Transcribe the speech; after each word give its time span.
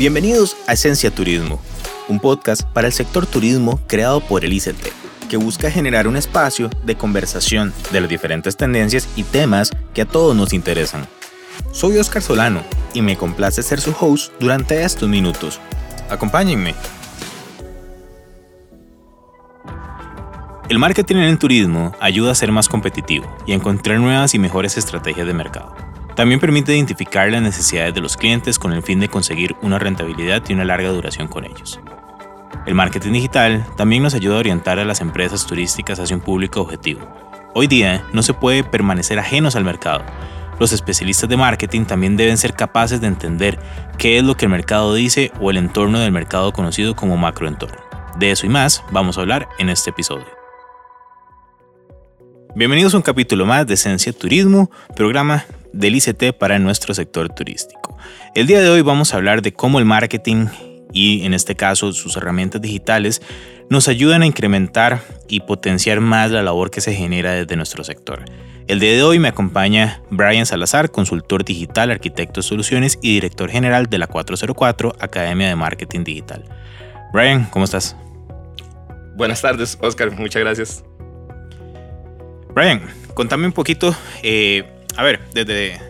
Bienvenidos 0.00 0.56
a 0.66 0.72
Esencia 0.72 1.10
Turismo, 1.10 1.60
un 2.08 2.20
podcast 2.20 2.62
para 2.62 2.86
el 2.86 2.92
sector 2.94 3.26
turismo 3.26 3.78
creado 3.86 4.22
por 4.22 4.46
el 4.46 4.54
ICT, 4.54 4.88
que 5.28 5.36
busca 5.36 5.70
generar 5.70 6.08
un 6.08 6.16
espacio 6.16 6.70
de 6.86 6.94
conversación 6.94 7.74
de 7.92 8.00
las 8.00 8.08
diferentes 8.08 8.56
tendencias 8.56 9.06
y 9.14 9.24
temas 9.24 9.70
que 9.92 10.00
a 10.00 10.06
todos 10.06 10.34
nos 10.34 10.54
interesan. 10.54 11.06
Soy 11.70 11.98
Oscar 11.98 12.22
Solano 12.22 12.62
y 12.94 13.02
me 13.02 13.18
complace 13.18 13.62
ser 13.62 13.78
su 13.78 13.94
host 14.00 14.32
durante 14.40 14.82
estos 14.82 15.06
minutos. 15.06 15.60
Acompáñenme. 16.08 16.74
El 20.70 20.78
marketing 20.78 21.16
en 21.16 21.24
el 21.24 21.38
turismo 21.38 21.94
ayuda 22.00 22.32
a 22.32 22.34
ser 22.34 22.52
más 22.52 22.70
competitivo 22.70 23.30
y 23.46 23.52
a 23.52 23.56
encontrar 23.56 24.00
nuevas 24.00 24.32
y 24.32 24.38
mejores 24.38 24.78
estrategias 24.78 25.26
de 25.26 25.34
mercado. 25.34 25.89
También 26.16 26.40
permite 26.40 26.74
identificar 26.74 27.30
las 27.30 27.42
necesidades 27.42 27.94
de 27.94 28.00
los 28.00 28.16
clientes 28.16 28.58
con 28.58 28.72
el 28.72 28.82
fin 28.82 29.00
de 29.00 29.08
conseguir 29.08 29.54
una 29.62 29.78
rentabilidad 29.78 30.42
y 30.48 30.52
una 30.52 30.64
larga 30.64 30.90
duración 30.90 31.28
con 31.28 31.44
ellos. 31.44 31.80
El 32.66 32.74
marketing 32.74 33.12
digital 33.12 33.64
también 33.76 34.02
nos 34.02 34.14
ayuda 34.14 34.36
a 34.36 34.40
orientar 34.40 34.78
a 34.78 34.84
las 34.84 35.00
empresas 35.00 35.46
turísticas 35.46 35.98
hacia 35.98 36.16
un 36.16 36.22
público 36.22 36.60
objetivo. 36.60 37.00
Hoy 37.54 37.66
día 37.66 38.04
no 38.12 38.22
se 38.22 38.34
puede 38.34 38.64
permanecer 38.64 39.18
ajenos 39.18 39.56
al 39.56 39.64
mercado. 39.64 40.02
Los 40.58 40.72
especialistas 40.72 41.28
de 41.28 41.36
marketing 41.36 41.84
también 41.84 42.16
deben 42.16 42.36
ser 42.36 42.52
capaces 42.54 43.00
de 43.00 43.06
entender 43.06 43.58
qué 43.96 44.18
es 44.18 44.24
lo 44.24 44.36
que 44.36 44.44
el 44.44 44.50
mercado 44.50 44.94
dice 44.94 45.32
o 45.40 45.50
el 45.50 45.56
entorno 45.56 46.00
del 46.00 46.12
mercado 46.12 46.52
conocido 46.52 46.94
como 46.94 47.16
macroentorno. 47.16 47.80
De 48.18 48.30
eso 48.30 48.44
y 48.44 48.50
más 48.50 48.84
vamos 48.90 49.16
a 49.16 49.22
hablar 49.22 49.48
en 49.58 49.70
este 49.70 49.90
episodio. 49.90 50.26
Bienvenidos 52.54 52.92
a 52.94 52.98
un 52.98 53.02
capítulo 53.02 53.46
más 53.46 53.66
de 53.66 53.74
Esencia 53.74 54.12
Turismo, 54.12 54.70
programa 54.94 55.44
del 55.72 55.96
ICT 55.96 56.36
para 56.38 56.58
nuestro 56.58 56.94
sector 56.94 57.28
turístico. 57.28 57.96
El 58.34 58.46
día 58.46 58.60
de 58.60 58.68
hoy 58.68 58.82
vamos 58.82 59.12
a 59.12 59.16
hablar 59.16 59.42
de 59.42 59.52
cómo 59.52 59.78
el 59.78 59.84
marketing 59.84 60.46
y 60.92 61.24
en 61.24 61.34
este 61.34 61.54
caso 61.56 61.92
sus 61.92 62.16
herramientas 62.16 62.60
digitales 62.60 63.22
nos 63.68 63.86
ayudan 63.86 64.22
a 64.22 64.26
incrementar 64.26 65.00
y 65.28 65.40
potenciar 65.40 66.00
más 66.00 66.30
la 66.32 66.42
labor 66.42 66.70
que 66.70 66.80
se 66.80 66.92
genera 66.92 67.32
desde 67.32 67.56
nuestro 67.56 67.84
sector. 67.84 68.24
El 68.66 68.80
día 68.80 68.92
de 68.92 69.02
hoy 69.02 69.18
me 69.18 69.28
acompaña 69.28 70.02
Brian 70.10 70.46
Salazar, 70.46 70.90
consultor 70.90 71.44
digital, 71.44 71.90
arquitecto 71.90 72.40
de 72.40 72.46
soluciones 72.46 72.98
y 73.02 73.14
director 73.14 73.50
general 73.50 73.86
de 73.86 73.98
la 73.98 74.06
404 74.06 74.96
Academia 75.00 75.48
de 75.48 75.56
Marketing 75.56 76.04
Digital. 76.04 76.44
Brian, 77.12 77.46
¿cómo 77.46 77.64
estás? 77.64 77.96
Buenas 79.16 79.42
tardes, 79.42 79.76
Oscar, 79.80 80.12
muchas 80.12 80.40
gracias. 80.40 80.84
Brian, 82.54 82.82
contame 83.14 83.46
un 83.46 83.52
poquito, 83.52 83.94
eh, 84.22 84.64
a 84.96 85.02
ver, 85.02 85.20
desde 85.32 85.80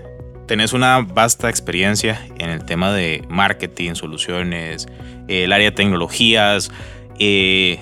tenés 0.50 0.72
una 0.72 1.00
vasta 1.00 1.48
experiencia 1.48 2.26
en 2.38 2.50
el 2.50 2.64
tema 2.64 2.92
de 2.92 3.22
marketing, 3.28 3.94
soluciones, 3.94 4.88
el 5.28 5.52
área 5.52 5.70
de 5.70 5.76
tecnologías. 5.76 6.72
Eh, 7.20 7.78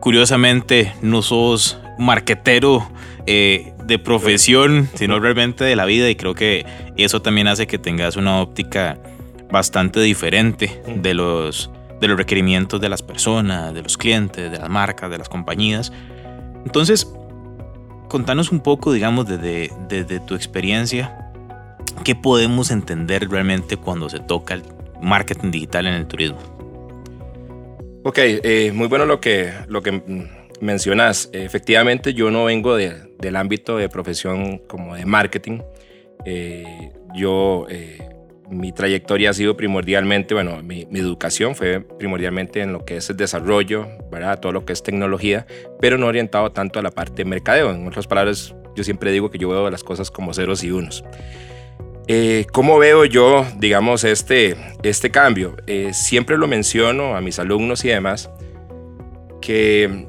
curiosamente, 0.00 0.92
no 1.02 1.22
sos 1.22 1.78
marquetero 1.98 2.90
eh, 3.26 3.72
de 3.84 3.98
profesión, 4.00 4.88
sino 4.94 5.20
realmente 5.20 5.62
de 5.62 5.76
la 5.76 5.84
vida 5.84 6.10
y 6.10 6.16
creo 6.16 6.34
que 6.34 6.66
eso 6.96 7.22
también 7.22 7.46
hace 7.46 7.68
que 7.68 7.78
tengas 7.78 8.16
una 8.16 8.40
óptica 8.40 8.98
bastante 9.52 10.00
diferente 10.00 10.82
de 10.88 11.14
los, 11.14 11.70
de 12.00 12.08
los 12.08 12.16
requerimientos 12.16 12.80
de 12.80 12.88
las 12.88 13.02
personas, 13.02 13.72
de 13.72 13.82
los 13.82 13.96
clientes, 13.96 14.50
de 14.50 14.58
las 14.58 14.68
marcas, 14.68 15.10
de 15.10 15.18
las 15.18 15.28
compañías. 15.28 15.92
Entonces, 16.64 17.06
contanos 18.10 18.52
un 18.52 18.60
poco, 18.60 18.92
digamos, 18.92 19.26
desde, 19.26 20.20
tu 20.26 20.34
experiencia, 20.34 21.32
¿qué 22.04 22.14
podemos 22.14 22.70
entender 22.70 23.30
realmente 23.30 23.78
cuando 23.78 24.10
se 24.10 24.18
toca 24.18 24.54
el 24.54 24.64
marketing 25.00 25.50
digital 25.50 25.86
en 25.86 25.94
el 25.94 26.06
turismo? 26.06 26.38
Ok, 28.02 28.18
eh, 28.18 28.72
muy 28.74 28.88
bueno 28.88 29.06
lo 29.06 29.20
que, 29.20 29.52
lo 29.68 29.80
que 29.80 30.02
mencionas. 30.60 31.30
Efectivamente, 31.32 32.12
yo 32.12 32.30
no 32.30 32.44
vengo 32.44 32.76
del 32.76 33.36
ámbito 33.36 33.76
de 33.76 33.88
profesión 33.88 34.58
como 34.66 34.96
de 34.96 35.06
marketing. 35.06 35.60
Eh, 36.26 36.92
yo 37.14 37.66
eh, 37.70 38.06
mi 38.50 38.72
trayectoria 38.72 39.30
ha 39.30 39.32
sido 39.32 39.56
primordialmente, 39.56 40.34
bueno, 40.34 40.62
mi, 40.62 40.86
educación 40.94 41.54
fue 41.54 41.80
primordialmente 41.80 42.60
en 42.60 42.72
lo 42.72 42.84
que 42.84 42.96
es 42.96 43.08
el 43.08 43.16
desarrollo, 43.16 43.86
¿verdad? 44.10 44.40
Todo 44.40 44.52
lo 44.52 44.64
que 44.64 44.72
es 44.72 44.82
tecnología, 44.82 45.46
pero 45.80 45.96
no 45.98 46.06
orientado 46.06 46.50
tanto 46.50 46.80
a 46.80 46.82
la 46.82 46.90
parte 46.90 47.22
de 47.22 47.24
mercadeo. 47.26 47.70
En 47.70 47.86
otras 47.86 48.06
palabras, 48.06 48.54
yo 48.74 48.82
siempre 48.84 49.12
digo 49.12 49.30
que 49.30 49.38
yo 49.38 49.48
veo 49.48 49.70
las 49.70 49.84
cosas 49.84 50.10
como 50.10 50.34
ceros 50.34 50.64
y 50.64 50.72
unos. 50.72 51.04
Eh, 52.08 52.46
¿Cómo 52.52 52.78
veo 52.78 53.04
yo, 53.04 53.46
digamos, 53.58 54.02
este, 54.02 54.56
este 54.82 55.10
cambio? 55.10 55.56
Eh, 55.68 55.92
siempre 55.92 56.36
lo 56.36 56.48
menciono 56.48 57.16
a 57.16 57.20
mis 57.20 57.38
alumnos 57.38 57.84
y 57.84 57.88
demás, 57.88 58.30
que 59.40 60.06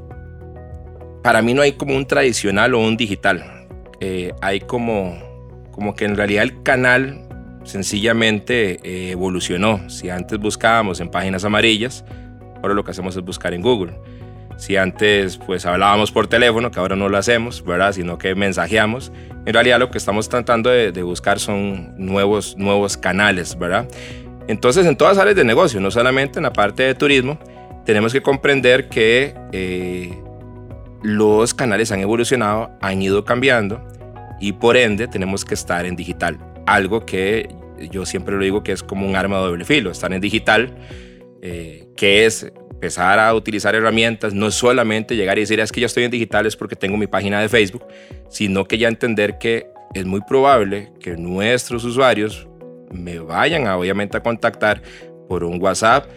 para 1.21 1.43
mí 1.43 1.53
no 1.53 1.61
hay 1.61 1.73
como 1.73 1.95
un 1.95 2.07
tradicional 2.07 2.73
o 2.73 2.79
un 2.79 2.97
digital. 2.97 3.67
Eh, 3.99 4.33
hay 4.41 4.61
como, 4.61 5.15
como 5.71 5.93
que 5.93 6.05
en 6.05 6.17
realidad 6.17 6.43
el 6.43 6.63
canal 6.63 7.27
sencillamente 7.63 8.79
eh, 8.83 9.11
evolucionó. 9.11 9.89
Si 9.89 10.09
antes 10.09 10.39
buscábamos 10.39 10.99
en 10.99 11.09
páginas 11.09 11.43
amarillas, 11.43 12.03
ahora 12.61 12.73
lo 12.73 12.83
que 12.83 12.91
hacemos 12.91 13.15
es 13.15 13.23
buscar 13.23 13.53
en 13.53 13.61
Google. 13.61 13.93
Si 14.57 14.77
antes 14.77 15.37
pues 15.37 15.65
hablábamos 15.65 16.11
por 16.11 16.27
teléfono, 16.27 16.69
que 16.69 16.79
ahora 16.79 16.95
no 16.95 17.09
lo 17.09 17.17
hacemos, 17.17 17.63
¿verdad? 17.65 17.93
Sino 17.93 18.17
que 18.17 18.35
mensajeamos. 18.35 19.11
En 19.45 19.53
realidad 19.53 19.79
lo 19.79 19.89
que 19.89 19.97
estamos 19.97 20.29
tratando 20.29 20.69
de, 20.69 21.03
buscar 21.03 21.39
son 21.39 21.93
nuevos, 21.97 22.55
nuevos 22.57 22.95
canales, 22.95 23.57
¿verdad? 23.57 23.87
Entonces 24.47 24.85
en 24.85 24.95
todas 24.95 25.17
áreas 25.17 25.35
de 25.35 25.43
negocio, 25.43 25.79
no 25.79 25.89
solamente 25.89 26.39
en 26.39 26.43
la 26.43 26.53
parte 26.53 26.83
de 26.83 26.93
turismo, 26.93 27.39
tenemos 27.85 28.13
que 28.13 28.21
comprender 28.21 28.87
que 28.89 29.33
eh, 29.51 30.15
los 31.01 31.53
canales 31.53 31.91
han 31.91 31.99
evolucionado, 31.99 32.69
han 32.81 33.01
ido 33.01 33.25
cambiando 33.25 33.81
y 34.39 34.51
por 34.53 34.77
ende 34.77 35.07
tenemos 35.07 35.43
que 35.43 35.55
estar 35.55 35.85
en 35.85 35.95
digital 35.95 36.50
algo 36.65 37.05
que 37.05 37.49
yo 37.89 38.05
siempre 38.05 38.35
lo 38.35 38.43
digo 38.43 38.63
que 38.63 38.71
es 38.71 38.83
como 38.83 39.07
un 39.07 39.15
arma 39.15 39.37
de 39.37 39.43
doble 39.43 39.65
filo, 39.65 39.91
estar 39.91 40.13
en 40.13 40.21
digital, 40.21 40.75
eh, 41.41 41.87
que 41.95 42.25
es 42.25 42.51
empezar 42.81 43.19
a 43.19 43.33
utilizar 43.33 43.75
herramientas, 43.75 44.33
no 44.33 44.49
solamente 44.51 45.15
llegar 45.15 45.37
y 45.37 45.41
decir, 45.41 45.59
es 45.59 45.71
que 45.71 45.81
ya 45.81 45.85
estoy 45.85 46.03
en 46.03 46.11
digital 46.11 46.45
es 46.45 46.55
porque 46.55 46.75
tengo 46.75 46.97
mi 46.97 47.07
página 47.07 47.39
de 47.39 47.47
Facebook, 47.47 47.85
sino 48.29 48.65
que 48.65 48.77
ya 48.77 48.87
entender 48.87 49.37
que 49.37 49.67
es 49.93 50.05
muy 50.05 50.21
probable 50.21 50.91
que 50.99 51.17
nuestros 51.17 51.83
usuarios 51.83 52.47
me 52.91 53.19
vayan 53.19 53.67
a, 53.67 53.77
obviamente 53.77 54.17
a 54.17 54.23
contactar 54.23 54.81
por 55.27 55.43
un 55.43 55.61
WhatsApp, 55.61 56.09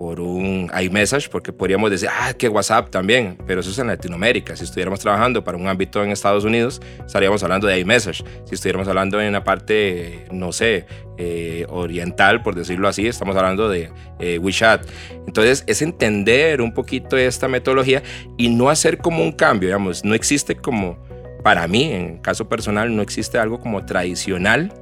por 0.00 0.18
un 0.18 0.70
iMessage, 0.80 1.28
porque 1.28 1.52
podríamos 1.52 1.90
decir, 1.90 2.08
ah, 2.10 2.32
que 2.32 2.48
WhatsApp 2.48 2.88
también, 2.88 3.36
pero 3.46 3.60
eso 3.60 3.68
es 3.68 3.78
en 3.80 3.88
Latinoamérica. 3.88 4.56
Si 4.56 4.64
estuviéramos 4.64 5.00
trabajando 5.00 5.44
para 5.44 5.58
un 5.58 5.68
ámbito 5.68 6.02
en 6.02 6.10
Estados 6.10 6.42
Unidos, 6.44 6.80
estaríamos 7.04 7.42
hablando 7.42 7.66
de 7.66 7.78
iMessage. 7.80 8.24
Si 8.46 8.54
estuviéramos 8.54 8.88
hablando 8.88 9.20
en 9.20 9.28
una 9.28 9.44
parte, 9.44 10.24
no 10.32 10.52
sé, 10.52 10.86
eh, 11.18 11.66
oriental, 11.68 12.42
por 12.42 12.54
decirlo 12.54 12.88
así, 12.88 13.06
estamos 13.06 13.36
hablando 13.36 13.68
de 13.68 13.90
eh, 14.20 14.38
WeChat. 14.38 14.88
Entonces, 15.26 15.64
es 15.66 15.82
entender 15.82 16.62
un 16.62 16.72
poquito 16.72 17.18
esta 17.18 17.46
metodología 17.46 18.02
y 18.38 18.48
no 18.48 18.70
hacer 18.70 18.96
como 18.96 19.22
un 19.22 19.32
cambio, 19.32 19.68
digamos, 19.68 20.02
no 20.02 20.14
existe 20.14 20.56
como, 20.56 20.96
para 21.44 21.68
mí, 21.68 21.92
en 21.92 22.16
caso 22.22 22.48
personal, 22.48 22.96
no 22.96 23.02
existe 23.02 23.36
algo 23.36 23.60
como 23.60 23.84
tradicional 23.84 24.72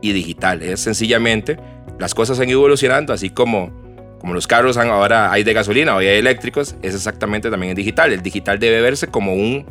y 0.00 0.12
digital. 0.12 0.62
Es 0.62 0.80
sencillamente, 0.80 1.58
las 1.98 2.14
cosas 2.14 2.40
han 2.40 2.48
ido 2.48 2.60
evolucionando, 2.60 3.12
así 3.12 3.28
como 3.28 3.77
como 4.20 4.34
los 4.34 4.46
carros 4.46 4.76
ahora 4.76 5.30
hay 5.32 5.44
de 5.44 5.52
gasolina, 5.52 5.94
hoy 5.94 6.06
hay 6.06 6.18
eléctricos, 6.18 6.74
es 6.82 6.94
exactamente 6.94 7.50
también 7.50 7.70
el 7.70 7.76
digital. 7.76 8.12
El 8.12 8.22
digital 8.22 8.58
debe 8.58 8.80
verse 8.80 9.06
como 9.06 9.34
un 9.34 9.66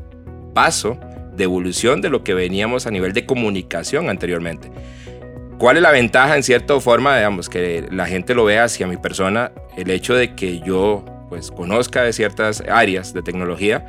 paso 0.54 0.98
de 1.36 1.44
evolución 1.44 2.02
de 2.02 2.10
lo 2.10 2.24
que 2.24 2.34
veníamos 2.34 2.88
a 2.88 2.92
nivel 2.92 3.14
de 3.14 3.26
comunicación 3.26 4.10
anteriormente. 4.10 4.72
¿Cuál 5.58 5.78
es 5.78 5.84
la 5.84 5.92
ventaja 5.92 6.36
en 6.36 6.44
cierta 6.44 6.80
forma, 6.80 7.18
digamos, 7.18 7.50
que 7.50 7.88
la 7.92 8.06
gente 8.06 8.36
lo 8.36 8.46
vea 8.46 8.66
hacia 8.66 8.88
mi 8.88 8.98
persona? 8.98 9.52
El 9.76 9.90
hecho 9.90 10.14
de 10.14 10.36
que 10.36 10.60
yo 10.60 11.04
pues 11.30 11.52
conozca 11.52 12.04
de 12.04 12.14
ciertas 12.14 12.64
áreas 12.70 13.14
de 13.14 13.22
tecnología, 13.22 13.86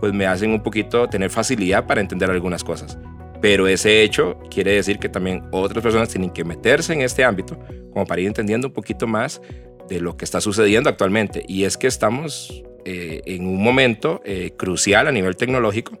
pues 0.00 0.12
me 0.12 0.26
hacen 0.26 0.50
un 0.52 0.62
poquito 0.62 1.08
tener 1.08 1.30
facilidad 1.30 1.86
para 1.86 2.00
entender 2.00 2.30
algunas 2.30 2.64
cosas. 2.64 2.96
Pero 3.40 3.68
ese 3.68 4.02
hecho 4.02 4.38
quiere 4.50 4.72
decir 4.72 4.98
que 4.98 5.08
también 5.08 5.42
otras 5.50 5.82
personas 5.82 6.08
tienen 6.08 6.30
que 6.30 6.44
meterse 6.44 6.92
en 6.92 7.02
este 7.02 7.24
ámbito 7.24 7.58
como 7.92 8.06
para 8.06 8.20
ir 8.20 8.26
entendiendo 8.26 8.68
un 8.68 8.74
poquito 8.74 9.06
más 9.06 9.40
de 9.90 10.00
lo 10.00 10.16
que 10.16 10.24
está 10.24 10.40
sucediendo 10.40 10.88
actualmente. 10.88 11.44
Y 11.46 11.64
es 11.64 11.76
que 11.76 11.86
estamos 11.86 12.62
eh, 12.86 13.20
en 13.26 13.46
un 13.46 13.62
momento 13.62 14.22
eh, 14.24 14.52
crucial 14.56 15.06
a 15.06 15.12
nivel 15.12 15.36
tecnológico 15.36 15.98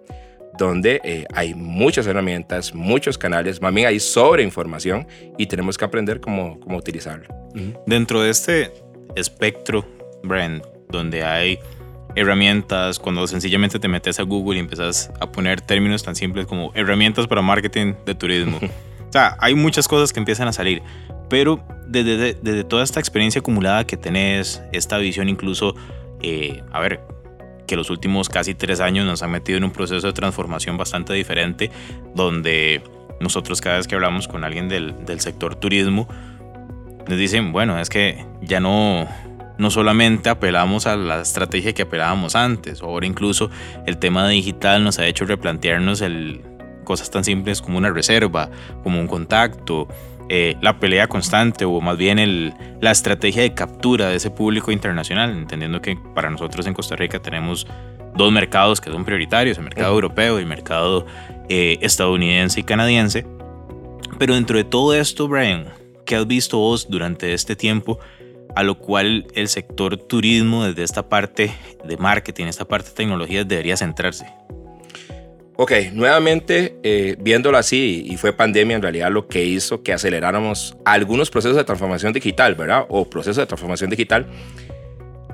donde 0.58 1.00
eh, 1.04 1.26
hay 1.32 1.54
muchas 1.54 2.06
herramientas, 2.06 2.74
muchos 2.74 3.16
canales, 3.16 3.62
más 3.62 3.72
bien 3.72 3.86
hay 3.86 3.98
sobreinformación 3.98 5.06
y 5.38 5.46
tenemos 5.46 5.78
que 5.78 5.84
aprender 5.86 6.20
cómo, 6.20 6.60
cómo 6.60 6.76
utilizarlo. 6.76 7.28
Dentro 7.86 8.20
de 8.20 8.30
este 8.30 8.72
espectro, 9.16 9.86
brand, 10.22 10.62
donde 10.90 11.24
hay 11.24 11.58
herramientas, 12.14 12.98
cuando 12.98 13.26
sencillamente 13.26 13.78
te 13.78 13.88
metes 13.88 14.20
a 14.20 14.22
Google 14.24 14.58
y 14.58 14.60
empiezas 14.60 15.10
a 15.18 15.32
poner 15.32 15.60
términos 15.60 16.02
tan 16.02 16.14
simples 16.14 16.46
como 16.46 16.72
herramientas 16.74 17.26
para 17.26 17.40
marketing 17.40 17.94
de 18.04 18.14
turismo. 18.14 18.58
o 19.08 19.12
sea, 19.12 19.36
hay 19.40 19.54
muchas 19.54 19.88
cosas 19.88 20.12
que 20.12 20.20
empiezan 20.20 20.46
a 20.46 20.52
salir, 20.52 20.82
Pero 21.30 21.64
desde, 21.86 22.34
desde, 22.34 22.64
toda 22.64 22.84
esta 22.84 23.00
experiencia 23.00 23.38
acumulada 23.38 23.86
que 23.86 23.96
tenés, 23.96 24.62
esta 24.72 24.98
visión 24.98 25.30
incluso, 25.30 25.74
eh, 26.20 26.62
a 26.70 26.80
ver, 26.80 27.00
que 27.66 27.76
los 27.76 27.88
últimos 27.88 28.28
casi 28.28 28.54
tres 28.54 28.80
años 28.80 29.06
nos 29.06 29.22
han 29.22 29.30
metido 29.30 29.56
en 29.56 29.64
un 29.64 29.70
proceso 29.70 30.06
de 30.08 30.12
transformación 30.12 30.76
bastante 30.76 31.14
diferente, 31.14 31.70
donde 32.14 32.82
nosotros 33.20 33.60
cada 33.60 33.76
vez 33.76 33.86
que 33.86 33.94
hablamos 33.94 34.26
con 34.26 34.44
alguien 34.44 34.68
del, 34.68 35.06
del 35.06 35.20
sector 35.20 35.54
turismo, 35.54 36.08
nos 37.08 37.16
dicen, 37.16 37.52
bueno, 37.52 37.78
es 37.78 37.88
que 37.88 38.26
ya 38.42 38.58
no, 38.58 39.06
no 39.56 39.70
solamente 39.70 40.30
apelamos 40.30 40.86
a 40.86 40.96
la 40.96 41.20
estrategia 41.20 41.72
que 41.72 41.82
apelábamos 41.82 42.34
antes, 42.34 42.82
ahora 42.82 43.06
incluso 43.06 43.50
el 43.86 43.98
tema 43.98 44.28
digital 44.28 44.82
nos 44.82 44.98
ha 44.98 45.06
hecho 45.06 45.24
replantearnos 45.24 46.00
el, 46.00 46.40
cosas 46.84 47.10
tan 47.10 47.22
simples 47.22 47.62
como 47.62 47.78
una 47.78 47.90
reserva, 47.90 48.50
como 48.82 48.98
un 48.98 49.06
contacto, 49.06 49.86
eh, 50.32 50.56
la 50.60 50.78
pelea 50.78 51.08
constante 51.08 51.64
o 51.64 51.80
más 51.80 51.96
bien 51.96 52.20
el, 52.20 52.54
la 52.80 52.92
estrategia 52.92 53.42
de 53.42 53.52
captura 53.52 54.10
de 54.10 54.14
ese 54.14 54.30
público 54.30 54.70
internacional, 54.70 55.30
entendiendo 55.30 55.82
que 55.82 55.98
para 56.14 56.30
nosotros 56.30 56.68
en 56.68 56.74
Costa 56.74 56.94
Rica 56.94 57.18
tenemos 57.18 57.66
dos 58.14 58.30
mercados 58.30 58.80
que 58.80 58.92
son 58.92 59.04
prioritarios, 59.04 59.58
el 59.58 59.64
mercado 59.64 59.92
europeo 59.92 60.38
y 60.38 60.42
el 60.42 60.46
mercado 60.46 61.04
eh, 61.48 61.78
estadounidense 61.80 62.60
y 62.60 62.62
canadiense. 62.62 63.26
Pero 64.20 64.34
dentro 64.34 64.56
de 64.56 64.62
todo 64.62 64.94
esto, 64.94 65.26
Brian, 65.26 65.64
¿qué 66.06 66.14
has 66.14 66.28
visto 66.28 66.58
vos 66.58 66.88
durante 66.88 67.34
este 67.34 67.56
tiempo? 67.56 67.98
a 68.56 68.64
lo 68.64 68.78
cual 68.78 69.28
el 69.36 69.46
sector 69.46 69.96
turismo 69.96 70.64
desde 70.64 70.82
esta 70.82 71.08
parte 71.08 71.52
de 71.84 71.96
marketing, 71.96 72.46
esta 72.46 72.64
parte 72.64 72.88
de 72.88 72.94
tecnologías 72.96 73.46
debería 73.46 73.76
centrarse. 73.76 74.26
Ok, 75.62 75.72
nuevamente 75.92 76.78
eh, 76.82 77.16
viéndolo 77.20 77.58
así, 77.58 78.02
y 78.06 78.16
fue 78.16 78.32
pandemia 78.32 78.76
en 78.76 78.80
realidad 78.80 79.10
lo 79.10 79.28
que 79.28 79.44
hizo 79.44 79.82
que 79.82 79.92
aceleráramos 79.92 80.74
algunos 80.86 81.30
procesos 81.30 81.54
de 81.54 81.64
transformación 81.64 82.14
digital, 82.14 82.54
¿verdad? 82.54 82.86
O 82.88 83.10
procesos 83.10 83.36
de 83.36 83.46
transformación 83.46 83.90
digital, 83.90 84.24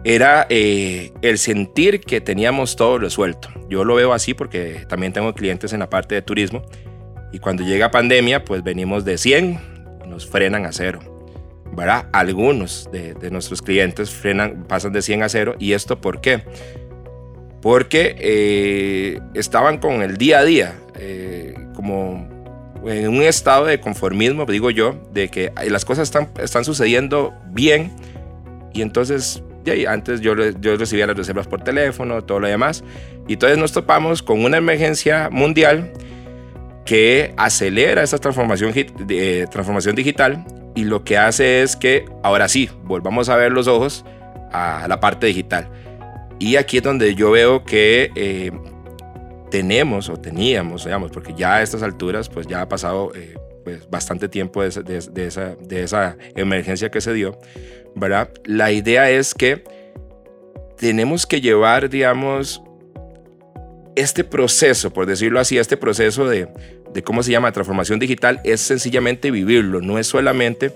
era 0.03 0.49
eh, 0.51 1.13
el 1.23 1.39
sentir 1.39 2.01
que 2.01 2.21
teníamos 2.21 2.75
todo 2.75 2.99
resuelto. 2.99 3.51
Yo 3.69 3.85
lo 3.85 3.95
veo 3.95 4.13
así 4.13 4.35
porque 4.35 4.85
también 4.89 5.13
tengo 5.13 5.33
clientes 5.33 5.73
en 5.73 5.79
la 5.79 5.89
parte 5.89 6.17
de 6.17 6.23
turismo, 6.23 6.65
y 7.33 7.39
cuando 7.39 7.63
llega 7.63 7.93
pandemia, 7.93 8.45
pues 8.45 8.65
venimos 8.65 9.05
de 9.05 9.19
100 9.19 9.61
y 10.05 10.09
nos 10.09 10.27
frenan 10.27 10.67
a 10.67 10.73
cero. 10.73 10.99
¿verdad? 11.77 12.09
Algunos 12.13 12.89
de, 12.91 13.15
de 13.15 13.31
nuestros 13.31 13.63
clientes 13.63 14.11
frenan, 14.11 14.65
pasan 14.65 14.93
de 14.93 15.03
100 15.03 15.23
a 15.23 15.29
cero. 15.29 15.55
¿Y 15.61 15.75
esto 15.75 16.01
por 16.01 16.21
qué? 16.21 16.43
Porque 17.63 18.17
eh, 18.19 19.21
estaban 19.35 19.79
con 19.79 20.03
el 20.03 20.17
día 20.17 20.39
a 20.39 20.45
día, 20.45 20.75
eh, 20.99 21.55
como 21.75 22.29
en 22.85 23.09
un 23.09 23.23
estado 23.23 23.65
de 23.67 23.81
conformismo, 23.81 24.47
digo 24.47 24.71
yo, 24.71 24.97
de 25.13 25.29
que 25.29 25.53
las 25.69 25.85
cosas 25.85 26.05
están, 26.05 26.29
están 26.41 26.65
sucediendo 26.65 27.35
bien 27.51 27.93
y 28.73 28.83
entonces 28.83 29.43
antes 29.89 30.21
yo, 30.21 30.35
yo 30.61 30.77
recibía 30.77 31.07
las 31.07 31.17
reservas 31.17 31.49
por 31.49 31.63
teléfono, 31.63 32.23
todo 32.23 32.39
lo 32.39 32.47
demás, 32.47 32.85
y 33.27 33.33
entonces 33.33 33.59
nos 33.59 33.73
topamos 33.73 34.23
con 34.23 34.45
una 34.45 34.59
emergencia 34.59 35.29
mundial 35.31 35.93
que 36.85 37.35
acelera 37.37 38.03
esta 38.03 38.19
transformación, 38.19 38.73
transformación 39.51 39.97
digital 39.97 40.45
y 40.77 40.85
lo 40.85 41.03
que 41.03 41.19
hace 41.19 41.63
es 41.63 41.75
que 41.75 42.05
ahora 42.23 42.49
sí, 42.49 42.71
volvamos 42.85 43.29
a 43.29 43.37
ver 43.37 43.51
los 43.51 43.67
ojos 43.67 44.05
a 44.53 44.87
la 44.89 45.01
parte 45.01 45.27
digital. 45.27 45.69
Y 46.39 46.57
aquí 46.57 46.79
es 46.79 46.83
donde 46.83 47.15
yo 47.15 47.31
veo 47.31 47.65
que 47.65 48.11
eh, 48.15 48.51
tenemos 49.51 50.09
o 50.09 50.17
teníamos, 50.17 50.85
digamos, 50.85 51.11
porque 51.11 51.35
ya 51.35 51.57
a 51.57 51.63
estas 51.63 51.83
alturas 51.83 52.29
pues 52.29 52.47
ya 52.47 52.61
ha 52.61 52.69
pasado 52.69 53.13
eh, 53.15 53.37
pues 53.65 53.89
bastante 53.89 54.29
tiempo 54.29 54.63
de, 54.63 54.71
de, 54.71 55.27
esa, 55.27 55.57
de 55.57 55.83
esa 55.83 56.17
emergencia 56.35 56.91
que 56.91 57.01
se 57.01 57.13
dio, 57.15 57.39
¿verdad? 57.95 58.31
La 58.45 58.71
idea 58.71 59.11
es 59.11 59.35
que 59.35 59.65
tenemos 60.77 61.27
que 61.27 61.41
llevar, 61.41 61.89
digamos, 61.89 62.63
este 63.97 64.25
proceso, 64.25 64.93
por 64.93 65.07
decirlo 65.07 65.41
así, 65.41 65.57
este 65.57 65.77
proceso 65.77 66.29
de, 66.29 66.49
de 66.93 67.03
cómo 67.03 67.23
se 67.23 67.31
llama 67.31 67.51
transformación 67.53 67.99
digital, 67.99 68.41
es 68.45 68.61
sencillamente 68.61 69.31
vivirlo, 69.31 69.81
no 69.81 69.99
es 69.99 70.07
solamente 70.07 70.73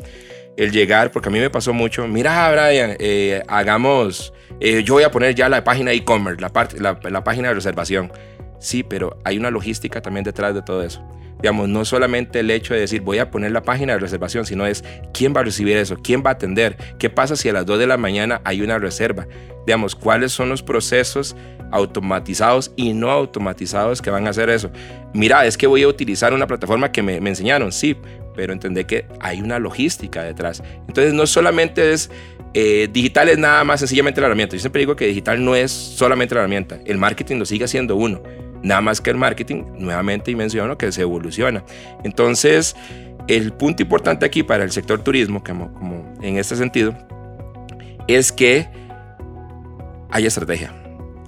el 0.57 0.73
llegar, 0.73 1.11
porque 1.12 1.29
a 1.29 1.33
mí 1.33 1.39
me 1.39 1.51
pasó 1.51 1.73
mucho, 1.73 2.07
mira 2.09 2.51
Brian, 2.51 2.97
eh, 2.99 3.43
hagamos, 3.47 4.33
eh, 4.61 4.83
yo 4.85 4.95
voy 4.95 5.03
a 5.03 5.11
poner 5.11 5.35
ya 5.35 5.49
la 5.49 5.65
página 5.65 5.93
e-commerce, 5.93 6.41
la, 6.41 6.51
la, 6.79 7.11
la 7.11 7.25
página 7.25 7.49
de 7.49 7.55
reservación. 7.55 8.12
Sí, 8.59 8.83
pero 8.83 9.19
hay 9.25 9.39
una 9.39 9.51
logística 9.51 10.03
también 10.03 10.25
detrás 10.25 10.55
de 10.55 10.62
todo 10.62 10.83
eso. 10.83 11.03
Digamos, 11.41 11.71
no 11.71 11.87
solamente 11.87 12.41
el 12.41 12.51
hecho 12.51 12.75
de 12.75 12.81
decir 12.81 13.01
voy 13.01 13.19
a 13.19 13.31
poner 13.31 13.53
la 13.53 13.62
página 13.62 13.95
de 13.95 13.99
reservación, 13.99 14.45
sino 14.45 14.67
es 14.67 14.85
quién 15.15 15.35
va 15.35 15.41
a 15.41 15.45
recibir 15.45 15.79
eso, 15.79 15.97
quién 15.97 16.23
va 16.25 16.31
a 16.31 16.33
atender, 16.35 16.77
qué 16.99 17.09
pasa 17.09 17.35
si 17.35 17.49
a 17.49 17.55
las 17.55 17.65
2 17.65 17.79
de 17.79 17.87
la 17.87 17.97
mañana 17.97 18.43
hay 18.45 18.61
una 18.61 18.79
reserva. 18.79 19.27
Digamos, 19.67 19.95
cuáles 19.95 20.33
son 20.33 20.51
los 20.51 20.62
procesos 20.62 21.35
automatizados 21.73 22.73
y 22.77 22.93
no 22.93 23.11
automatizados 23.11 24.03
que 24.03 24.11
van 24.11 24.27
a 24.27 24.31
hacer 24.31 24.51
eso. 24.51 24.71
Mira, 25.15 25.47
es 25.47 25.57
que 25.57 25.67
voy 25.67 25.83
a 25.83 25.89
utilizar 25.89 26.35
una 26.35 26.47
plataforma 26.47 26.93
que 26.93 27.03
me, 27.03 27.21
me 27.21 27.31
enseñaron, 27.31 27.73
sí, 27.73 27.97
pero 28.35 28.53
entender 28.53 28.87
que 28.87 29.06
hay 29.21 29.41
una 29.41 29.59
logística 29.59 30.23
detrás. 30.23 30.62
Entonces 30.87 31.12
no 31.12 31.27
solamente 31.27 31.93
es 31.93 32.11
eh, 32.53 32.88
digital 32.93 33.29
es 33.29 33.38
nada 33.38 33.62
más 33.65 33.81
sencillamente 33.81 34.21
la 34.21 34.27
herramienta. 34.27 34.56
Yo 34.56 34.61
siempre 34.61 34.81
digo 34.81 34.97
que 34.97 35.06
digital 35.06 35.44
no 35.44 35.55
es 35.55 35.71
solamente 35.71 36.35
la 36.35 36.41
herramienta, 36.41 36.81
el 36.85 36.99
marketing 36.99 37.37
lo 37.37 37.44
sigue 37.44 37.69
siendo 37.69 37.97
uno. 37.97 38.23
Nada 38.62 38.81
más 38.81 39.00
que 39.00 39.11
el 39.11 39.17
marketing, 39.17 39.65
nuevamente 39.79 40.31
y 40.31 40.37
menciono 40.37 40.77
que 40.77 40.93
se 40.93 41.03
evoluciona. 41.03 41.65
Entonces, 42.05 42.77
el 43.27 43.53
punto 43.53 43.82
importante 43.82 44.27
aquí 44.27 44.43
para 44.43 44.65
el 44.65 44.71
sector 44.71 45.03
turismo, 45.03 45.43
como, 45.43 45.73
como 45.73 46.15
en 46.21 46.37
este 46.37 46.56
sentido, 46.56 46.94
es 48.06 48.33
que 48.33 48.69
haya 50.11 50.29
estrategia, 50.29 50.75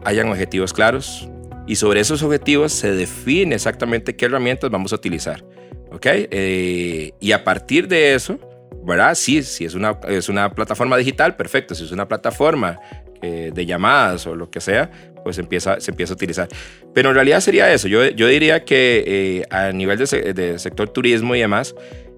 hayan 0.05 0.29
objetivos 0.29 0.73
claros 0.73 1.29
y 1.67 1.77
sobre 1.77 2.01
esos 2.01 2.23
objetivos 2.23 2.73
se 2.73 2.93
define 2.93 3.55
exactamente 3.55 4.17
qué 4.17 4.27
herramientas 4.27 4.71
vamos 4.71 4.93
a 4.93 4.97
utilizar. 4.97 5.45
¿Ok? 5.93 6.07
Eh, 6.07 7.13
y 7.21 7.33
a 7.33 7.45
partir 7.45 7.89
de 7.89 8.15
eso, 8.15 8.39
¿verdad? 8.85 9.15
Sí, 9.15 9.43
si 9.43 9.65
es 9.65 9.75
una, 9.75 9.99
es 10.09 10.29
una 10.29 10.53
plataforma 10.55 10.97
digital, 10.97 11.37
perfecto. 11.37 11.75
Si 11.75 11.85
es 11.85 11.93
una 11.93 12.09
plataforma 12.09 12.79
eh, 13.21 13.51
de 13.55 13.67
llamadas 13.67 14.27
o 14.27 14.35
lo 14.35 14.51
que 14.51 14.61
sea, 14.61 14.91
pues 15.23 15.39
empieza, 15.39 15.81
se 15.81 15.91
empieza 15.91 16.15
a 16.15 16.17
utilizar. 16.17 16.49
Pero 16.93 17.11
en 17.11 17.15
realidad 17.15 17.41
sería 17.41 17.73
eso. 17.73 17.89
Yo, 17.89 18.05
yo 18.09 18.27
diría 18.27 18.65
que 18.65 19.05
eh, 19.07 19.47
a 19.51 19.73
nivel 19.73 19.99
de, 19.99 20.59
sector 20.59 20.89
turismo 20.89 21.35
y 21.35 21.41
demás, 21.41 21.75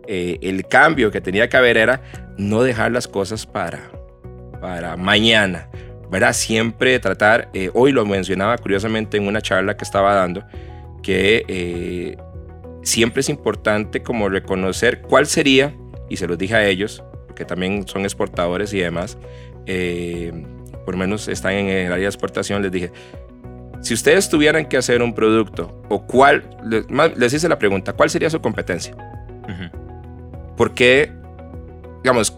el 0.07 0.67
cambio 0.67 1.11
que 1.11 1.23
tenía 1.23 1.49
que 1.49 1.57
haber 1.57 1.79
era 1.79 2.03
no 2.37 2.63
dejar 2.63 2.93
las 2.93 3.09
cosas 3.09 3.47
para, 3.47 3.91
para 4.61 4.97
mañana. 4.97 5.69
¿verdad? 6.11 6.33
Siempre 6.35 6.99
tratar, 7.01 7.51
hoy 7.73 7.91
lo 7.91 8.05
mencionaba 8.05 8.57
curiosamente 8.59 9.17
en 9.17 9.27
una 9.27 9.41
charla 9.41 9.77
que 9.77 9.85
estaba 9.85 10.15
dando, 10.15 10.45
que 11.03 12.17
siempre 12.85 13.21
es 13.21 13.29
importante 13.29 14.03
como 14.03 14.29
reconocer 14.29 15.03
cuál 15.03 15.27
sería, 15.27 15.75
y 16.09 16.17
se 16.17 16.27
los 16.27 16.39
dije 16.39 16.55
a 16.55 16.67
ellos, 16.67 17.03
que 17.35 17.45
también 17.45 17.87
son 17.89 18.03
exportadores 18.03 18.73
y 18.73 18.79
demás, 18.79 19.19
eh, 19.67 20.33
por 20.85 20.95
lo 20.95 20.99
menos 20.99 21.29
están 21.29 21.55
en 21.55 21.69
el 21.69 21.93
área 21.93 22.05
de 22.05 22.07
exportación, 22.07 22.63
les 22.63 22.71
dije, 22.71 22.93
si 23.81 23.95
ustedes 23.95 24.29
tuvieran 24.29 24.67
que 24.67 24.77
hacer 24.77 25.03
un 25.03 25.15
producto, 25.15 25.83
o 25.89 26.07
cuál, 26.07 26.45
les, 27.17 27.33
hice 27.33 27.49
la 27.49 27.59
pregunta, 27.59 27.93
¿cuál 27.93 28.11
sería 28.11 28.31
su 28.31 28.41
competencia? 28.41 28.97
Porque, 30.57 31.13
digamos, 32.03 32.37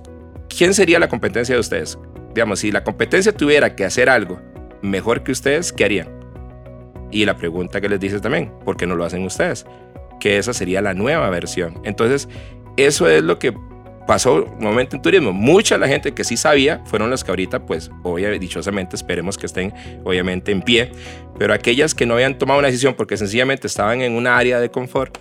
¿quién 0.48 0.74
sería 0.74 0.98
la 0.98 1.08
competencia 1.08 1.54
de 1.54 1.60
ustedes? 1.60 1.98
Digamos, 2.34 2.60
si 2.60 2.72
la 2.72 2.82
competencia 2.82 3.32
tuviera 3.32 3.76
que 3.76 3.84
hacer 3.84 4.08
algo 4.08 4.40
mejor 4.82 5.22
que 5.22 5.32
ustedes, 5.32 5.72
¿qué 5.72 5.84
harían? 5.84 6.08
Y 7.10 7.24
la 7.24 7.36
pregunta 7.36 7.80
que 7.80 7.88
les 7.88 8.00
dices 8.00 8.20
también, 8.20 8.52
¿por 8.64 8.76
qué 8.76 8.86
no 8.86 8.96
lo 8.96 9.04
hacen 9.04 9.24
ustedes? 9.24 9.66
Que 10.20 10.38
esa 10.38 10.52
sería 10.52 10.82
la 10.82 10.94
nueva 10.94 11.28
versión. 11.30 11.80
Entonces, 11.84 12.28
eso 12.76 13.08
es 13.08 13.22
lo 13.22 13.38
que 13.38 13.54
pasó 14.06 14.46
nuevamente 14.58 14.96
en 14.96 15.02
turismo. 15.02 15.32
Mucha 15.32 15.76
la 15.76 15.88
gente 15.88 16.14
que 16.14 16.24
sí 16.24 16.36
sabía 16.36 16.82
fueron 16.86 17.10
las 17.10 17.24
que 17.24 17.32
ahorita, 17.32 17.66
pues, 17.66 17.90
obviamente, 18.02 18.38
dichosamente, 18.38 18.96
esperemos 18.96 19.36
que 19.36 19.46
estén, 19.46 19.74
obviamente, 20.04 20.52
en 20.52 20.62
pie. 20.62 20.92
Pero 21.38 21.52
aquellas 21.52 21.94
que 21.94 22.06
no 22.06 22.14
habían 22.14 22.38
tomado 22.38 22.58
una 22.58 22.68
decisión 22.68 22.94
porque 22.94 23.16
sencillamente 23.16 23.66
estaban 23.66 24.00
en 24.00 24.12
una 24.12 24.36
área 24.36 24.60
de 24.60 24.70
confort, 24.70 25.18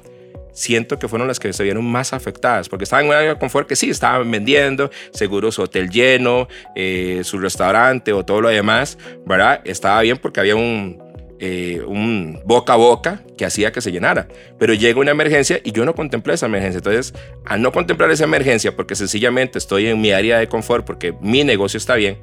siento 0.54 0.98
que 0.98 1.08
fueron 1.08 1.28
las 1.28 1.40
que 1.40 1.52
se 1.52 1.64
vieron 1.64 1.84
más 1.86 2.14
afectadas, 2.14 2.70
porque 2.70 2.86
estaban 2.86 3.06
en 3.06 3.10
una 3.10 3.20
área 3.20 3.34
de 3.34 3.40
confort 3.40 3.68
que 3.68 3.76
sí, 3.76 3.90
estaban 3.90 4.30
vendiendo, 4.32 4.90
seguro 5.12 5.52
su 5.52 5.62
hotel 5.62 5.90
lleno, 5.90 6.48
eh, 6.76 7.22
su 7.24 7.40
restaurante 7.40 8.14
o 8.14 8.24
todo 8.24 8.42
lo 8.42 8.50
demás, 8.50 8.98
¿verdad? 9.26 9.62
Estaba 9.66 10.02
bien 10.02 10.18
porque 10.18 10.40
había 10.40 10.56
un, 10.56 11.05
eh, 11.40 11.82
un 11.86 12.40
boca 12.46 12.74
a 12.74 12.76
boca 12.78 13.22
que 13.38 13.46
hacía 13.46 13.72
que 13.72 13.82
se 13.82 13.92
llenara. 13.92 14.28
Pero 14.58 14.74
llega 14.74 15.00
una 15.00 15.12
emergencia 15.12 15.60
y 15.64 15.72
yo 15.72 15.86
no 15.86 15.96
contemplé 15.96 16.34
esa 16.34 16.46
emergencia. 16.46 16.78
Entonces, 16.78 17.14
al 17.46 17.62
no 17.62 17.72
contemplar 17.72 18.12
esa 18.12 18.24
emergencia, 18.24 18.76
porque 18.76 18.96
sencillamente 18.96 19.58
estoy 19.58 19.88
en 19.88 20.02
mi 20.02 20.12
área 20.12 20.40
de 20.40 20.48
confort, 20.48 20.86
porque 20.86 21.14
mi 21.22 21.44
negocio 21.44 21.78
está 21.78 21.96
bien, 21.96 22.18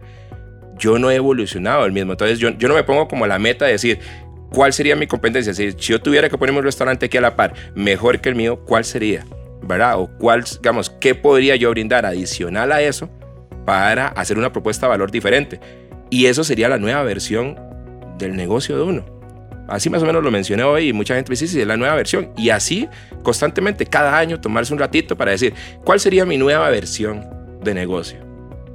yo 0.79 0.99
no 0.99 1.11
he 1.11 1.17
evolucionado 1.17 1.85
el 1.85 1.93
mismo. 1.93 2.13
Entonces, 2.13 2.39
yo, 2.39 2.51
yo 2.51 2.69
no 2.69 2.75
me 2.75 2.85
pongo 2.85 3.09
como 3.09 3.27
la 3.27 3.39
meta 3.39 3.67
de 3.67 3.73
decir, 3.73 3.99
¿cuál 4.51 4.73
sería 4.73 4.97
mi 4.97 5.07
competencia? 5.07 5.55
Si, 5.55 5.75
yo 5.75 6.01
tuviera 6.01 6.29
que 6.29 6.39
ponerme 6.39 6.61
un 6.61 6.65
restaurante 6.65 7.07
aquí 7.07 7.17
a 7.19 7.21
la 7.21 7.37
par, 7.37 7.55
mejor 7.75 8.21
que 8.21 8.29
el 8.29 8.35
mío, 8.35 8.65
¿cuál 8.65 8.85
sería? 8.85 9.25
¿verdad? 9.63 9.99
O 9.99 10.09
cuál, 10.19 10.45
digamos, 10.45 10.91
qué 10.91 11.15
podría 11.15 11.57
yo 11.57 11.71
brindar 11.71 12.05
adicional 12.05 12.73
a 12.73 12.83
eso 12.83 13.09
para 13.65 14.09
hacer 14.09 14.39
una 14.39 14.53
propuesta 14.53 14.87
de 14.87 14.91
valor 14.91 15.11
diferente. 15.11 15.61
Y 16.11 16.27
eso 16.27 16.45
sería 16.45 16.69
la 16.69 16.79
nueva 16.79 17.03
versión 17.03 17.59
del 18.23 18.37
negocio 18.37 18.77
de 18.77 18.83
uno. 18.83 19.05
Así 19.69 19.89
más 19.89 20.03
o 20.03 20.07
menos 20.07 20.23
lo 20.23 20.31
mencioné 20.31 20.65
hoy 20.65 20.89
y 20.89 20.93
mucha 20.93 21.15
gente 21.15 21.31
me 21.31 21.35
dice, 21.35 21.47
sí, 21.47 21.61
es 21.61 21.67
la 21.67 21.77
nueva 21.77 21.95
versión. 21.95 22.31
Y 22.37 22.51
así, 22.51 22.89
constantemente, 23.23 23.87
cada 23.87 24.19
año, 24.19 24.41
tomarse 24.41 24.73
un 24.73 24.79
ratito 24.79 25.17
para 25.17 25.31
decir, 25.31 25.55
¿cuál 25.85 26.01
sería 26.01 26.27
mi 26.27 26.37
nueva 26.37 26.69
versión 26.71 27.25
de 27.63 27.75
negocio? 27.75 28.19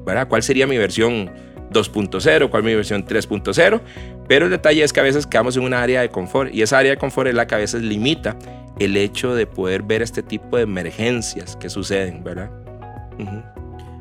¿Verdad? 0.05 0.27
¿Cuál 0.27 0.43
sería 0.43 0.65
mi 0.65 0.77
versión 0.77 1.29
2.0? 1.71 2.49
¿Cuál 2.49 2.63
mi 2.63 2.73
versión 2.73 3.05
3.0? 3.05 3.81
Pero 4.27 4.45
el 4.45 4.51
detalle 4.51 4.83
es 4.83 4.93
que 4.93 4.99
a 4.99 5.03
veces 5.03 5.27
quedamos 5.27 5.57
en 5.57 5.63
una 5.63 5.81
área 5.81 6.01
de 6.01 6.09
confort 6.09 6.53
y 6.53 6.61
esa 6.61 6.77
área 6.77 6.91
de 6.91 6.97
confort 6.97 7.27
es 7.27 7.35
la 7.35 7.47
que 7.47 7.55
a 7.55 7.59
veces 7.59 7.81
limita 7.81 8.37
el 8.79 8.95
hecho 8.95 9.35
de 9.35 9.45
poder 9.45 9.83
ver 9.83 10.01
este 10.01 10.23
tipo 10.23 10.57
de 10.57 10.63
emergencias 10.63 11.55
que 11.55 11.69
suceden, 11.69 12.23
¿verdad? 12.23 12.49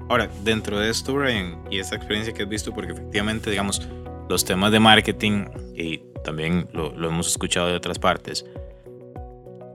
Ahora, 0.09 0.29
dentro 0.45 0.79
de 0.79 0.91
esto, 0.91 1.15
Brian, 1.15 1.59
y 1.71 1.79
esta 1.79 1.97
experiencia 1.97 2.33
que 2.33 2.43
has 2.43 2.49
visto, 2.49 2.73
porque 2.73 2.93
efectivamente, 2.93 3.51
digamos, 3.51 3.89
los 4.29 4.45
temas 4.45 4.73
de 4.73 4.81
marketing, 4.81 5.45
y 5.75 5.99
también 6.25 6.69
lo, 6.73 6.93
hemos 7.07 7.29
escuchado 7.29 7.69
de 7.69 7.75
otras 7.75 7.99
partes, 7.99 8.45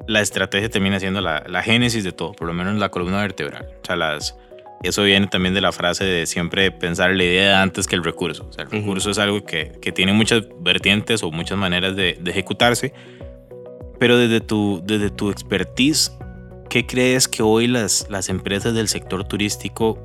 la 0.08 0.22
estrategia 0.22 0.70
termina 0.70 1.00
siendo 1.00 1.22
la, 1.22 1.44
la, 1.48 1.62
génesis 1.62 2.04
de 2.04 2.12
todo, 2.12 2.34
por 2.34 2.48
lo 2.48 2.54
menos 2.54 2.76
la 2.78 2.90
columna 2.90 3.22
vertebral. 3.22 3.68
O 3.82 3.86
sea, 3.86 3.96
las, 3.96 4.36
eso 4.84 5.04
viene 5.04 5.28
también 5.28 5.54
de 5.54 5.62
la 5.62 5.72
frase 5.72 6.04
de 6.04 6.26
siempre 6.26 6.72
pensar 6.72 7.16
la 7.16 7.24
idea 7.24 7.62
antes 7.62 7.88
que 7.88 7.96
el 7.96 8.04
recurso. 8.04 8.48
O 8.50 8.52
sea, 8.52 8.66
el 8.66 8.72
recurso 8.72 9.12
es 9.12 9.20
algo 9.20 9.46
que, 9.46 9.74
que, 9.82 9.92
tiene 9.92 10.12
muchas 10.12 10.44
vertientes 10.60 11.24
o 11.24 11.32
muchas 11.32 11.58
maneras 11.58 11.96
de, 11.96 12.18
de 12.20 12.32
ejecutarse, 12.32 12.94
pero 14.00 14.18
desde 14.18 14.42
tu, 14.42 14.82
desde 14.84 15.12
tu 15.12 15.30
expertise, 15.30 16.18
¿qué 16.70 16.88
crees 16.88 17.28
que 17.28 17.44
hoy 17.44 17.68
las, 17.68 18.08
las 18.10 18.30
empresas 18.30 18.74
del 18.74 18.88
sector 18.88 19.24
turístico, 19.26 20.00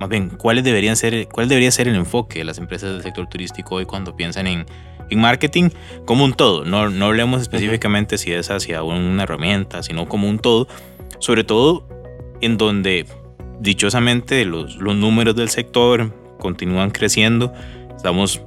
más 0.00 0.08
bien, 0.08 0.30
¿cuáles 0.30 0.64
deberían 0.64 0.96
ser, 0.96 1.28
cuál 1.28 1.46
debería 1.46 1.70
ser 1.70 1.86
el 1.86 1.94
enfoque 1.94 2.38
de 2.38 2.44
las 2.46 2.56
empresas 2.56 2.90
del 2.94 3.02
sector 3.02 3.28
turístico 3.28 3.74
hoy 3.74 3.84
cuando 3.84 4.16
piensan 4.16 4.46
en, 4.46 4.64
en 5.10 5.20
marketing 5.20 5.68
como 6.06 6.24
un 6.24 6.32
todo? 6.32 6.64
No, 6.64 6.88
no 6.88 7.04
hablemos 7.04 7.42
específicamente 7.42 8.16
si 8.16 8.32
es 8.32 8.50
hacia 8.50 8.82
una 8.82 9.24
herramienta, 9.24 9.82
sino 9.82 10.08
como 10.08 10.26
un 10.26 10.38
todo, 10.38 10.68
sobre 11.18 11.44
todo 11.44 11.86
en 12.40 12.56
donde 12.56 13.04
dichosamente 13.60 14.46
los, 14.46 14.76
los 14.76 14.96
números 14.96 15.36
del 15.36 15.50
sector 15.50 16.14
continúan 16.38 16.90
creciendo, 16.90 17.52
estamos 17.94 18.40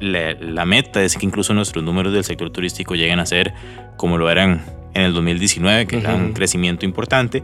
la, 0.00 0.66
meta 0.66 1.02
es 1.02 1.16
que 1.16 1.24
incluso 1.24 1.54
nuestros 1.54 1.82
números 1.82 2.12
del 2.12 2.22
sector 2.22 2.50
turístico 2.50 2.94
lleguen 2.94 3.18
a 3.18 3.24
ser 3.24 3.54
como 3.96 4.18
lo 4.18 4.30
eran 4.30 4.62
en 4.92 5.02
el 5.02 5.14
2019, 5.14 5.86
que 5.86 5.98
era 5.98 6.14
un 6.14 6.34
crecimiento 6.34 6.84
importante. 6.84 7.42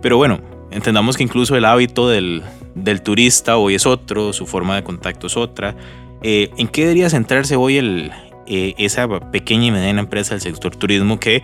Pero 0.00 0.16
bueno, 0.16 0.40
entendamos 0.70 1.16
que 1.16 1.24
incluso 1.24 1.56
el 1.56 1.64
hábito 1.64 2.08
del, 2.08 2.42
del 2.74 3.02
turista 3.02 3.56
hoy 3.56 3.74
es 3.74 3.86
otro, 3.86 4.32
su 4.32 4.46
forma 4.46 4.76
de 4.76 4.84
contacto 4.84 5.26
es 5.26 5.36
otra. 5.36 5.74
Eh, 6.22 6.50
¿En 6.56 6.68
qué 6.68 6.82
debería 6.82 7.10
centrarse 7.10 7.56
hoy 7.56 7.78
el, 7.78 8.12
eh, 8.46 8.74
esa 8.78 9.08
pequeña 9.30 9.66
y 9.66 9.70
mediana 9.70 10.00
empresa 10.00 10.34
del 10.34 10.40
sector 10.40 10.76
turismo 10.76 11.18
que 11.18 11.42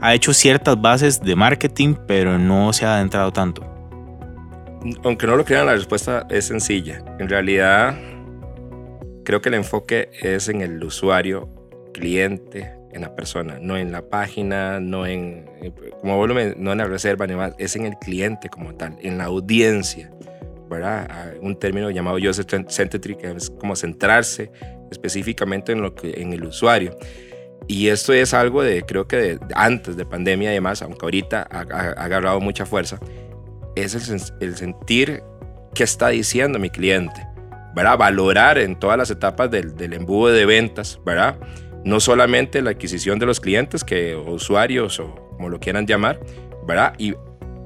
ha 0.00 0.14
hecho 0.14 0.32
ciertas 0.34 0.80
bases 0.80 1.20
de 1.20 1.36
marketing, 1.36 1.94
pero 2.06 2.38
no 2.38 2.72
se 2.72 2.84
ha 2.84 2.96
adentrado 2.96 3.32
tanto? 3.32 3.64
Aunque 5.04 5.26
no 5.26 5.36
lo 5.36 5.44
crean, 5.44 5.66
la 5.66 5.74
respuesta 5.74 6.26
es 6.28 6.46
sencilla. 6.46 7.04
En 7.20 7.28
realidad, 7.28 7.96
Creo 9.24 9.40
que 9.40 9.50
el 9.50 9.54
enfoque 9.54 10.10
es 10.20 10.48
en 10.48 10.62
el 10.62 10.82
usuario, 10.82 11.48
cliente, 11.94 12.72
en 12.92 13.02
la 13.02 13.14
persona, 13.14 13.58
no 13.60 13.76
en 13.76 13.92
la 13.92 14.02
página, 14.02 14.80
no 14.80 15.06
en, 15.06 15.48
como 16.00 16.16
volumen, 16.16 16.54
no 16.58 16.72
en 16.72 16.78
la 16.78 16.86
reserva, 16.86 17.26
ni 17.26 17.36
más, 17.36 17.54
es 17.58 17.76
en 17.76 17.86
el 17.86 17.94
cliente 17.98 18.48
como 18.48 18.74
tal, 18.74 18.96
en 19.00 19.18
la 19.18 19.24
audiencia, 19.24 20.10
¿verdad? 20.72 21.34
Un 21.40 21.58
término 21.58 21.90
llamado 21.90 22.16
user 22.16 22.46
centric, 22.68 23.18
que 23.18 23.30
es 23.30 23.50
como 23.50 23.76
centrarse 23.76 24.50
específicamente 24.90 25.72
en, 25.72 25.82
lo 25.82 25.94
que, 25.94 26.20
en 26.20 26.32
el 26.32 26.44
usuario. 26.44 26.96
Y 27.68 27.88
esto 27.88 28.12
es 28.12 28.34
algo 28.34 28.62
de, 28.62 28.82
creo 28.82 29.06
que 29.06 29.16
de, 29.16 29.38
antes 29.54 29.96
de 29.96 30.04
pandemia 30.04 30.50
y 30.50 30.54
demás, 30.54 30.82
aunque 30.82 31.06
ahorita 31.06 31.46
ha, 31.50 31.60
agarrado 32.02 32.40
mucha 32.40 32.66
fuerza, 32.66 32.98
es 33.76 34.08
el, 34.08 34.20
el 34.40 34.56
sentir 34.56 35.22
qué 35.74 35.84
está 35.84 36.08
diciendo 36.08 36.58
mi 36.58 36.68
cliente 36.68 37.32
¿verdad? 37.74 37.98
Valorar 37.98 38.58
en 38.58 38.76
todas 38.78 38.98
las 38.98 39.10
etapas 39.10 39.50
del, 39.50 39.76
del 39.76 39.94
embudo 39.94 40.32
de 40.32 40.46
ventas, 40.46 41.00
¿verdad? 41.04 41.36
No 41.84 42.00
solamente 42.00 42.62
la 42.62 42.70
adquisición 42.70 43.18
de 43.18 43.26
los 43.26 43.40
clientes, 43.40 43.82
que 43.82 44.14
usuarios 44.14 45.00
o 45.00 45.14
como 45.36 45.48
lo 45.48 45.58
quieran 45.58 45.86
llamar, 45.86 46.20
¿verdad? 46.66 46.94
Y 46.98 47.14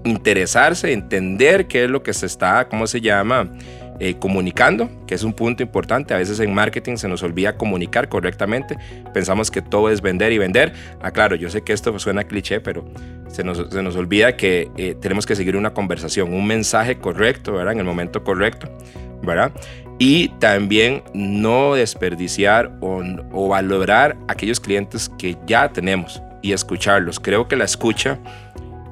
interesarse, 0.07 0.93
entender 0.93 1.67
qué 1.67 1.85
es 1.85 1.91
lo 1.91 2.03
que 2.03 2.13
se 2.13 2.27
está, 2.27 2.69
¿cómo 2.69 2.87
se 2.87 3.01
llama? 3.01 3.51
Eh, 3.99 4.17
comunicando, 4.19 4.91
que 5.07 5.15
es 5.15 5.23
un 5.23 5.33
punto 5.33 5.63
importante. 5.63 6.13
A 6.13 6.19
veces 6.19 6.39
en 6.41 6.53
marketing 6.53 6.97
se 6.97 7.09
nos 7.09 7.23
olvida 7.23 7.57
comunicar 7.57 8.09
correctamente. 8.09 8.77
Pensamos 9.15 9.51
que 9.51 9.63
todo 9.63 9.89
es 9.91 10.03
vender 10.03 10.33
y 10.33 10.39
vender. 10.39 10.75
Ah, 11.01 11.11
claro, 11.11 11.35
yo 11.35 11.49
sé 11.49 11.63
que 11.63 11.73
esto 11.73 11.99
suena 11.99 12.25
cliché, 12.25 12.61
pero 12.61 12.85
se 13.29 13.43
nos, 13.43 13.71
se 13.71 13.83
nos 13.83 13.97
olvida 13.97 14.37
que 14.37 14.71
eh, 14.77 14.95
tenemos 15.01 15.25
que 15.25 15.35
seguir 15.35 15.57
una 15.57 15.73
conversación, 15.73 16.35
un 16.35 16.47
mensaje 16.47 16.99
correcto, 16.99 17.55
¿verdad? 17.55 17.73
En 17.73 17.79
el 17.79 17.85
momento 17.87 18.23
correcto, 18.23 18.69
¿verdad? 19.23 19.53
y 19.99 20.29
también 20.41 21.03
no 21.15 21.75
desperdiciar 21.75 22.71
o, 22.81 23.49
valorar 23.49 24.17
aquellos 24.29 24.61
clientes 24.61 25.11
que 25.19 25.37
ya 25.47 25.71
tenemos 25.73 26.23
y 26.43 26.53
escucharlos. 26.53 27.19
Creo 27.19 27.49
que 27.49 27.57
la 27.57 27.65
escucha 27.65 28.19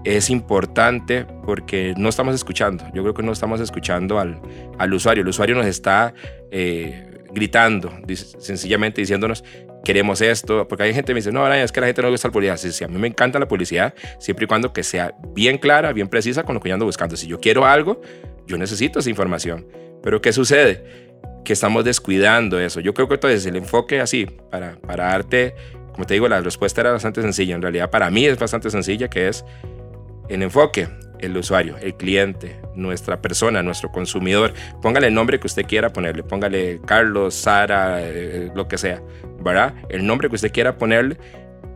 es 0.04 0.28
importante 0.30 1.26
porque 1.44 1.94
no 1.96 2.08
estamos 2.10 2.34
escuchando. 2.34 2.84
Yo 2.92 3.02
creo 3.02 3.14
que 3.14 3.22
no 3.22 3.32
estamos 3.32 3.60
escuchando 3.60 4.18
al, 4.18 4.40
al 4.78 4.92
usuario. 4.92 5.22
El 5.22 5.28
usuario 5.28 5.54
nos 5.54 5.66
está 5.66 6.14
eh, 6.50 7.24
gritando, 7.32 7.90
sencillamente 8.38 9.00
diciéndonos, 9.00 9.42
queremos 9.82 10.20
esto. 10.20 10.68
Porque 10.68 10.84
hay 10.84 10.94
gente 10.94 11.08
que 11.08 11.14
me 11.14 11.20
dice, 11.20 11.32
no, 11.32 11.50
es 11.52 11.72
que 11.72 11.80
la 11.80 11.86
gente 11.86 12.02
no 12.02 12.08
le 12.08 12.12
gusta 12.12 12.28
la 12.28 12.32
publicidad. 12.32 12.56
Sí, 12.58 12.72
sí, 12.72 12.84
a 12.84 12.88
mí 12.88 12.98
me 12.98 13.08
encanta 13.08 13.38
la 13.38 13.48
publicidad, 13.48 13.94
siempre 14.18 14.44
y 14.44 14.48
cuando 14.48 14.72
que 14.72 14.82
sea 14.82 15.14
bien 15.34 15.58
clara, 15.58 15.92
bien 15.92 16.08
precisa 16.08 16.42
con 16.42 16.54
lo 16.54 16.60
que 16.60 16.68
yo 16.68 16.74
ando 16.74 16.86
buscando. 16.86 17.16
Si 17.16 17.26
yo 17.26 17.40
quiero 17.40 17.64
algo, 17.64 18.00
yo 18.46 18.58
necesito 18.58 18.98
esa 18.98 19.08
información. 19.08 19.66
Pero 20.02 20.20
¿qué 20.20 20.32
sucede? 20.32 20.84
Que 21.44 21.54
estamos 21.54 21.84
descuidando 21.84 22.60
eso. 22.60 22.80
Yo 22.80 22.92
creo 22.92 23.08
que 23.08 23.14
entonces 23.14 23.46
el 23.46 23.56
enfoque 23.56 24.00
así, 24.00 24.26
para, 24.50 24.76
para 24.80 25.06
darte, 25.06 25.54
como 25.94 26.06
te 26.06 26.14
digo, 26.14 26.28
la 26.28 26.40
respuesta 26.40 26.82
era 26.82 26.92
bastante 26.92 27.22
sencilla. 27.22 27.54
En 27.54 27.62
realidad 27.62 27.90
para 27.90 28.10
mí 28.10 28.26
es 28.26 28.38
bastante 28.38 28.68
sencilla, 28.68 29.08
que 29.08 29.28
es 29.28 29.44
el 30.28 30.42
enfoque, 30.42 30.88
el 31.20 31.36
usuario, 31.36 31.76
el 31.80 31.94
cliente, 31.94 32.60
nuestra 32.74 33.20
persona, 33.20 33.62
nuestro 33.62 33.90
consumidor. 33.90 34.52
Póngale 34.82 35.08
el 35.08 35.14
nombre 35.14 35.38
que 35.40 35.46
usted 35.46 35.64
quiera 35.66 35.92
ponerle. 35.92 36.22
Póngale 36.22 36.80
Carlos, 36.84 37.34
Sara, 37.34 37.98
eh, 38.00 38.50
lo 38.54 38.68
que 38.68 38.78
sea, 38.78 39.02
¿verdad? 39.40 39.74
El 39.88 40.06
nombre 40.06 40.28
que 40.28 40.34
usted 40.34 40.52
quiera 40.52 40.76
ponerle. 40.76 41.16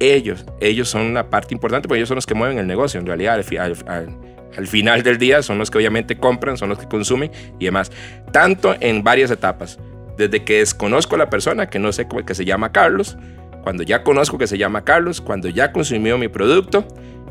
Ellos, 0.00 0.44
ellos 0.60 0.88
son 0.88 1.02
una 1.02 1.28
parte 1.28 1.54
importante 1.54 1.88
porque 1.88 1.98
ellos 1.98 2.08
son 2.08 2.16
los 2.16 2.26
que 2.26 2.34
mueven 2.34 2.58
el 2.58 2.66
negocio. 2.66 3.00
En 3.00 3.06
realidad, 3.06 3.34
al, 3.34 3.76
al, 3.86 4.18
al 4.56 4.66
final 4.66 5.02
del 5.02 5.18
día 5.18 5.42
son 5.42 5.58
los 5.58 5.70
que 5.70 5.78
obviamente 5.78 6.16
compran, 6.16 6.56
son 6.56 6.68
los 6.68 6.78
que 6.78 6.86
consumen 6.86 7.30
y 7.58 7.64
demás. 7.64 7.90
Tanto 8.32 8.76
en 8.80 9.02
varias 9.02 9.30
etapas. 9.30 9.78
Desde 10.16 10.44
que 10.44 10.58
desconozco 10.58 11.14
a 11.14 11.18
la 11.18 11.30
persona, 11.30 11.68
que 11.70 11.78
no 11.78 11.92
sé 11.92 12.08
cómo 12.08 12.24
que 12.24 12.34
se 12.34 12.44
llama 12.44 12.72
Carlos, 12.72 13.16
cuando 13.62 13.82
ya 13.82 14.02
conozco 14.02 14.38
que 14.38 14.46
se 14.46 14.58
llama 14.58 14.84
Carlos, 14.84 15.20
cuando 15.20 15.48
ya 15.48 15.72
consumió 15.72 16.18
mi 16.18 16.28
producto 16.28 16.86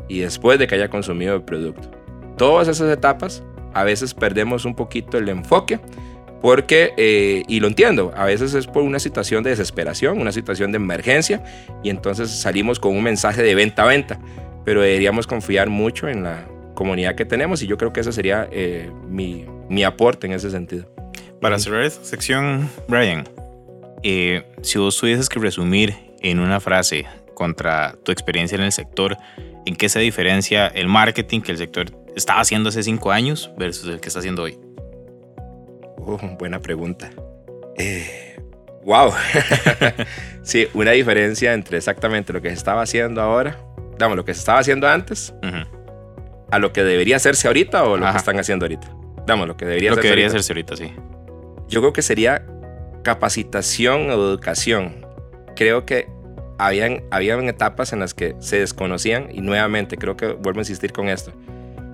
y 0.08 0.20
después 0.20 0.58
de 0.58 0.66
que 0.66 0.74
haya 0.74 0.88
consumido 0.88 1.34
el 1.34 1.42
producto. 1.42 1.90
Todas 2.36 2.68
esas 2.68 2.90
etapas 2.90 3.42
a 3.74 3.84
veces 3.84 4.14
perdemos 4.14 4.64
un 4.64 4.74
poquito 4.74 5.18
el 5.18 5.28
enfoque 5.28 5.80
porque, 6.40 6.94
eh, 6.96 7.42
y 7.48 7.60
lo 7.60 7.66
entiendo, 7.66 8.12
a 8.16 8.24
veces 8.24 8.54
es 8.54 8.66
por 8.66 8.82
una 8.82 9.00
situación 9.00 9.42
de 9.42 9.50
desesperación, 9.50 10.20
una 10.20 10.30
situación 10.30 10.70
de 10.70 10.76
emergencia 10.76 11.42
y 11.82 11.90
entonces 11.90 12.30
salimos 12.30 12.78
con 12.78 12.96
un 12.96 13.02
mensaje 13.02 13.42
de 13.42 13.54
venta 13.54 13.82
a 13.82 13.86
venta, 13.86 14.20
pero 14.64 14.82
deberíamos 14.82 15.26
confiar 15.26 15.68
mucho 15.68 16.08
en 16.08 16.22
la 16.22 16.46
comunidad 16.74 17.16
que 17.16 17.24
tenemos 17.24 17.62
y 17.62 17.66
yo 17.66 17.76
creo 17.76 17.92
que 17.92 18.00
ese 18.00 18.12
sería 18.12 18.48
eh, 18.52 18.90
mi, 19.08 19.46
mi, 19.68 19.82
aporte 19.82 20.28
en 20.28 20.32
ese 20.32 20.50
sentido. 20.50 20.88
Para 21.40 21.58
cerrar 21.58 21.82
esta 21.82 22.04
sección, 22.04 22.70
Brian, 22.86 23.28
eh, 24.04 24.44
si 24.62 24.78
vos 24.78 24.96
tuvieses 24.96 25.28
que 25.28 25.40
resumir 25.40 25.96
en 26.20 26.38
una 26.38 26.60
frase 26.60 27.06
contra 27.34 27.96
tu 28.04 28.12
experiencia 28.12 28.56
en 28.56 28.62
el 28.62 28.72
sector, 28.72 29.16
¿en 29.68 29.76
qué 29.76 29.90
se 29.90 30.00
diferencia 30.00 30.66
el 30.68 30.88
marketing 30.88 31.42
que 31.42 31.52
el 31.52 31.58
sector 31.58 31.92
estaba 32.16 32.40
haciendo 32.40 32.70
hace 32.70 32.82
cinco 32.82 33.12
años 33.12 33.52
versus 33.58 33.88
el 33.88 34.00
que 34.00 34.08
está 34.08 34.20
haciendo 34.20 34.42
hoy? 34.42 34.58
Oh, 35.98 36.18
buena 36.38 36.58
pregunta. 36.58 37.10
Eh, 37.76 38.40
wow. 38.82 39.12
sí, 40.42 40.66
una 40.72 40.92
diferencia 40.92 41.52
entre 41.52 41.76
exactamente 41.76 42.32
lo 42.32 42.40
que 42.40 42.48
se 42.48 42.54
estaba 42.54 42.80
haciendo 42.80 43.20
ahora, 43.20 43.58
digamos, 43.92 44.16
lo 44.16 44.24
que 44.24 44.32
se 44.32 44.40
estaba 44.40 44.58
haciendo 44.58 44.88
antes 44.88 45.34
a 46.50 46.58
lo 46.58 46.72
que 46.72 46.82
debería 46.82 47.16
hacerse 47.16 47.46
ahorita 47.46 47.84
o 47.84 47.98
lo 47.98 48.10
que 48.10 48.16
están 48.16 48.40
haciendo 48.40 48.64
ahorita? 48.64 48.90
Damos, 49.26 49.46
lo 49.46 49.58
que 49.58 49.66
debería, 49.66 49.90
lo 49.90 49.96
que 49.96 50.04
debería 50.04 50.28
hacerse 50.28 50.54
ahorita, 50.54 50.76
sí. 50.76 50.94
Yo 51.68 51.80
creo 51.82 51.92
que 51.92 52.00
sería 52.00 52.46
capacitación 53.04 54.08
o 54.08 54.14
educación. 54.14 55.06
Creo 55.54 55.84
que 55.84 56.08
habían, 56.58 57.02
habían 57.10 57.48
etapas 57.48 57.92
en 57.92 58.00
las 58.00 58.14
que 58.14 58.34
se 58.40 58.58
desconocían 58.58 59.28
y 59.32 59.40
nuevamente 59.40 59.96
creo 59.96 60.16
que 60.16 60.26
vuelvo 60.32 60.60
a 60.60 60.62
insistir 60.62 60.92
con 60.92 61.08
esto. 61.08 61.32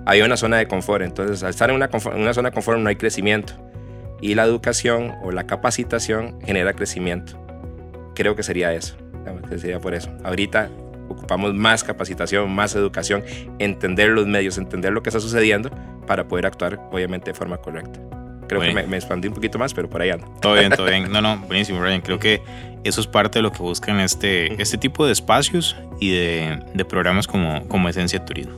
Había 0.07 0.25
una 0.25 0.37
zona 0.37 0.57
de 0.57 0.67
confort, 0.67 1.05
entonces 1.05 1.43
al 1.43 1.51
estar 1.51 1.71
en 1.71 1.77
una, 1.77 1.89
zona 2.35 2.51
de 2.51 2.55
confort 2.55 2.79
no 2.79 2.89
hay 2.89 2.97
crecimiento 2.97 3.55
y 4.21 4.35
la 4.35 4.45
educación 4.45 5.15
o 5.23 5.31
la 5.31 5.47
capacitación 5.47 6.41
genera 6.43 6.73
crecimiento. 6.73 7.39
Creo 8.15 8.37
que 8.37 8.43
sería 8.43 8.73
eso, 8.73 8.97
sería 9.59 9.81
por 9.81 9.95
eso. 9.95 10.11
Ahorita 10.25 10.71
ocupamos 11.09 11.55
más 11.55 11.85
capacitación, 11.85 12.51
más 12.51 12.75
educación, 12.75 13.23
entender 13.59 14.11
los 14.11 14.27
medios, 14.27 14.59
entender 14.59 14.93
lo 14.93 15.03
que 15.03 15.11
está 15.11 15.21
sucediendo 15.21 15.71
para 16.07 16.27
poder 16.29 16.47
actuar 16.47 16.81
obviamente 16.91 17.31
de 17.31 17.35
forma 17.35 17.59
correcta. 17.59 18.01
Creo 18.49 18.61
que 18.61 18.73
me, 18.73 18.97
expandí 18.97 19.29
un 19.29 19.35
poquito 19.35 19.59
más, 19.59 19.75
pero 19.75 19.89
por 19.89 20.03
ahí 20.03 20.11
ando. 20.11 20.27
Todo 20.41 20.55
bien, 20.55 20.71
todo 20.71 20.87
bien. 20.87 21.05
No, 21.13 21.21
no, 21.21 21.39
buenísimo, 21.39 21.81
Brian. 21.81 22.01
Creo 22.01 22.19
que 22.19 22.43
eso 22.85 23.01
es 23.01 23.07
parte 23.07 23.39
de 23.39 23.43
lo 23.43 23.53
que 23.53 23.59
buscan 23.59 24.01
este, 24.01 24.61
este 24.61 24.79
tipo 24.79 25.07
de 25.07 25.13
espacios 25.13 25.77
y 26.01 26.11
de, 26.11 26.63
de 26.75 26.85
programas 26.85 27.27
como, 27.27 27.67
como 27.69 27.89
Esencia 27.89 28.25
Turismo. 28.25 28.55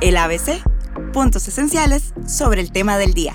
El 0.00 0.16
ABC, 0.16 0.62
puntos 1.12 1.46
esenciales 1.48 2.12
sobre 2.26 2.60
el 2.60 2.72
tema 2.72 2.98
del 2.98 3.14
día. 3.14 3.32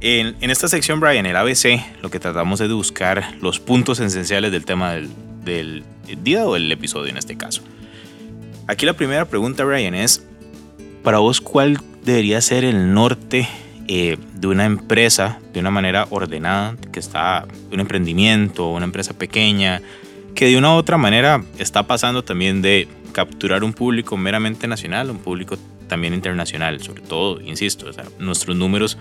En, 0.00 0.36
en, 0.40 0.50
esta 0.50 0.68
sección, 0.68 1.00
Brian, 1.00 1.26
el 1.26 1.36
ABC, 1.36 2.02
lo 2.02 2.10
que 2.10 2.20
tratamos 2.20 2.60
es 2.60 2.68
de 2.68 2.74
buscar 2.74 3.34
los 3.40 3.58
puntos 3.58 3.98
esenciales 3.98 4.52
del 4.52 4.64
tema 4.64 4.92
del, 4.92 5.10
del 5.44 5.84
día 6.22 6.46
o 6.46 6.56
el 6.56 6.70
episodio 6.70 7.10
en 7.10 7.16
este 7.16 7.36
caso. 7.36 7.62
Aquí 8.68 8.84
la 8.84 8.92
primera 8.92 9.24
pregunta, 9.24 9.64
Brian, 9.64 9.94
es, 9.94 10.27
para 11.08 11.20
vos, 11.20 11.40
¿cuál 11.40 11.78
debería 12.04 12.38
ser 12.42 12.64
el 12.64 12.92
norte 12.92 13.48
eh, 13.86 14.18
de 14.34 14.46
una 14.46 14.66
empresa 14.66 15.40
de 15.54 15.60
una 15.60 15.70
manera 15.70 16.06
ordenada, 16.10 16.76
que 16.92 17.00
está 17.00 17.46
un 17.72 17.80
emprendimiento, 17.80 18.68
una 18.68 18.84
empresa 18.84 19.14
pequeña, 19.16 19.80
que 20.34 20.48
de 20.48 20.58
una 20.58 20.74
u 20.74 20.76
otra 20.76 20.98
manera 20.98 21.42
está 21.58 21.86
pasando 21.86 22.24
también 22.24 22.60
de 22.60 22.88
capturar 23.12 23.64
un 23.64 23.72
público 23.72 24.18
meramente 24.18 24.68
nacional, 24.68 25.08
un 25.08 25.16
público 25.16 25.56
también 25.86 26.12
internacional, 26.12 26.82
sobre 26.82 27.00
todo, 27.00 27.40
insisto, 27.40 27.86
nuestros 28.18 28.54
números 28.54 28.98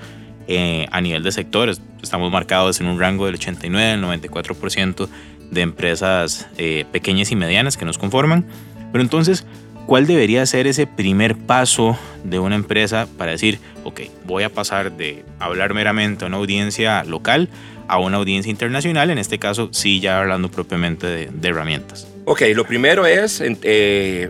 eh, 0.47 0.87
a 0.91 1.01
nivel 1.01 1.23
de 1.23 1.33
sectores. 1.33 1.81
Estamos 2.01 2.31
marcados 2.31 2.79
en 2.79 2.87
un 2.87 3.01
rango 3.01 3.25
del 3.25 3.35
89 3.35 3.91
al 3.91 4.01
94% 4.01 5.09
de 5.51 5.61
empresas 5.61 6.47
eh, 6.57 6.85
pequeñas 6.89 7.33
y 7.33 7.35
medianas 7.35 7.75
que 7.75 7.83
nos 7.83 7.97
conforman. 7.97 8.45
Pero 8.93 9.01
entonces, 9.03 9.45
¿cuál 9.87 10.05
debería 10.05 10.45
ser 10.45 10.67
ese 10.67 10.85
primer 10.85 11.35
paso 11.35 11.97
de 12.23 12.37
una 12.37 12.55
empresa 12.55 13.07
para 13.17 13.31
decir, 13.31 13.59
ok, 13.83 14.01
voy 14.25 14.43
a 14.43 14.49
pasar 14.49 14.91
de 14.91 15.25
hablar 15.39 15.73
meramente 15.73 16.25
a 16.25 16.27
una 16.27 16.37
audiencia 16.37 17.03
local 17.03 17.49
a 17.87 17.97
una 17.97 18.17
audiencia 18.17 18.51
internacional? 18.51 19.09
En 19.09 19.17
este 19.17 19.39
caso, 19.39 19.69
sí, 19.71 19.99
ya 19.99 20.19
hablando 20.19 20.51
propiamente 20.51 21.07
de, 21.07 21.49
herramientas. 21.49 22.07
Ok, 22.25 22.41
lo 22.53 22.65
primero 22.65 23.07
es, 23.07 23.41
eh, 23.41 24.29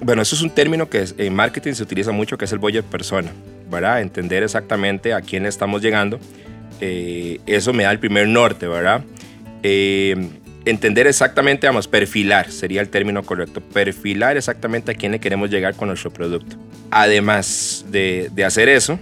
bueno, 0.00 0.22
eso 0.22 0.34
es 0.34 0.42
un 0.42 0.50
término 0.50 0.88
que 0.88 1.04
en 1.18 1.34
marketing 1.36 1.74
se 1.74 1.84
utiliza 1.84 2.10
mucho, 2.10 2.36
que 2.36 2.46
es 2.46 2.52
el 2.52 2.58
buyer 2.58 2.82
persona. 2.82 3.30
¿verdad? 3.70 4.00
Entender 4.00 4.42
exactamente 4.42 5.12
a 5.12 5.20
quién 5.20 5.46
estamos 5.46 5.82
llegando. 5.82 6.18
Eh, 6.80 7.40
eso 7.46 7.72
me 7.72 7.84
da 7.84 7.90
el 7.90 7.98
primer 7.98 8.28
norte, 8.28 8.66
¿verdad? 8.66 9.02
Eh, 9.62 10.14
entender 10.66 11.06
exactamente, 11.06 11.66
vamos, 11.66 11.88
perfilar 11.88 12.50
sería 12.50 12.82
el 12.82 12.88
término 12.88 13.22
correcto. 13.22 13.60
Perfilar 13.60 14.36
exactamente 14.36 14.92
a 14.92 14.94
quién 14.94 15.12
le 15.12 15.20
queremos 15.20 15.48
llegar 15.50 15.74
con 15.74 15.88
nuestro 15.88 16.12
producto. 16.12 16.56
Además 16.90 17.86
de, 17.88 18.28
de 18.34 18.44
hacer 18.44 18.68
eso, 18.68 18.98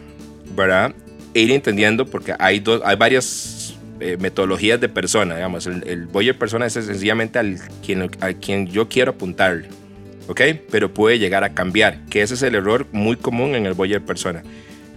¿verdad? 0.55 0.95
Ir 1.33 1.51
entendiendo, 1.51 2.07
porque 2.07 2.35
hay, 2.39 2.61
dos, 2.61 2.81
hay 2.85 2.97
varias 2.97 3.75
eh, 3.99 4.17
metodologías 4.21 4.81
de 4.81 4.89
persona, 4.89 5.35
digamos. 5.35 5.67
El, 5.67 5.83
el 5.89 6.07
buyer 6.07 6.39
persona 6.39 6.67
es 6.67 6.75
sencillamente 6.75 7.39
al 7.39 7.59
quien, 7.85 8.11
a 8.21 8.33
quien 8.35 8.67
yo 8.67 8.89
quiero 8.89 9.13
apuntarle. 9.13 9.69
¿ok? 10.29 10.41
Pero 10.71 10.93
puede 10.93 11.19
llegar 11.19 11.45
a 11.45 11.55
cambiar, 11.55 12.05
que 12.07 12.23
ese 12.23 12.35
es 12.35 12.43
el 12.43 12.55
error 12.55 12.87
muy 12.93 13.17
común 13.17 13.55
en 13.55 13.67
el 13.67 13.75
buyer 13.75 14.03
persona. 14.03 14.43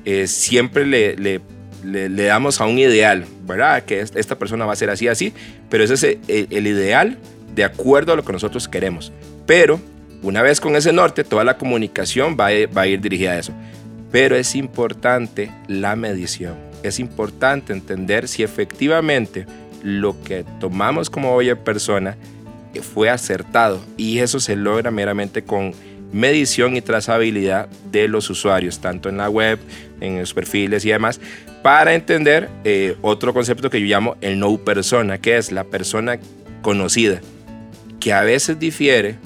Eh, 0.05 0.27
siempre 0.27 0.85
le, 0.85 1.17
le, 1.17 1.41
le, 1.83 2.09
damos 2.09 2.61
a 2.61 2.65
un 2.65 2.77
ideal, 2.77 3.25
¿verdad? 3.45 3.83
Que 3.83 4.01
esta 4.01 4.37
persona 4.37 4.65
va 4.65 4.73
a 4.73 4.75
ser 4.75 4.89
así, 4.89 5.07
así, 5.07 5.33
pero 5.69 5.83
ese 5.83 5.93
es 5.93 6.03
el, 6.03 6.47
el 6.49 6.67
ideal 6.67 7.17
de 7.55 7.63
acuerdo 7.63 8.13
a 8.13 8.15
lo 8.15 8.23
que 8.23 8.33
nosotros 8.33 8.67
queremos. 8.67 9.11
Pero 9.45 9.79
una 10.21 10.41
vez 10.41 10.59
con 10.59 10.75
ese 10.75 10.91
norte, 10.93 11.23
toda 11.23 11.43
la 11.43 11.57
comunicación 11.57 12.37
va 12.39 12.47
a, 12.47 12.67
va 12.75 12.81
a 12.81 12.87
ir 12.87 13.01
dirigida 13.01 13.31
a 13.31 13.39
eso. 13.39 13.53
Pero 14.11 14.35
es 14.35 14.55
importante 14.55 15.51
la 15.67 15.95
medición. 15.95 16.55
Es 16.83 16.99
importante 16.99 17.73
entender 17.73 18.27
si 18.27 18.43
efectivamente 18.43 19.45
lo 19.83 20.21
que 20.23 20.45
tomamos 20.59 21.09
como 21.09 21.33
buyer 21.33 21.57
persona 21.57 22.17
fue 22.81 23.09
acertado 23.09 23.81
y 23.95 24.19
eso 24.19 24.39
se 24.39 24.55
logra 24.55 24.91
meramente 24.91 25.43
con 25.43 25.73
medición 26.11 26.75
y 26.75 26.81
trazabilidad 26.81 27.67
de 27.91 28.07
los 28.07 28.29
usuarios, 28.29 28.79
tanto 28.79 29.09
en 29.09 29.17
la 29.17 29.29
web, 29.29 29.59
en 29.99 30.19
los 30.19 30.33
perfiles 30.33 30.85
y 30.85 30.89
demás, 30.89 31.19
para 31.67 31.95
entender 31.95 32.47
eh, 32.63 32.95
otro 33.01 33.33
concepto 33.33 33.69
que 33.69 33.81
yo 33.81 33.87
llamo 33.87 34.15
el 34.21 34.39
no 34.39 34.57
persona, 34.57 35.17
que 35.17 35.35
es 35.35 35.51
la 35.51 35.65
persona 35.65 36.17
conocida, 36.61 37.19
que 37.99 38.13
a 38.13 38.21
veces 38.21 38.57
difiere 38.57 39.17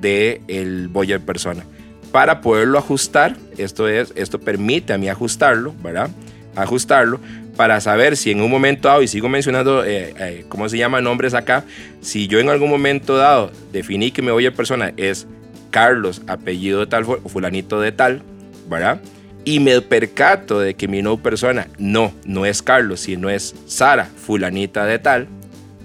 de 0.00 0.40
el 0.46 0.86
buyer 0.86 1.18
persona. 1.18 1.64
Para 2.12 2.40
poderlo 2.40 2.78
ajustar, 2.78 3.34
esto 3.56 3.88
es, 3.88 4.12
esto 4.14 4.38
permite 4.38 4.92
a 4.92 4.98
mí 4.98 5.08
ajustarlo, 5.08 5.74
¿verdad? 5.82 6.08
Ajustarlo 6.54 7.18
para 7.56 7.80
saber 7.80 8.16
si 8.16 8.30
en 8.30 8.42
un 8.42 8.50
momento 8.52 8.86
dado, 8.86 9.02
y 9.02 9.08
sigo 9.08 9.28
mencionando, 9.28 9.84
eh, 9.84 10.14
eh, 10.20 10.44
¿cómo 10.48 10.68
se 10.68 10.78
llama 10.78 11.00
nombres 11.00 11.34
acá? 11.34 11.64
Si 12.00 12.28
yo 12.28 12.38
en 12.38 12.48
algún 12.48 12.70
momento 12.70 13.16
dado 13.16 13.50
definí 13.72 14.12
que 14.12 14.22
mi 14.22 14.28
a 14.28 14.54
persona 14.54 14.92
es 14.96 15.26
Carlos, 15.72 16.22
apellido 16.28 16.78
de 16.78 16.86
tal, 16.86 17.04
fulanito 17.04 17.80
de 17.80 17.90
tal, 17.90 18.22
¿verdad? 18.70 19.00
Y 19.48 19.60
me 19.60 19.80
percato 19.80 20.60
de 20.60 20.74
que 20.74 20.88
mi 20.88 21.00
no 21.00 21.16
persona 21.16 21.68
no, 21.78 22.12
no 22.26 22.44
es 22.44 22.60
Carlos, 22.60 23.00
sino 23.00 23.30
es 23.30 23.54
Sara, 23.64 24.04
fulanita 24.04 24.84
de 24.84 24.98
tal, 24.98 25.26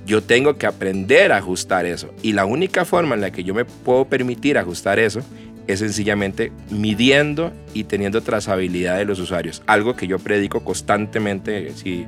yo 0.05 0.21
tengo 0.21 0.57
que 0.57 0.65
aprender 0.65 1.31
a 1.31 1.37
ajustar 1.37 1.85
eso. 1.85 2.13
Y 2.21 2.33
la 2.33 2.43
única 2.43 2.83
forma 2.83 3.15
en 3.15 3.21
la 3.21 3.31
que 3.31 3.45
yo 3.45 3.53
me 3.53 3.63
puedo 3.63 4.03
permitir 4.03 4.57
ajustar 4.57 4.99
eso 4.99 5.21
es 5.65 5.79
sencillamente 5.79 6.51
midiendo 6.71 7.53
y 7.73 7.85
teniendo 7.85 8.19
trazabilidad 8.19 8.97
de 8.97 9.05
los 9.05 9.17
usuarios. 9.19 9.63
Algo 9.65 9.95
que 9.95 10.07
yo 10.07 10.19
predico 10.19 10.61
constantemente. 10.65 11.71
Si 11.73 12.05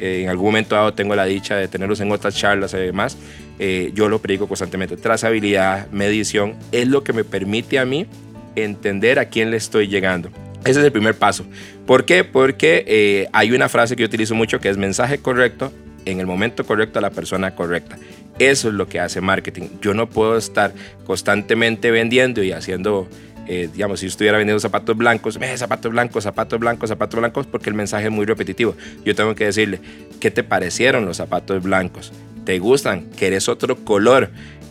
eh, 0.00 0.22
en 0.24 0.28
algún 0.28 0.46
momento 0.46 0.74
dado 0.74 0.92
tengo 0.92 1.14
la 1.14 1.26
dicha 1.26 1.54
de 1.54 1.68
tenerlos 1.68 2.00
en 2.00 2.10
otras 2.10 2.34
charlas 2.34 2.74
y 2.74 2.78
demás, 2.78 3.16
eh, 3.60 3.92
yo 3.94 4.08
lo 4.08 4.18
predico 4.18 4.48
constantemente. 4.48 4.96
Trazabilidad, 4.96 5.88
medición, 5.92 6.56
es 6.72 6.88
lo 6.88 7.04
que 7.04 7.12
me 7.12 7.22
permite 7.22 7.78
a 7.78 7.84
mí 7.84 8.08
entender 8.56 9.20
a 9.20 9.26
quién 9.26 9.52
le 9.52 9.56
estoy 9.56 9.86
llegando. 9.86 10.30
Ese 10.64 10.80
es 10.80 10.86
el 10.86 10.92
primer 10.92 11.14
paso. 11.14 11.46
¿Por 11.86 12.04
qué? 12.04 12.24
Porque 12.24 12.84
eh, 12.86 13.28
hay 13.32 13.52
una 13.52 13.68
frase 13.68 13.94
que 13.96 14.02
yo 14.02 14.06
utilizo 14.06 14.34
mucho 14.34 14.58
que 14.58 14.68
es 14.68 14.76
mensaje 14.76 15.18
correcto 15.18 15.72
en 16.06 16.20
el 16.20 16.26
momento 16.26 16.64
correcto 16.64 16.98
a 16.98 17.02
la 17.02 17.10
persona 17.10 17.54
correcta. 17.54 17.96
Eso 18.38 18.68
es 18.68 18.74
lo 18.74 18.88
que 18.88 19.00
hace 19.00 19.20
marketing. 19.20 19.68
Yo 19.80 19.94
no 19.94 20.08
puedo 20.08 20.36
estar 20.36 20.72
constantemente 21.04 21.90
vendiendo 21.90 22.42
y 22.42 22.52
haciendo, 22.52 23.08
eh, 23.46 23.68
digamos, 23.72 24.00
si 24.00 24.06
yo 24.06 24.10
estuviera 24.10 24.38
vendiendo 24.38 24.60
zapatos 24.60 24.96
blancos, 24.96 25.38
eh, 25.40 25.56
zapatos 25.56 25.90
blancos, 25.90 26.24
zapatos 26.24 26.60
blancos, 26.60 26.88
zapatos 26.88 27.18
blancos, 27.18 27.46
porque 27.46 27.70
el 27.70 27.74
mensaje 27.74 28.06
es 28.06 28.12
muy 28.12 28.26
repetitivo. 28.26 28.76
Yo 29.04 29.14
tengo 29.14 29.34
que 29.34 29.46
decirle, 29.46 29.80
¿qué 30.20 30.30
te 30.30 30.42
parecieron 30.42 31.06
los 31.06 31.16
zapatos 31.16 31.62
blancos? 31.62 32.12
¿Te 32.44 32.58
gustan? 32.58 33.06
¿Quieres 33.16 33.48
otro 33.48 33.76
color? 33.76 34.30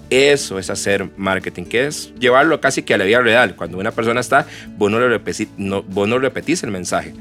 Eso 0.09 0.59
es 0.59 0.69
hacer 0.69 1.09
marketing, 1.17 1.63
que 1.65 1.87
es 1.87 2.13
llevarlo 2.19 2.61
casi 2.61 2.83
que 2.83 2.93
a 2.93 2.97
la 2.97 3.05
vida 3.05 3.21
real. 3.21 3.55
Cuando 3.55 3.77
una 3.77 3.91
persona 3.91 4.19
está, 4.19 4.45
vos 4.77 4.91
no, 4.91 4.99
le 4.99 5.09
repetís, 5.09 5.47
no, 5.57 5.83
vos 5.83 6.07
no 6.07 6.19
repetís 6.19 6.63
el 6.63 6.71
mensaje, 6.71 7.13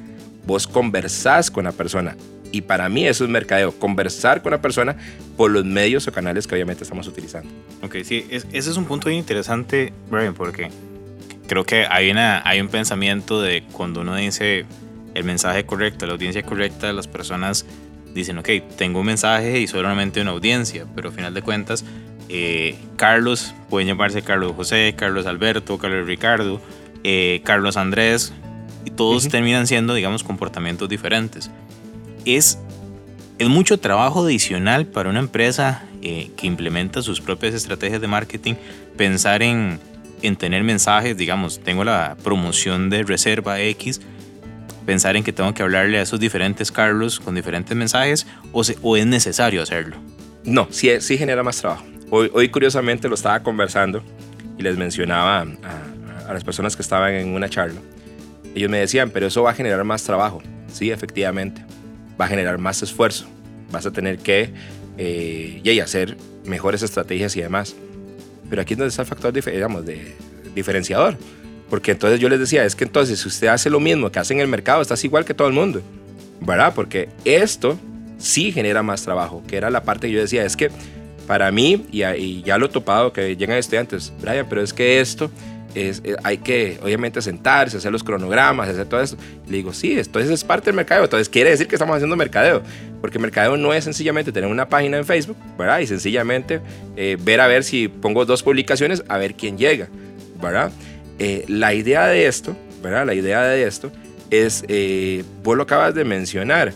vos 0.47 0.67
conversás 0.67 1.51
con 1.51 1.65
la 1.65 1.73
persona. 1.73 2.17
Y 2.53 2.61
para 2.61 2.89
mí 2.89 3.07
eso 3.07 3.25
es 3.25 3.31
mercadeo, 3.31 3.73
conversar 3.73 4.43
con 4.43 4.53
la 4.53 4.63
persona 4.63 4.97
por 5.37 5.51
los 5.51 5.65
medios 5.65 6.07
o 6.07 6.13
canales 6.13 6.47
que 6.47 6.55
obviamente 6.55 6.85
estamos 6.85 7.09
utilizando. 7.09 7.51
Ok, 7.83 7.97
sí, 8.05 8.27
ese 8.31 8.47
es 8.53 8.77
un 8.77 8.85
punto 8.85 9.09
muy 9.09 9.17
interesante, 9.17 9.93
Brian, 10.09 10.35
porque 10.35 10.71
creo 11.49 11.65
que 11.65 11.87
hay, 11.91 12.11
una, 12.11 12.47
hay 12.49 12.61
un 12.61 12.69
pensamiento 12.69 13.43
de 13.43 13.65
cuando 13.73 14.03
uno 14.03 14.15
dice 14.15 14.67
el 15.15 15.25
mensaje 15.25 15.65
correcto, 15.65 16.07
la 16.07 16.13
audiencia 16.13 16.43
correcta, 16.43 16.93
las 16.93 17.09
personas 17.09 17.67
dicen, 18.15 18.39
ok, 18.39 18.49
tengo 18.77 19.01
un 19.01 19.07
mensaje 19.07 19.59
y 19.59 19.67
solamente 19.67 20.21
una 20.21 20.31
audiencia, 20.31 20.87
pero 20.95 21.09
al 21.09 21.15
final 21.15 21.35
de 21.35 21.43
cuentas, 21.43 21.85
eh, 22.29 22.77
Carlos, 22.97 23.55
pueden 23.71 23.89
llamarse 23.89 24.23
Carlos 24.23 24.53
José, 24.57 24.95
Carlos 24.97 25.27
Alberto, 25.27 25.79
Carlos 25.79 26.07
Ricardo, 26.07 26.61
eh, 27.03 27.43
Carlos 27.45 27.77
Andrés, 27.77 28.33
y 28.85 28.91
todos 28.91 29.29
terminan 29.29 29.67
siendo, 29.67 29.95
digamos, 29.95 30.23
comportamientos 30.25 30.89
diferentes 30.89 31.51
es, 32.25 32.59
es 33.39 33.49
mucho 33.49 33.79
trabajo 33.79 34.25
adicional 34.25 34.87
para 34.87 35.11
una 35.11 35.21
empresa 35.21 35.85
eh, 36.03 36.31
que 36.37 36.47
implementa 36.47 37.03
sus 37.03 37.21
propias 37.21 37.55
estrategias 37.55 38.01
de 38.01 38.09
marketing 38.09 38.55
pensar 38.97 39.43
en, 39.43 39.79
en 40.23 40.37
tener 40.37 40.63
mensajes, 40.63 41.17
digamos, 41.17 41.61
tengo 41.61 41.85
la 41.85 42.17
promoción 42.23 42.91
de 42.91 43.03
reserva 43.03 43.61
X, 43.61 44.01
pensar 44.87 45.17
en 45.17 45.25
que 45.25 45.33
tengo 45.33 45.53
que 45.55 45.63
hablarle 45.63 45.99
a 45.99 46.03
esos 46.03 46.21
diferentes 46.21 46.71
Carlos 46.71 47.21
con 47.21 47.35
diferentes 47.35 47.77
mensajes 47.77 48.27
o, 48.53 48.63
o 48.83 48.97
es 48.97 49.07
necesario 49.07 49.63
hacerlo? 49.63 49.97
No, 50.45 50.69
sí, 50.71 50.91
sí 51.01 51.17
genera 51.17 51.43
más 51.43 51.59
trabajo. 51.59 51.85
Hoy, 52.11 52.49
curiosamente 52.49 53.09
lo 53.09 53.15
estaba 53.15 53.43
conversando 53.43 54.03
y 54.59 54.63
les 54.63 54.77
mencionaba 54.77 55.41
a, 55.41 56.33
las 56.33 56.45
personas 56.45 56.77
que 56.77 56.83
estaban 56.83 57.15
en 57.15 57.29
una 57.29 57.49
charla. 57.49 57.81
Ellos 58.55 58.71
me 58.71 58.79
decían, 58.79 59.11
pero 59.11 59.27
eso 59.27 59.43
va 59.43 59.51
a 59.51 59.55
generar 59.55 59.83
más 59.85 60.05
trabajo. 60.05 60.43
Sí, 60.73 60.91
efectivamente. 60.91 61.65
Va 62.21 62.27
a 62.27 62.29
generar 62.29 62.59
más 62.59 62.83
esfuerzo. 62.83 63.27
Vas 63.73 63.85
a 63.87 63.91
tener 63.91 64.19
que 64.19 64.51
eh, 64.97 65.61
y 65.65 65.81
hacer 65.81 66.17
mejores 66.45 66.83
estrategias 66.83 67.37
y 67.37 67.41
demás. 67.41 67.75
Pero 68.49 68.63
aquí 68.63 68.75
es 68.75 68.79
donde 68.79 68.91
está 68.91 69.03
el 69.03 69.09
factor 69.09 69.33
digamos, 69.33 69.85
diferenciador. 70.55 71.17
Porque 71.69 71.93
entonces 71.93 72.21
yo 72.21 72.29
les 72.29 72.39
decía, 72.39 72.65
es 72.65 72.77
que 72.77 72.85
entonces 72.85 73.19
si 73.19 73.29
usted 73.29 73.49
hace 73.49 73.71
lo 73.71 73.81
mismo 73.81 74.13
que 74.13 74.21
hace 74.21 74.35
en 74.35 74.41
el 74.41 74.49
mercado, 74.49 74.83
estás 74.83 75.03
igual 75.05 75.25
que 75.25 75.35
todo 75.35 75.49
el 75.49 75.55
mundo. 75.55 75.83
¿Verdad? 76.41 76.75
Porque 76.75 77.09
esto 77.25 77.79
sí 78.25 78.53
genera 78.53 78.83
más 78.83 79.03
trabajo, 79.03 79.43
que 79.47 79.57
era 79.57 79.71
la 79.71 79.83
parte 79.83 80.09
que 80.09 80.15
yo 80.15 80.21
decía, 80.21 80.45
es 80.45 80.57
que 80.57 80.71
para 81.27 81.51
mí, 81.51 81.87
y, 81.91 82.43
ya 82.43 82.59
lo 82.59 82.67
he 82.67 82.69
topado, 82.69 83.13
que 83.13 83.37
llegan 83.37 83.57
estudiantes, 83.57 84.13
Brian, 84.21 84.47
pero 84.49 84.63
es 84.63 84.73
que 84.73 85.01
esto 85.01 85.31
es, 85.75 86.03
eh, 86.05 86.17
hay 86.23 86.39
que 86.39 86.79
obviamente 86.83 87.21
sentarse, 87.21 87.77
hacer 87.77 87.91
los 87.91 88.05
cronogramas, 88.05 88.69
hacer 88.69 88.87
todo 88.87 89.01
eso. 89.01 89.17
Le 89.49 89.57
digo, 89.57 89.73
sí, 89.73 89.99
entonces 89.99 90.31
es 90.31 90.45
parte 90.45 90.67
del 90.67 90.77
mercadeo. 90.77 91.05
Entonces 91.05 91.29
quiere 91.29 91.51
decir 91.51 91.67
que 91.67 91.75
estamos 91.75 91.97
haciendo 91.97 92.17
mercadeo. 92.17 92.63
Porque 93.01 93.19
mercadeo 93.19 93.57
no 93.57 93.75
es 93.75 93.85
sencillamente 93.85 94.33
tener 94.33 94.49
una 94.49 94.69
página 94.69 94.99
en 94.99 95.05
Facebook, 95.05 95.37
¿verdad? 95.59 95.81
Y 95.81 95.87
sencillamente 95.87 96.61
eh, 96.97 97.17
ver 97.21 97.41
a 97.41 97.47
ver 97.47 97.65
si 97.65 97.89
pongo 97.89 98.25
dos 98.25 98.43
publicaciones, 98.43 99.05
a 99.09 99.19
ver 99.19 99.35
quién 99.35 99.59
llega, 99.59 99.89
¿verdad? 100.41 100.71
Eh, 101.19 101.45
la 101.49 101.75
idea 101.75 102.07
de 102.07 102.27
esto, 102.27 102.57
¿verdad? 102.83 103.05
La 103.07 103.15
idea 103.15 103.43
de 103.43 103.65
esto 103.65 103.91
es, 104.31 104.65
vos 105.43 105.57
lo 105.57 105.65
acabas 105.65 105.95
de 105.95 106.05
mencionar, 106.05 106.73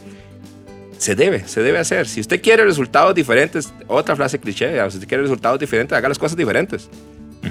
se 0.98 1.14
debe, 1.14 1.48
se 1.48 1.62
debe 1.62 1.78
hacer. 1.78 2.06
Si 2.06 2.20
usted 2.20 2.42
quiere 2.42 2.64
resultados 2.64 3.14
diferentes, 3.14 3.72
otra 3.87 4.14
frase 4.14 4.38
cliché, 4.38 4.78
si 4.90 4.96
usted 4.98 5.08
quiere 5.08 5.22
resultados 5.22 5.58
diferentes, 5.58 5.96
haga 5.96 6.08
las 6.08 6.18
cosas 6.18 6.37
diferentes. 6.37 6.88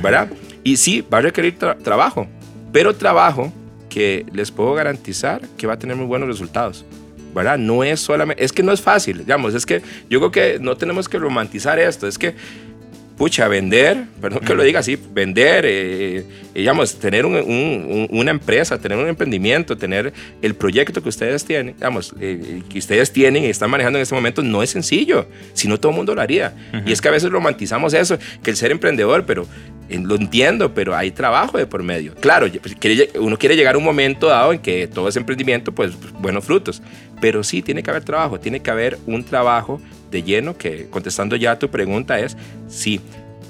¿verdad? 0.01 0.29
Y 0.63 0.77
sí, 0.77 1.01
va 1.01 1.19
a 1.19 1.21
requerir 1.21 1.57
trabajo, 1.57 2.27
pero 2.71 2.95
trabajo 2.95 3.51
que 3.89 4.25
les 4.33 4.51
puedo 4.51 4.73
garantizar 4.73 5.41
que 5.57 5.65
va 5.65 5.73
a 5.73 5.79
tener 5.79 5.95
muy 5.95 6.05
buenos 6.05 6.27
resultados. 6.27 6.85
¿verdad? 7.33 7.57
No 7.57 7.83
es 7.83 7.99
solamente, 7.99 8.43
es 8.43 8.51
que 8.51 8.63
no 8.63 8.71
es 8.71 8.81
fácil, 8.81 9.19
digamos, 9.19 9.53
es 9.53 9.65
que 9.65 9.81
yo 10.09 10.19
creo 10.19 10.31
que 10.31 10.59
no 10.59 10.75
tenemos 10.75 11.07
que 11.07 11.19
romantizar 11.19 11.77
esto, 11.77 12.07
es 12.07 12.17
que 12.17 12.35
pucha, 13.17 13.47
vender, 13.47 14.05
perdón 14.21 14.41
que 14.45 14.53
lo 14.53 14.63
diga 14.63 14.79
así, 14.79 14.95
vender, 14.95 15.65
eh, 15.67 16.23
digamos, 16.53 16.99
tener 16.99 17.25
una 17.25 18.31
empresa, 18.31 18.79
tener 18.79 18.97
un 18.97 19.07
emprendimiento, 19.07 19.75
tener 19.75 20.13
el 20.41 20.55
proyecto 20.55 21.01
que 21.01 21.09
ustedes 21.09 21.43
tienen, 21.43 21.75
digamos, 21.75 22.13
eh, 22.21 22.61
que 22.69 22.77
ustedes 22.77 23.11
tienen 23.11 23.43
y 23.43 23.47
están 23.47 23.71
manejando 23.71 23.97
en 23.97 24.03
este 24.03 24.13
momento, 24.13 24.43
no 24.43 24.61
es 24.61 24.69
sencillo, 24.69 25.27
si 25.53 25.67
no 25.67 25.79
todo 25.79 25.91
el 25.91 25.97
mundo 25.97 26.13
lo 26.13 26.21
haría. 26.21 26.53
Y 26.85 26.91
es 26.91 27.01
que 27.01 27.07
a 27.07 27.11
veces 27.11 27.31
romantizamos 27.31 27.93
eso, 27.93 28.19
que 28.43 28.51
el 28.51 28.55
ser 28.55 28.71
emprendedor, 28.71 29.25
pero 29.25 29.47
eh, 29.89 29.99
lo 29.99 30.15
entiendo, 30.15 30.73
pero 30.73 30.95
hay 30.95 31.11
trabajo 31.11 31.57
de 31.57 31.65
por 31.65 31.81
medio. 31.81 32.13
Claro, 32.15 32.47
pues, 32.61 32.75
uno 33.19 33.37
quiere 33.37 33.55
llegar 33.55 33.75
a 33.75 33.77
un 33.77 33.83
momento 33.83 34.27
dado 34.27 34.53
en 34.53 34.59
que 34.59 34.87
todo 34.87 35.07
ese 35.07 35.19
emprendimiento, 35.19 35.71
pues, 35.71 35.93
buenos 36.19 36.45
frutos, 36.45 36.81
pero 37.19 37.43
sí, 37.43 37.61
tiene 37.61 37.83
que 37.83 37.89
haber 37.89 38.03
trabajo, 38.03 38.39
tiene 38.39 38.61
que 38.61 38.69
haber 38.69 38.97
un 39.05 39.23
trabajo 39.23 39.81
de 40.11 40.23
lleno, 40.23 40.57
que 40.57 40.87
contestando 40.89 41.35
ya 41.35 41.51
a 41.51 41.59
tu 41.59 41.69
pregunta 41.69 42.19
es, 42.19 42.37
sí, 42.67 43.01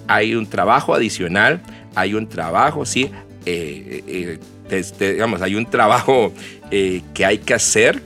hay 0.07 0.35
un 0.35 0.47
trabajo 0.47 0.93
adicional, 0.93 1.61
hay 1.95 2.13
un 2.13 2.27
trabajo, 2.27 2.85
sí, 2.85 3.11
eh, 3.45 4.39
eh, 4.69 4.83
digamos, 4.99 5.41
hay 5.41 5.55
un 5.55 5.65
trabajo 5.65 6.33
eh, 6.71 7.01
que 7.13 7.25
hay 7.25 7.37
que 7.39 7.53
hacer, 7.53 8.01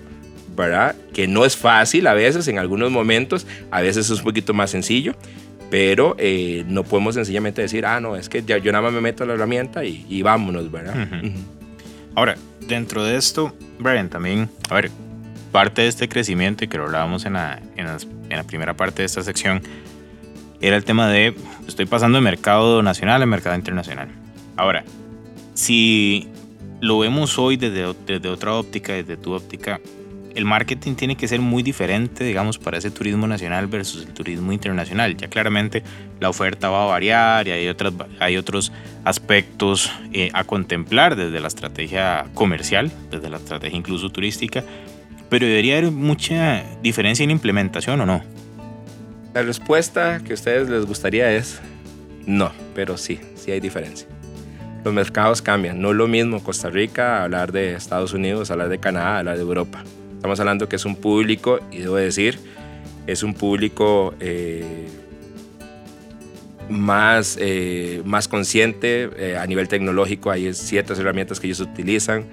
¿verdad? 0.55 0.95
Que 1.13 1.27
no 1.27 1.45
es 1.45 1.55
fácil 1.55 2.07
a 2.07 2.13
veces, 2.13 2.47
en 2.47 2.59
algunos 2.59 2.91
momentos, 2.91 3.45
a 3.69 3.81
veces 3.81 4.09
es 4.09 4.17
un 4.19 4.23
poquito 4.23 4.53
más 4.53 4.71
sencillo, 4.71 5.13
pero 5.69 6.17
no 6.67 6.83
podemos 6.83 7.15
sencillamente 7.15 7.61
decir, 7.61 7.85
ah, 7.85 8.01
no, 8.01 8.17
es 8.17 8.27
que 8.27 8.43
ya, 8.43 8.57
yo 8.57 8.71
nada 8.73 8.83
más 8.83 8.93
me 8.93 8.99
meto 8.99 9.23
a 9.23 9.27
la 9.27 9.33
herramienta 9.33 9.85
y, 9.85 10.21
vámonos, 10.21 10.69
¿verdad? 10.69 11.07
Ahora, 12.13 12.35
dentro 12.67 13.05
de 13.05 13.15
esto, 13.15 13.55
Brian, 13.79 14.09
también, 14.09 14.49
a 14.69 14.75
ver, 14.75 14.91
parte 15.51 15.83
de 15.83 15.87
este 15.87 16.07
crecimiento, 16.09 16.63
y 16.63 16.67
que 16.67 16.77
lo 16.77 16.85
hablábamos 16.85 17.25
en 17.25 17.33
la, 17.33 17.61
en, 17.75 17.87
la 18.29 18.43
primera 18.43 18.73
parte 18.75 19.01
de 19.01 19.05
esta 19.05 19.21
sección, 19.23 19.61
era 20.61 20.75
el 20.75 20.83
tema 20.83 21.09
de, 21.09 21.35
estoy 21.67 21.85
pasando 21.85 22.17
de 22.17 22.23
mercado 22.23 22.81
nacional 22.83 23.21
a 23.21 23.25
mercado 23.25 23.55
internacional. 23.55 24.09
Ahora, 24.55 24.83
si 25.53 26.27
lo 26.79 26.99
vemos 26.99 27.37
hoy 27.37 27.57
desde, 27.57 27.93
desde 28.05 28.29
otra 28.29 28.53
óptica, 28.53 28.93
desde 28.93 29.17
tu 29.17 29.33
óptica, 29.33 29.79
el 30.35 30.45
marketing 30.45 30.95
tiene 30.95 31.15
que 31.15 31.27
ser 31.27 31.41
muy 31.41 31.63
diferente, 31.63 32.23
digamos, 32.23 32.57
para 32.57 32.77
ese 32.77 32.91
turismo 32.91 33.27
nacional 33.27 33.67
versus 33.67 34.05
el 34.05 34.13
turismo 34.13 34.51
internacional. 34.51 35.15
Ya 35.17 35.27
claramente 35.27 35.83
la 36.19 36.29
oferta 36.29 36.69
va 36.69 36.83
a 36.83 36.87
variar 36.87 37.47
y 37.47 37.51
hay, 37.51 37.67
otras, 37.67 37.93
hay 38.19 38.37
otros 38.37 38.71
aspectos 39.03 39.91
eh, 40.13 40.29
a 40.33 40.43
contemplar 40.43 41.15
desde 41.15 41.39
la 41.39 41.47
estrategia 41.47 42.25
comercial, 42.33 42.91
desde 43.09 43.29
la 43.29 43.37
estrategia 43.37 43.77
incluso 43.77 44.09
turística, 44.09 44.63
pero 45.31 45.47
debería 45.47 45.77
haber 45.77 45.91
mucha 45.91 46.61
diferencia 46.83 47.23
en 47.23 47.31
implementación 47.31 48.01
o 48.01 48.05
no. 48.05 48.21
La 49.33 49.41
respuesta 49.43 50.19
que 50.19 50.33
a 50.33 50.35
ustedes 50.35 50.67
les 50.67 50.85
gustaría 50.85 51.31
es 51.31 51.61
no, 52.25 52.51
pero 52.75 52.97
sí, 52.97 53.17
sí 53.35 53.49
hay 53.49 53.61
diferencia. 53.61 54.05
Los 54.83 54.93
mercados 54.93 55.41
cambian. 55.41 55.81
No 55.81 55.91
es 55.91 55.95
lo 55.95 56.09
mismo 56.09 56.43
Costa 56.43 56.69
Rica 56.69 57.23
hablar 57.23 57.53
de 57.53 57.75
Estados 57.75 58.11
Unidos, 58.11 58.51
hablar 58.51 58.67
de 58.67 58.79
Canadá, 58.79 59.19
hablar 59.19 59.37
de 59.37 59.43
Europa. 59.43 59.85
Estamos 60.15 60.37
hablando 60.41 60.67
que 60.67 60.75
es 60.75 60.83
un 60.83 60.97
público, 60.97 61.61
y 61.71 61.77
debo 61.77 61.95
decir, 61.95 62.37
es 63.07 63.23
un 63.23 63.33
público 63.33 64.13
eh, 64.19 64.89
más, 66.67 67.37
eh, 67.39 68.01
más 68.03 68.27
consciente 68.27 69.09
eh, 69.15 69.37
a 69.37 69.47
nivel 69.47 69.69
tecnológico. 69.69 70.29
Hay 70.29 70.53
ciertas 70.53 70.99
herramientas 70.99 71.39
que 71.39 71.47
ellos 71.47 71.61
utilizan. 71.61 72.25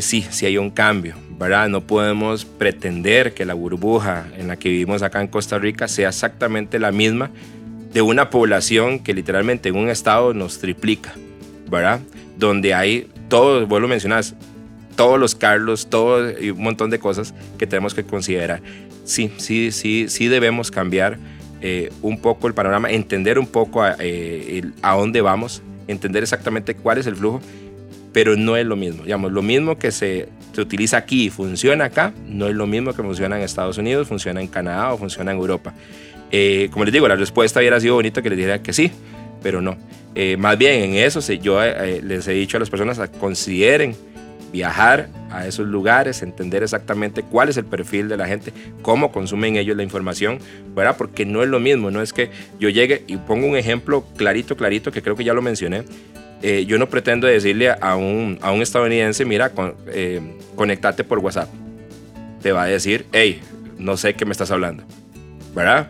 sí, 0.00 0.26
sí 0.28 0.46
hay 0.46 0.58
un 0.58 0.70
cambio. 0.70 1.14
¿Verdad? 1.38 1.68
No 1.68 1.82
podemos 1.82 2.44
pretender 2.44 3.34
que 3.34 3.44
la 3.44 3.54
burbuja 3.54 4.26
en 4.36 4.48
la 4.48 4.56
que 4.56 4.70
vivimos 4.70 5.02
acá 5.02 5.20
en 5.20 5.28
Costa 5.28 5.58
Rica 5.58 5.86
sea 5.88 6.08
exactamente 6.08 6.78
la 6.78 6.92
misma 6.92 7.30
de 7.92 8.02
una 8.02 8.30
población 8.30 8.98
que 8.98 9.14
literalmente 9.14 9.68
en 9.68 9.76
un 9.76 9.88
estado 9.88 10.34
nos 10.34 10.58
triplica, 10.58 11.14
¿verdad? 11.70 12.00
Donde 12.38 12.74
hay 12.74 13.08
todo, 13.28 13.66
vos 13.66 13.80
lo 13.80 13.88
mencionás, 13.88 14.34
todos 14.96 15.20
los 15.20 15.34
Carlos, 15.34 15.88
todo 15.88 16.38
y 16.40 16.50
un 16.50 16.62
montón 16.62 16.90
de 16.90 16.98
cosas 16.98 17.34
que 17.58 17.66
tenemos 17.66 17.94
que 17.94 18.04
considerar. 18.04 18.62
Sí, 19.04 19.30
sí, 19.36 19.72
sí, 19.72 20.06
sí 20.08 20.28
debemos 20.28 20.70
cambiar 20.70 21.18
eh, 21.60 21.90
un 22.02 22.18
poco 22.20 22.48
el 22.48 22.54
panorama, 22.54 22.90
entender 22.90 23.38
un 23.38 23.46
poco 23.46 23.82
a, 23.82 23.96
eh, 23.98 24.62
a 24.82 24.94
dónde 24.94 25.20
vamos, 25.20 25.62
entender 25.86 26.22
exactamente 26.22 26.74
cuál 26.74 26.98
es 26.98 27.06
el 27.06 27.16
flujo 27.16 27.40
pero 28.16 28.34
no 28.34 28.56
es 28.56 28.64
lo 28.64 28.76
mismo. 28.76 29.02
Digamos, 29.02 29.30
lo 29.30 29.42
mismo 29.42 29.76
que 29.76 29.92
se, 29.92 30.30
se, 30.54 30.62
utiliza 30.62 30.96
aquí 30.96 31.26
y 31.26 31.28
funciona 31.28 31.84
acá, 31.84 32.14
no 32.26 32.48
es 32.48 32.54
lo 32.54 32.66
mismo 32.66 32.94
que 32.94 33.02
funciona 33.02 33.36
en 33.36 33.42
Estados 33.42 33.76
Unidos, 33.76 34.08
funciona 34.08 34.40
en 34.40 34.48
Canadá 34.48 34.94
o 34.94 34.96
funciona 34.96 35.32
en 35.32 35.36
Europa. 35.36 35.74
Eh, 36.30 36.70
como 36.72 36.86
les 36.86 36.94
digo, 36.94 37.06
la 37.08 37.16
respuesta 37.16 37.60
hubiera 37.60 37.78
sido 37.78 37.96
bonita 37.96 38.22
que 38.22 38.30
les 38.30 38.38
dijera 38.38 38.62
que 38.62 38.72
sí, 38.72 38.90
pero 39.42 39.60
no. 39.60 39.76
Eh, 40.14 40.38
más 40.38 40.56
bien 40.56 40.82
en 40.82 40.94
eso 40.94 41.20
yo 41.34 41.62
eh, 41.62 42.00
les 42.02 42.26
he 42.26 42.32
dicho 42.32 42.56
a 42.56 42.60
las 42.60 42.70
personas 42.70 42.98
consideren 43.20 43.94
viajar 44.50 45.10
a 45.30 45.46
esos 45.46 45.66
lugares, 45.66 46.22
entender 46.22 46.62
exactamente 46.62 47.22
cuál 47.22 47.50
es 47.50 47.58
el 47.58 47.66
perfil 47.66 48.08
de 48.08 48.16
la 48.16 48.26
gente, 48.26 48.50
cómo 48.80 49.12
consumen 49.12 49.56
ellos 49.56 49.76
la 49.76 49.82
información, 49.82 50.38
¿verdad? 50.74 50.96
Porque 50.96 51.26
no 51.26 51.42
es 51.42 51.50
lo 51.50 51.60
mismo, 51.60 51.90
no 51.90 52.00
es 52.00 52.14
que 52.14 52.30
yo 52.58 52.70
llegue 52.70 53.04
y 53.08 53.18
pongo 53.18 53.46
un 53.46 53.58
ejemplo 53.58 54.06
clarito, 54.16 54.56
clarito, 54.56 54.90
que 54.90 55.02
creo 55.02 55.16
que 55.16 55.24
ya 55.24 55.34
lo 55.34 55.42
mencioné, 55.42 55.84
eh, 56.42 56.64
yo 56.66 56.78
no 56.78 56.88
pretendo 56.88 57.26
decirle 57.26 57.70
a 57.70 57.96
un, 57.96 58.38
a 58.42 58.52
un 58.52 58.62
estadounidense, 58.62 59.24
mira, 59.24 59.50
con, 59.50 59.74
eh, 59.88 60.20
conectate 60.54 61.04
por 61.04 61.18
WhatsApp. 61.18 61.48
Te 62.42 62.52
va 62.52 62.64
a 62.64 62.66
decir, 62.66 63.06
hey, 63.12 63.40
no 63.78 63.96
sé 63.96 64.14
qué 64.14 64.24
me 64.24 64.32
estás 64.32 64.50
hablando, 64.50 64.84
¿verdad? 65.54 65.88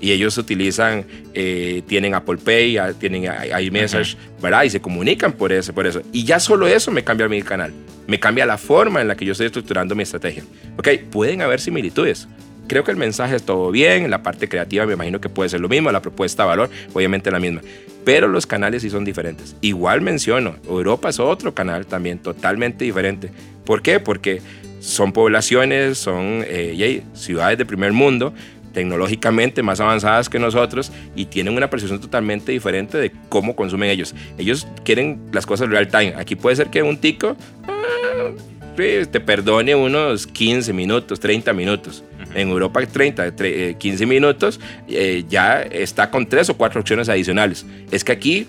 Y 0.00 0.12
ellos 0.12 0.36
utilizan, 0.36 1.06
eh, 1.32 1.82
tienen 1.86 2.14
Apple 2.14 2.36
Pay, 2.36 2.78
tienen 2.98 3.24
iMessage, 3.58 4.16
¿verdad? 4.42 4.64
Y 4.64 4.70
se 4.70 4.80
comunican 4.80 5.32
por 5.32 5.52
eso, 5.52 5.72
por 5.72 5.86
eso. 5.86 6.02
Y 6.12 6.24
ya 6.24 6.40
solo 6.40 6.66
eso 6.66 6.90
me 6.90 7.04
cambia 7.04 7.28
mi 7.28 7.42
canal. 7.42 7.72
Me 8.06 8.20
cambia 8.20 8.44
la 8.44 8.58
forma 8.58 9.00
en 9.00 9.08
la 9.08 9.16
que 9.16 9.24
yo 9.24 9.32
estoy 9.32 9.46
estructurando 9.46 9.94
mi 9.94 10.02
estrategia. 10.02 10.42
Ok, 10.76 10.88
pueden 11.10 11.40
haber 11.40 11.58
similitudes. 11.58 12.28
Creo 12.66 12.84
que 12.84 12.90
el 12.90 12.96
mensaje 12.96 13.36
es 13.36 13.42
todo 13.42 13.70
bien, 13.70 14.10
la 14.10 14.22
parte 14.22 14.48
creativa 14.48 14.86
me 14.86 14.94
imagino 14.94 15.20
que 15.20 15.28
puede 15.28 15.50
ser 15.50 15.60
lo 15.60 15.68
mismo, 15.68 15.92
la 15.92 16.02
propuesta 16.02 16.44
de 16.44 16.48
valor 16.48 16.70
obviamente 16.92 17.30
la 17.30 17.38
misma, 17.38 17.60
pero 18.04 18.28
los 18.28 18.46
canales 18.46 18.82
sí 18.82 18.90
son 18.90 19.04
diferentes. 19.04 19.56
Igual 19.60 20.00
menciono, 20.00 20.56
Europa 20.68 21.08
es 21.08 21.20
otro 21.20 21.54
canal 21.54 21.86
también 21.86 22.18
totalmente 22.18 22.84
diferente. 22.84 23.30
¿Por 23.64 23.82
qué? 23.82 24.00
Porque 24.00 24.40
son 24.80 25.12
poblaciones, 25.12 25.98
son 25.98 26.44
eh, 26.46 27.02
ciudades 27.14 27.58
de 27.58 27.64
primer 27.64 27.92
mundo, 27.92 28.34
tecnológicamente 28.74 29.62
más 29.62 29.80
avanzadas 29.80 30.28
que 30.28 30.38
nosotros 30.38 30.92
y 31.16 31.26
tienen 31.26 31.56
una 31.56 31.70
percepción 31.70 32.00
totalmente 32.00 32.52
diferente 32.52 32.98
de 32.98 33.12
cómo 33.30 33.56
consumen 33.56 33.88
ellos. 33.88 34.14
Ellos 34.36 34.66
quieren 34.84 35.20
las 35.32 35.46
cosas 35.46 35.68
real 35.68 35.88
time. 35.88 36.14
Aquí 36.16 36.34
puede 36.36 36.56
ser 36.56 36.68
que 36.68 36.82
un 36.82 36.98
tico... 36.98 37.36
Ah, 37.66 38.32
te 38.76 39.20
perdone 39.20 39.76
unos 39.76 40.26
15 40.26 40.72
minutos, 40.72 41.20
30 41.20 41.52
minutos. 41.52 42.02
En 42.34 42.48
Europa 42.48 42.84
30, 42.84 43.34
15 43.78 44.06
minutos 44.06 44.60
eh, 44.88 45.24
ya 45.28 45.62
está 45.62 46.10
con 46.10 46.26
tres 46.26 46.50
o 46.50 46.56
cuatro 46.56 46.80
opciones 46.80 47.08
adicionales. 47.08 47.64
Es 47.90 48.04
que 48.04 48.12
aquí 48.12 48.46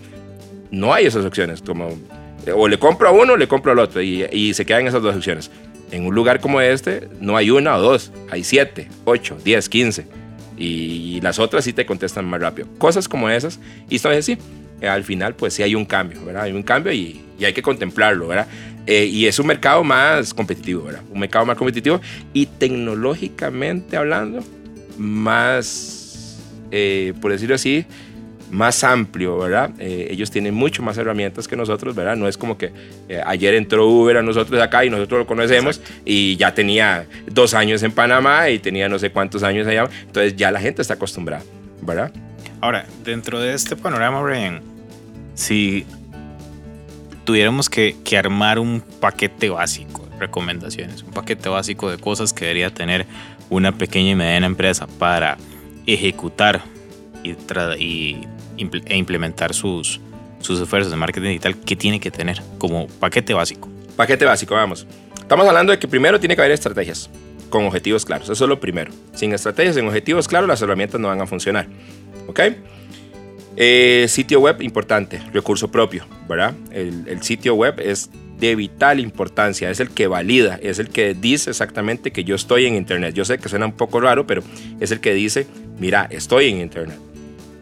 no 0.72 0.94
hay 0.94 1.06
esas 1.06 1.26
opciones, 1.26 1.62
como 1.62 1.90
o 2.54 2.68
le 2.68 2.78
compro 2.78 3.08
a 3.08 3.12
uno 3.12 3.34
o 3.34 3.38
le 3.38 3.48
compro 3.48 3.72
al 3.72 3.80
otro 3.80 4.02
y, 4.02 4.24
y 4.32 4.54
se 4.54 4.66
quedan 4.66 4.88
esas 4.88 5.02
dos 5.02 5.16
opciones. 5.16 5.50
En 5.92 6.06
un 6.06 6.16
lugar 6.16 6.40
como 6.40 6.62
este 6.62 7.08
no 7.20 7.38
hay 7.38 7.50
una 7.50 7.78
o 7.78 7.82
dos, 7.82 8.12
hay 8.30 8.44
siete, 8.44 8.88
ocho, 9.06 9.38
diez, 9.44 9.70
quince. 9.70 10.06
Y 10.58 11.20
las 11.22 11.38
otras 11.40 11.66
sí 11.66 11.74
te 11.74 11.86
contestan 11.86 12.26
más 12.26 12.40
rápido. 12.40 12.68
Cosas 12.78 13.08
como 13.08 13.30
esas. 13.30 13.60
Y 13.90 13.98
esto 13.98 14.12
es 14.12 14.20
así. 14.20 14.38
al 14.82 15.04
final, 15.04 15.36
pues 15.36 15.54
sí 15.54 15.64
hay 15.64 15.76
un 15.76 15.86
cambio, 15.86 16.24
¿verdad? 16.24 16.44
Hay 16.44 16.54
un 16.54 16.64
cambio 16.64 16.92
y, 16.94 17.22
y 17.38 17.46
hay 17.46 17.54
que 17.54 17.62
contemplarlo, 17.62 18.28
¿verdad? 18.28 18.48
Eh, 18.88 19.06
y 19.06 19.26
es 19.26 19.40
un 19.40 19.48
mercado 19.48 19.84
más 19.84 20.34
competitivo, 20.34 20.84
¿verdad? 20.84 21.02
Un 21.12 21.20
mercado 21.20 21.46
más 21.46 21.58
competitivo 21.58 22.00
y 22.34 22.46
tecnológicamente 22.46 23.98
hablando, 23.98 24.44
más, 24.98 26.40
eh, 26.72 27.14
por 27.20 27.32
decirlo 27.32 27.56
así, 27.56 27.86
más 28.52 28.84
amplio, 28.84 29.40
¿verdad? 29.40 29.72
Eh, 29.80 30.08
ellos 30.12 30.30
tienen 30.30 30.54
mucho 30.54 30.84
más 30.84 30.98
herramientas 30.98 31.48
que 31.48 31.56
nosotros, 31.56 31.96
¿verdad? 31.96 32.16
No 32.16 32.28
es 32.28 32.38
como 32.38 32.58
que 32.58 32.72
ayer 33.26 33.56
entró 33.56 33.88
Uber 33.88 34.18
a 34.18 34.22
nosotros 34.22 34.62
acá 34.62 34.86
y 34.86 34.90
nosotros 34.90 35.20
lo 35.20 35.26
conocemos 35.26 35.82
y 36.06 36.36
ya 36.38 36.54
tenía 36.54 37.08
dos 37.30 37.56
años 37.56 37.82
en 37.82 37.92
Panamá 37.92 38.50
y 38.52 38.60
tenía 38.60 38.88
no 38.88 39.00
sé 39.00 39.10
cuántos 39.10 39.42
años 39.42 39.68
allá. 39.68 39.90
Entonces 40.06 40.36
ya 40.36 40.52
la 40.52 40.60
gente 40.60 40.84
está 40.84 40.94
acostumbrada, 40.94 41.44
¿verdad? 41.82 42.12
Ahora, 42.62 42.86
dentro 43.04 43.40
de 43.40 43.54
este 43.54 43.76
panorama, 43.76 44.22
Brian, 44.22 44.62
si 45.34 45.86
tuviéramos 47.26 47.70
que, 47.70 47.96
armar 48.18 48.60
un 48.60 48.82
paquete 49.00 49.50
básico 49.50 50.08
de 50.12 50.20
recomendaciones, 50.20 51.04
un 51.04 51.12
paquete 51.12 51.50
básico 51.50 51.92
de 51.92 51.98
cosas 51.98 52.32
que 52.32 52.46
debería 52.46 52.74
tener 52.74 53.06
una 53.50 53.74
pequeña 53.74 54.12
y 54.12 54.16
mediana 54.16 54.46
empresa 54.46 54.88
para 54.88 55.38
ejecutar 55.86 56.64
y, 57.24 58.18
e 58.58 58.96
implementar 58.96 59.54
sus, 59.54 60.00
sus 60.40 60.62
esfuerzos 60.62 60.92
de 60.92 60.98
marketing 60.98 61.30
digital, 61.30 61.58
¿qué 61.58 61.76
tiene 61.76 62.00
que 62.00 62.12
tener 62.12 62.42
como 62.58 62.88
paquete 62.88 63.34
básico? 63.34 63.68
Paquete 63.96 64.26
básico, 64.26 64.56
vamos. 64.56 64.88
Estamos 65.20 65.48
hablando 65.48 65.72
de 65.72 65.80
que 65.80 65.88
primero 65.88 66.20
tiene 66.20 66.36
que 66.36 66.42
haber 66.42 66.52
estrategias 66.52 67.10
con 67.50 67.66
objetivos 67.66 68.06
claros. 68.06 68.30
Eso 68.30 68.46
es 68.46 68.50
lo 68.50 68.60
primero. 68.60 68.92
Sin 69.14 69.34
estrategias, 69.34 69.76
sin 69.76 69.88
objetivos 69.88 70.28
claros, 70.28 70.48
las 70.48 70.62
herramientas 70.62 71.00
no 71.02 71.08
van 71.08 71.22
a 71.22 71.26
funcionar. 71.26 71.68
¿Ok? 72.28 72.40
Eh, 73.58 74.06
sitio 74.10 74.42
web 74.42 74.62
importante, 74.62 75.22
recurso 75.32 75.72
propio, 75.72 76.06
¿verdad? 76.28 76.54
El, 76.72 77.22
sitio 77.24 77.56
web 77.56 77.80
es 77.80 78.10
de 78.38 78.54
vital 78.56 79.00
importancia, 79.00 79.70
es 79.70 79.80
el 79.80 79.90
que 79.90 80.08
valida, 80.08 80.60
es 80.62 80.78
el 80.80 80.90
que 80.90 81.14
dice 81.14 81.52
exactamente 81.52 82.12
que 82.12 82.26
yo 82.26 82.36
estoy 82.36 82.66
en 82.66 82.76
Internet. 82.76 83.14
Yo 83.14 83.24
sé 83.24 83.38
que 83.38 83.48
suena 83.48 83.66
un 83.66 83.72
poco 83.72 84.02
raro, 84.02 84.28
pero 84.28 84.44
es 84.82 84.92
el 84.92 85.00
que 85.00 85.14
dice, 85.14 85.48
mira, 85.80 86.08
estoy 86.10 86.50
en 86.50 86.60
Internet. 86.60 86.98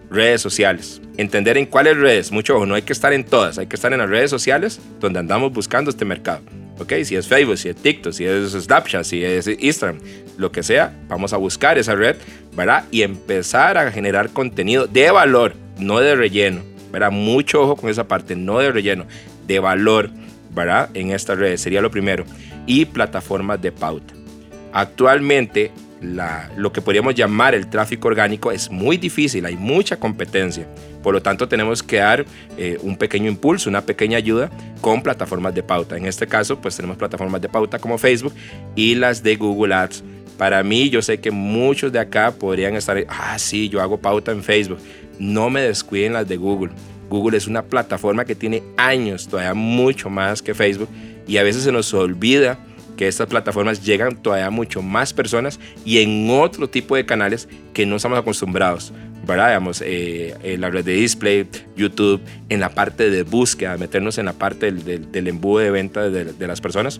Redes 0.10 0.42
sociales. 0.42 1.00
Entender 1.18 1.58
en 1.58 1.68
cuáles 1.68 1.98
redes, 1.98 2.32
mucho 2.32 2.56
ojo, 2.56 2.66
no 2.66 2.74
hay 2.74 2.82
que 2.82 2.94
estar 2.94 3.14
en 3.14 3.24
todas, 3.24 3.60
hay 3.60 3.68
que 3.68 3.76
estar 3.76 3.94
en 3.94 4.00
las 4.00 4.10
redes 4.10 4.32
sociales 4.32 4.80
donde 5.00 5.20
andamos 5.20 5.54
buscando 5.54 5.92
este 5.92 6.06
mercado. 6.06 6.42
¿ok? 6.80 6.94
Si 7.04 7.16
es 7.16 7.28
Facebook, 7.28 7.58
si 7.58 7.70
es 7.70 7.76
TikTok, 7.76 8.14
si 8.14 8.26
es 8.26 8.52
Snapchat, 8.52 9.04
si 9.04 9.24
es 9.24 9.48
Instagram, 9.48 10.00
lo 10.38 10.52
que 10.52 10.64
sea, 10.64 10.96
vamos 11.08 11.34
a 11.34 11.38
buscar 11.38 11.78
esa 11.78 11.94
red, 11.94 12.16
¿verdad? 12.56 12.86
Y 12.90 13.04
empezar 13.04 13.78
a 13.78 13.92
generar 13.92 14.30
contenido 14.30 14.88
de 14.88 15.12
valor 15.12 15.63
no 15.78 16.00
de 16.00 16.16
relleno, 16.16 16.62
¿verdad? 16.92 17.12
Mucho 17.12 17.62
ojo 17.62 17.76
con 17.76 17.90
esa 17.90 18.08
parte, 18.08 18.36
no 18.36 18.60
de 18.60 18.72
relleno, 18.72 19.06
de 19.48 19.60
valor, 19.60 20.10
¿verdad? 20.54 20.90
En 20.94 21.12
estas 21.12 21.38
redes, 21.38 21.62
sería 21.62 21.82
lo 21.82 21.92
primero. 21.92 22.26
Y 22.66 22.86
plataformas 22.86 23.62
de 23.62 23.72
pauta. 23.72 24.14
Actualmente, 24.72 25.72
la, 26.02 26.50
lo 26.58 26.72
que 26.72 26.82
podríamos 26.82 27.16
llamar 27.16 27.56
el 27.56 27.68
tráfico 27.68 28.08
orgánico 28.08 28.52
es 28.52 28.70
muy 28.70 28.98
difícil, 28.98 29.46
hay 29.46 29.56
mucha 29.56 29.98
competencia. 29.98 30.68
Por 31.02 31.14
lo 31.14 31.22
tanto, 31.22 31.48
tenemos 31.48 31.84
que 31.84 31.98
dar 31.98 32.26
eh, 32.58 32.78
un 32.82 32.98
pequeño 32.98 33.30
impulso, 33.30 33.70
una 33.70 33.82
pequeña 33.82 34.18
ayuda 34.18 34.50
con 34.82 35.02
plataformas 35.02 35.54
de 35.54 35.64
pauta. 35.64 35.98
En 35.98 36.06
este 36.06 36.28
caso, 36.28 36.60
pues 36.60 36.76
tenemos 36.76 36.98
plataformas 36.98 37.42
de 37.42 37.50
pauta 37.50 37.80
como 37.80 37.98
Facebook 37.98 38.34
y 38.76 38.96
las 38.96 39.24
de 39.24 39.36
Google 39.36 39.74
Ads. 39.74 40.04
Para 40.38 40.64
mí, 40.64 40.90
yo 40.90 41.02
sé 41.02 41.20
que 41.20 41.32
muchos 41.32 41.92
de 41.92 42.00
acá 42.00 42.32
podrían 42.32 42.76
estar, 42.76 42.98
ah, 43.08 43.38
sí, 43.38 43.70
yo 43.70 43.82
hago 43.82 43.98
pauta 43.98 44.32
en 44.32 44.44
Facebook 44.44 44.80
no 45.24 45.50
me 45.50 45.62
descuiden 45.62 46.14
las 46.14 46.28
de 46.28 46.38
Google. 46.38 46.72
Google 47.10 47.38
es 47.38 47.48
una 47.48 47.64
plataforma 47.64 48.26
que 48.26 48.36
tiene 48.36 48.64
años, 48.78 49.28
todavía 49.28 49.54
mucho 49.54 50.10
más 50.10 50.42
que 50.42 50.54
Facebook, 50.54 50.90
y 51.28 51.38
a 51.38 51.44
veces 51.44 51.64
se 51.64 51.72
nos 51.72 51.94
olvida 51.94 52.60
que 52.98 53.08
estas 53.08 53.28
plataformas 53.28 53.84
llegan 53.84 54.22
todavía 54.22 54.50
mucho 54.50 54.82
más 54.82 55.14
personas 55.14 55.60
y 55.84 56.00
en 56.00 56.30
otro 56.30 56.70
tipo 56.70 56.96
de 56.96 57.06
canales 57.06 57.48
que 57.74 57.86
no 57.86 57.96
estamos 57.96 58.20
acostumbrados. 58.20 58.94
¿verdad? 59.26 59.48
Digamos, 59.48 59.82
eh, 59.86 60.58
la 60.60 60.70
red 60.70 60.84
de 60.84 60.94
display, 60.94 61.48
YouTube, 61.78 62.22
en 62.50 62.60
la 62.60 62.70
parte 62.70 63.10
de 63.10 63.24
búsqueda, 63.24 63.78
meternos 63.78 64.18
en 64.18 64.26
la 64.26 64.34
parte 64.34 64.72
del, 64.72 65.28
embudo 65.28 65.60
de 65.60 65.72
venta 65.72 66.10
de, 66.10 66.26
de 66.26 66.48
las 66.48 66.60
personas. 66.60 67.00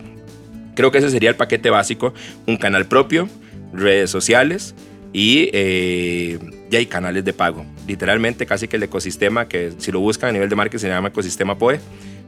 Creo 0.74 0.90
que 0.90 0.98
ese 0.98 1.10
sería 1.10 1.28
el 1.28 1.36
paquete 1.36 1.68
básico, 1.68 2.14
un 2.46 2.56
canal 2.56 2.86
propio, 2.86 3.28
redes 3.74 4.10
sociales, 4.10 4.74
y 5.14 5.48
eh, 5.52 6.38
ya 6.74 6.78
hay 6.78 6.86
canales 6.86 7.24
de 7.24 7.32
pago. 7.32 7.64
Literalmente 7.86 8.46
casi 8.46 8.66
que 8.66 8.76
el 8.76 8.82
ecosistema 8.82 9.46
que 9.46 9.72
si 9.78 9.92
lo 9.92 10.00
buscan 10.00 10.30
a 10.30 10.32
nivel 10.32 10.48
de 10.48 10.56
marketing 10.56 10.80
se 10.80 10.88
llama 10.88 11.08
ecosistema 11.08 11.56
POE, 11.56 11.80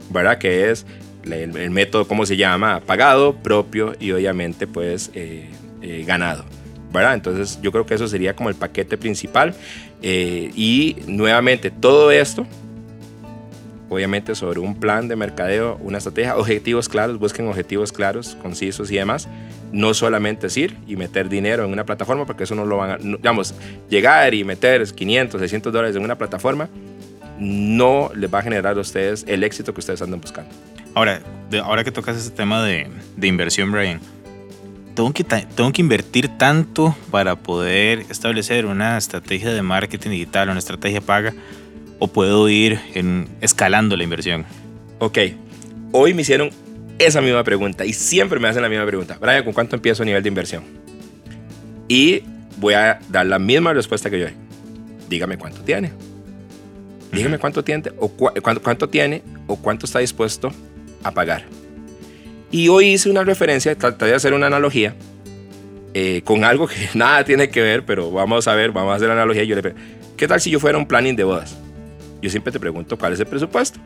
¿verdad? 0.09 0.37
Que 0.37 0.71
es 0.71 0.85
el, 1.23 1.69
método, 1.69 2.07
¿cómo 2.07 2.25
se 2.25 2.37
llama? 2.37 2.79
Pagado, 2.85 3.35
propio 3.35 3.93
y 3.99 4.11
obviamente 4.11 4.65
pues 4.65 5.11
eh, 5.13 5.49
eh, 5.81 6.03
ganado. 6.07 6.45
¿verdad? 6.93 7.15
Entonces 7.15 7.59
yo 7.61 7.73
creo 7.73 7.85
que 7.85 7.95
eso 7.95 8.07
sería 8.07 8.35
como 8.35 8.47
el 8.47 8.55
paquete 8.55 8.97
principal. 8.97 9.53
y 10.01 10.95
nuevamente 11.07 11.69
todo 11.69 12.11
esto 12.11 12.47
obviamente 13.89 14.35
sobre 14.35 14.59
un 14.59 14.75
plan 14.75 15.07
de 15.07 15.15
mercadeo, 15.15 15.77
una 15.81 15.97
estrategia, 15.97 16.35
objetivos 16.35 16.89
claros, 16.89 17.19
busquen 17.19 17.47
objetivos 17.47 17.91
claros, 17.91 18.37
concisos 18.41 18.91
y 18.91 18.95
demás. 18.95 19.27
No 19.71 19.93
solamente 19.93 20.47
es 20.47 20.57
ir 20.57 20.77
y 20.87 20.95
meter 20.95 21.29
dinero 21.29 21.65
en 21.65 21.71
una 21.71 21.85
plataforma, 21.85 22.25
porque 22.25 22.43
eso 22.43 22.55
no 22.55 22.65
lo 22.65 22.77
van 22.77 22.91
a, 22.91 22.97
digamos, 22.97 23.53
llegar 23.89 24.33
y 24.33 24.43
meter 24.43 24.85
500, 24.85 25.39
600 25.39 25.73
dólares 25.73 25.95
en 25.95 26.03
una 26.03 26.17
plataforma, 26.17 26.69
no 27.39 28.09
les 28.15 28.33
va 28.33 28.39
a 28.39 28.41
generar 28.41 28.77
a 28.77 28.81
ustedes 28.81 29.25
el 29.27 29.43
éxito 29.43 29.73
que 29.73 29.79
ustedes 29.79 30.01
andan 30.01 30.21
buscando. 30.21 30.49
Ahora, 30.93 31.21
ahora 31.63 31.83
que 31.83 31.91
tocas 31.91 32.17
ese 32.17 32.31
tema 32.31 32.63
de, 32.63 32.87
de 33.15 33.27
inversión, 33.27 33.71
Brian, 33.71 33.99
tengo 34.95 35.13
que, 35.13 35.23
tengo 35.23 35.71
que 35.71 35.81
invertir 35.81 36.27
tanto 36.39 36.95
para 37.11 37.35
poder 37.35 38.05
establecer 38.09 38.65
una 38.65 38.97
estrategia 38.97 39.53
de 39.53 39.61
marketing 39.61 40.09
digital, 40.09 40.49
una 40.49 40.57
estrategia 40.57 41.01
paga 41.01 41.33
o 41.99 42.07
puedo 42.07 42.49
ir 42.49 42.79
en, 42.93 43.27
escalando 43.41 43.95
la 43.95 44.03
inversión? 44.03 44.45
Ok, 44.99 45.19
hoy 45.91 46.13
me 46.13 46.23
hicieron 46.23 46.49
esa 46.99 47.21
misma 47.21 47.43
pregunta 47.43 47.85
y 47.85 47.93
siempre 47.93 48.39
me 48.39 48.47
hacen 48.47 48.61
la 48.61 48.69
misma 48.69 48.85
pregunta. 48.85 49.17
Brian, 49.19 49.43
¿con 49.43 49.53
cuánto 49.53 49.75
empiezo 49.75 50.03
a 50.03 50.05
nivel 50.05 50.23
de 50.23 50.29
inversión? 50.29 50.63
Y 51.87 52.23
voy 52.57 52.73
a 52.73 52.99
dar 53.09 53.25
la 53.25 53.39
misma 53.39 53.73
respuesta 53.73 54.09
que 54.09 54.19
yo. 54.19 54.27
Dígame 55.09 55.37
cuánto 55.37 55.61
tiene. 55.61 55.91
Dígame 57.11 57.39
cuánto 57.39 57.63
tiene 57.63 57.91
o 57.97 58.09
cuánto, 58.09 58.89
tiene 58.89 59.23
o 59.47 59.55
cuánto 59.55 59.85
está 59.85 59.99
dispuesto 59.99 60.51
a 61.03 61.11
pagar. 61.11 61.45
Y 62.51 62.67
hoy 62.67 62.93
hice 62.93 63.09
una 63.09 63.23
referencia, 63.23 63.75
traté 63.77 64.05
de 64.05 64.15
hacer 64.15 64.33
una 64.33 64.47
analogía 64.47 64.95
eh, 65.93 66.21
con 66.23 66.43
algo 66.43 66.67
que 66.67 66.75
nada 66.93 67.23
tiene 67.23 67.49
que 67.49 67.61
ver, 67.61 67.85
pero 67.85 68.11
vamos 68.11 68.47
a 68.47 68.55
ver, 68.55 68.71
vamos 68.71 68.93
a 68.93 68.95
hacer 68.95 69.07
la 69.07 69.13
analogía. 69.13 69.43
Yo 69.43 69.55
le 69.55 69.73
¿qué 70.17 70.27
tal 70.27 70.41
si 70.41 70.49
yo 70.49 70.59
fuera 70.59 70.77
un 70.77 70.87
planning 70.87 71.15
de 71.15 71.23
bodas? 71.23 71.57
yo 72.21 72.29
siempre 72.29 72.51
te 72.51 72.59
pregunto 72.59 72.97
cuál 72.97 73.13
es 73.13 73.19
el 73.19 73.27
presupuesto. 73.27 73.79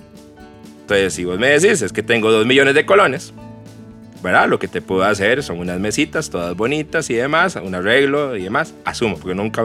Entonces, 0.92 1.14
si 1.14 1.24
vos 1.24 1.40
me 1.40 1.48
decís, 1.48 1.82
es 1.82 1.94
que 1.94 2.04
tengo 2.04 2.30
dos 2.34 2.46
millones 2.46 2.76
de 2.76 2.86
colones, 2.86 3.34
¿verdad? 4.22 4.50
Lo 4.50 4.60
que 4.60 4.68
te 4.68 4.82
puedo 4.82 5.04
hacer 5.04 5.42
son 5.42 5.60
unas 5.60 5.80
mesitas 5.80 6.30
todas 6.30 6.54
bonitas 6.54 7.10
y 7.10 7.14
demás, 7.14 7.56
un 7.56 7.74
arreglo 7.74 8.36
y 8.36 8.44
demás. 8.44 8.74
Asumo, 8.84 9.16
porque 9.16 9.34
nunca 9.34 9.64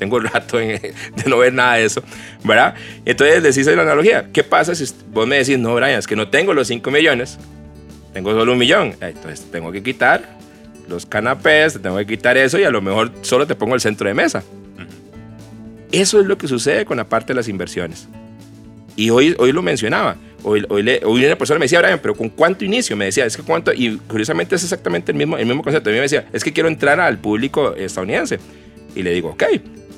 tengo 0.00 0.18
rato 0.34 0.58
de 0.58 0.92
no 1.24 1.38
ver 1.38 1.52
nada 1.52 1.74
de 1.74 1.84
eso, 1.84 2.02
¿verdad? 2.42 2.74
Entonces, 3.04 3.44
decís 3.44 3.64
la 3.68 3.82
analogía. 3.82 4.28
¿Qué 4.32 4.42
pasa 4.42 4.74
si 4.74 4.92
vos 5.12 5.24
me 5.28 5.38
decís, 5.38 5.56
no, 5.56 5.72
Brian, 5.76 6.00
es 6.00 6.08
que 6.08 6.16
no 6.16 6.30
tengo 6.30 6.52
los 6.52 6.66
5 6.66 6.90
millones, 6.90 7.38
tengo 8.12 8.32
solo 8.32 8.50
un 8.50 8.58
millón? 8.58 8.96
Entonces, 9.00 9.46
tengo 9.52 9.70
que 9.70 9.84
quitar 9.84 10.36
los 10.88 11.06
canapés, 11.06 11.80
tengo 11.80 11.96
que 11.98 12.06
quitar 12.08 12.36
eso 12.36 12.58
y 12.58 12.64
a 12.64 12.70
lo 12.70 12.82
mejor 12.82 13.12
solo 13.22 13.46
te 13.46 13.54
pongo 13.54 13.76
el 13.76 13.80
centro 13.80 14.08
de 14.08 14.14
mesa. 14.14 14.42
Eso 15.92 16.18
es 16.18 16.26
lo 16.26 16.36
que 16.36 16.48
sucede 16.48 16.84
con 16.84 16.96
la 16.96 17.04
parte 17.04 17.28
de 17.28 17.36
las 17.36 17.46
inversiones. 17.46 18.08
Y 18.96 19.10
hoy, 19.10 19.36
hoy 19.38 19.52
lo 19.52 19.62
mencionaba. 19.62 20.16
Hoy, 20.42 20.64
hoy, 20.68 21.00
hoy 21.04 21.24
una 21.24 21.36
persona 21.36 21.58
me 21.58 21.64
decía, 21.64 21.80
Brian, 21.80 21.98
pero 22.00 22.14
¿con 22.14 22.28
cuánto 22.28 22.64
inicio? 22.64 22.96
Me 22.96 23.06
decía, 23.06 23.24
es 23.26 23.36
que 23.36 23.42
cuánto. 23.42 23.72
Y 23.72 23.96
curiosamente 23.96 24.54
es 24.54 24.62
exactamente 24.62 25.12
el 25.12 25.18
mismo, 25.18 25.36
el 25.36 25.46
mismo 25.46 25.62
concepto. 25.62 25.90
A 25.90 25.92
mí 25.92 25.96
me 25.96 26.02
decía, 26.02 26.26
es 26.32 26.44
que 26.44 26.52
quiero 26.52 26.68
entrar 26.68 27.00
al 27.00 27.18
público 27.18 27.74
estadounidense. 27.74 28.38
Y 28.94 29.02
le 29.02 29.10
digo, 29.10 29.30
ok, 29.30 29.44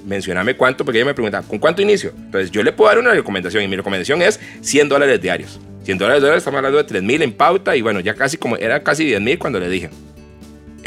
mencioname 0.07 0.57
cuánto, 0.57 0.85
porque 0.85 0.98
ella 0.98 1.07
me 1.07 1.14
pregunta, 1.14 1.42
¿con 1.42 1.59
cuánto 1.59 1.83
inicio? 1.83 2.12
Entonces 2.16 2.51
yo 2.51 2.62
le 2.62 2.72
puedo 2.72 2.88
dar 2.88 2.98
una 2.98 3.12
recomendación 3.12 3.62
y 3.62 3.68
mi 3.68 3.77
recomendación 3.77 4.22
es 4.22 4.40
100 4.62 4.88
dólares 4.88 5.20
diarios. 5.20 5.61
100 5.85 5.98
dólares, 5.98 6.22
dólares, 6.22 6.40
estamos 6.40 6.59
hablando 6.59 6.79
de 6.79 6.85
3 6.85 7.03
mil 7.03 7.22
en 7.22 7.33
pauta 7.33 7.77
y 7.77 7.83
bueno, 7.83 8.01
ya 8.01 8.14
casi 8.14 8.37
como 8.37 8.57
era 8.57 8.83
casi 8.83 9.05
10 9.05 9.20
mil 9.20 9.38
cuando 9.38 9.61
le 9.61 9.68
dije. 9.68 9.90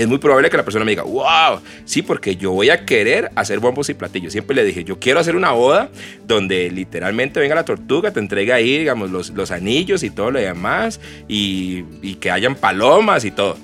Es 0.01 0.07
muy 0.07 0.17
probable 0.17 0.49
que 0.49 0.57
la 0.57 0.63
persona 0.63 0.83
me 0.83 0.93
diga, 0.93 1.03
wow, 1.03 1.61
sí, 1.85 2.01
porque 2.01 2.35
yo 2.35 2.51
voy 2.51 2.71
a 2.71 2.85
querer 2.85 3.29
hacer 3.35 3.59
bombos 3.59 3.87
y 3.89 3.93
platillos. 3.93 4.31
Siempre 4.31 4.55
le 4.55 4.63
dije, 4.63 4.83
yo 4.83 4.97
quiero 4.97 5.19
hacer 5.19 5.35
una 5.35 5.51
boda 5.51 5.91
donde 6.25 6.71
literalmente 6.71 7.39
venga 7.39 7.53
la 7.53 7.65
tortuga, 7.65 8.11
te 8.11 8.19
entregue 8.19 8.51
ahí, 8.51 8.79
digamos, 8.79 9.11
los, 9.11 9.29
los 9.29 9.51
anillos 9.51 10.01
y 10.01 10.09
todo 10.09 10.31
lo 10.31 10.39
demás, 10.39 10.99
y, 11.27 11.85
y 12.01 12.15
que 12.15 12.31
hayan 12.31 12.55
palomas 12.55 13.25
y 13.25 13.31
todo. 13.31 13.57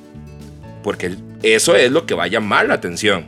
Porque 0.84 1.16
eso 1.42 1.76
es 1.76 1.92
lo 1.92 2.06
que 2.06 2.14
va 2.14 2.26
a 2.26 2.28
llamar 2.28 2.68
la 2.68 2.76
atención. 2.76 3.26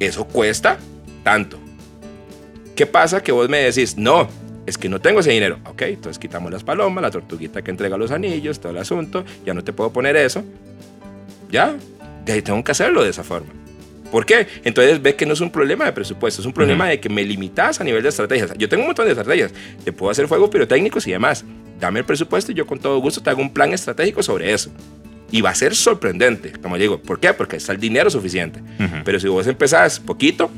Eso 0.00 0.24
cuesta 0.24 0.78
tanto. 1.22 1.58
¿Qué 2.74 2.86
pasa 2.86 3.22
que 3.22 3.32
vos 3.32 3.50
me 3.50 3.58
decís, 3.58 3.98
no, 3.98 4.28
es 4.64 4.78
que 4.78 4.88
no 4.88 4.98
tengo 4.98 5.20
ese 5.20 5.30
dinero? 5.30 5.58
Ok, 5.66 5.82
entonces 5.82 6.18
quitamos 6.18 6.50
las 6.50 6.64
palomas, 6.64 7.02
la 7.02 7.10
tortuguita 7.10 7.60
que 7.60 7.70
entrega 7.70 7.98
los 7.98 8.12
anillos, 8.12 8.60
todo 8.60 8.72
el 8.72 8.78
asunto, 8.78 9.26
ya 9.44 9.52
no 9.52 9.62
te 9.62 9.74
puedo 9.74 9.92
poner 9.92 10.16
eso. 10.16 10.42
Ya, 11.56 11.74
de 12.26 12.34
ahí 12.34 12.42
tengo 12.42 12.62
que 12.62 12.70
hacerlo 12.72 13.02
de 13.02 13.08
esa 13.08 13.24
forma. 13.24 13.48
¿Por 14.10 14.26
qué? 14.26 14.46
Entonces 14.62 15.00
ves 15.00 15.14
que 15.14 15.24
no 15.24 15.32
es 15.32 15.40
un 15.40 15.50
problema 15.50 15.86
de 15.86 15.92
presupuesto, 15.92 16.42
es 16.42 16.46
un 16.46 16.52
problema 16.52 16.86
de 16.86 17.00
que 17.00 17.08
me 17.08 17.24
limitas 17.24 17.80
a 17.80 17.84
nivel 17.84 18.02
de 18.02 18.10
estrategias. 18.10 18.52
Yo 18.58 18.68
tengo 18.68 18.82
un 18.82 18.88
montón 18.88 19.06
de 19.06 19.12
estrategias, 19.12 19.52
te 19.82 19.90
puedo 19.90 20.10
hacer 20.10 20.28
fuegos 20.28 20.50
pirotécnicos 20.50 21.06
y 21.06 21.12
demás. 21.12 21.46
Dame 21.80 22.00
el 22.00 22.04
presupuesto 22.04 22.52
y 22.52 22.54
yo 22.54 22.66
con 22.66 22.78
todo 22.78 22.98
gusto 22.98 23.22
te 23.22 23.30
hago 23.30 23.40
un 23.40 23.54
plan 23.54 23.72
estratégico 23.72 24.22
sobre 24.22 24.52
eso. 24.52 24.70
Y 25.30 25.40
va 25.40 25.48
a 25.48 25.54
ser 25.54 25.74
sorprendente, 25.74 26.52
como 26.60 26.76
digo. 26.76 27.00
¿Por 27.00 27.20
qué? 27.20 27.32
Porque 27.32 27.56
está 27.56 27.72
el 27.72 27.80
dinero 27.80 28.10
suficiente. 28.10 28.60
Pero 29.02 29.18
si 29.18 29.26
vos 29.26 29.46
empezás 29.46 29.98
poquito, 29.98 30.50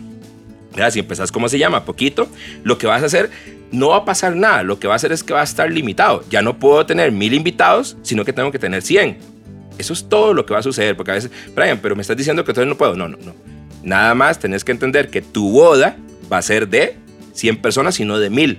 si 0.91 0.99
empezás, 0.99 1.31
¿cómo 1.31 1.49
se 1.49 1.61
llama? 1.61 1.85
Poquito, 1.85 2.29
lo 2.65 2.77
que 2.77 2.89
vas 2.89 3.05
a 3.05 3.07
hacer, 3.07 3.31
no 3.71 3.91
va 3.91 3.99
a 3.99 4.05
pasar 4.05 4.35
nada. 4.35 4.65
Lo 4.65 4.81
que 4.81 4.89
va 4.89 4.95
a 4.95 4.97
hacer 4.97 5.13
es 5.13 5.23
que 5.23 5.33
va 5.33 5.43
a 5.43 5.45
estar 5.45 5.71
limitado. 5.71 6.25
Ya 6.29 6.43
no 6.43 6.59
puedo 6.59 6.85
tener 6.87 7.13
mil 7.13 7.35
invitados, 7.35 7.97
sino 8.03 8.25
que 8.25 8.33
tengo 8.33 8.51
que 8.51 8.59
tener 8.59 8.83
100 8.83 9.38
eso 9.79 9.93
es 9.93 10.09
todo 10.09 10.35
lo 10.35 10.45
que 10.45 10.53
va 10.53 10.61
a 10.61 10.63
suceder, 10.63 10.97
porque 10.97 11.13
a 11.13 11.15
veces, 11.15 11.31
Brian, 11.55 11.79
pero 11.81 11.97
me 11.97 12.03
estás 12.03 12.17
diciendo 12.17 12.45
que 12.45 12.51
entonces 12.51 12.69
no 12.69 12.77
puedo. 12.77 12.95
No, 12.97 13.09
no, 13.09 13.17
no. 13.19 13.35
Nada 13.83 14.15
más 14.15 14.39
tenés 14.39 14.65
que 14.65 14.73
entender 14.73 15.09
que 15.09 15.23
tu 15.23 15.51
boda 15.51 15.97
va 16.31 16.39
a 16.39 16.43
ser 16.43 16.69
de 16.69 16.97
100 17.33 17.63
personas 17.63 17.99
y 18.01 18.05
no 18.05 18.19
de 18.19 18.31
1000. 18.31 18.59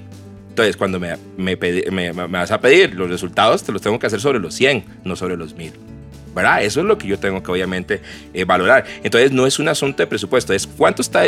Entonces, 0.49 0.77
cuando 0.77 0.99
me, 0.99 1.15
me, 1.37 2.11
vas 2.11 2.51
a 2.51 2.59
pedir 2.59 2.95
los 2.95 3.09
resultados, 3.09 3.63
te 3.63 3.71
los 3.71 3.81
tengo 3.81 3.99
que 3.99 4.07
hacer 4.07 4.19
sobre 4.19 4.39
los 4.39 4.53
100, 4.55 4.83
no 5.03 5.15
sobre 5.15 5.37
los 5.37 5.55
1000. 5.55 5.73
¿Verdad? 6.35 6.63
Eso 6.63 6.81
es 6.81 6.85
lo 6.85 6.97
que 6.97 7.07
yo 7.07 7.19
tengo 7.19 7.41
que 7.41 7.51
obviamente 7.51 8.01
eh, 8.33 8.43
valorar. 8.45 8.85
Entonces, 9.03 9.31
no 9.31 9.45
es 9.45 9.59
un 9.59 9.67
asunto 9.67 10.03
de 10.03 10.07
presupuesto, 10.07 10.53
es 10.53 10.67
cuánto 10.67 11.01
está 11.01 11.23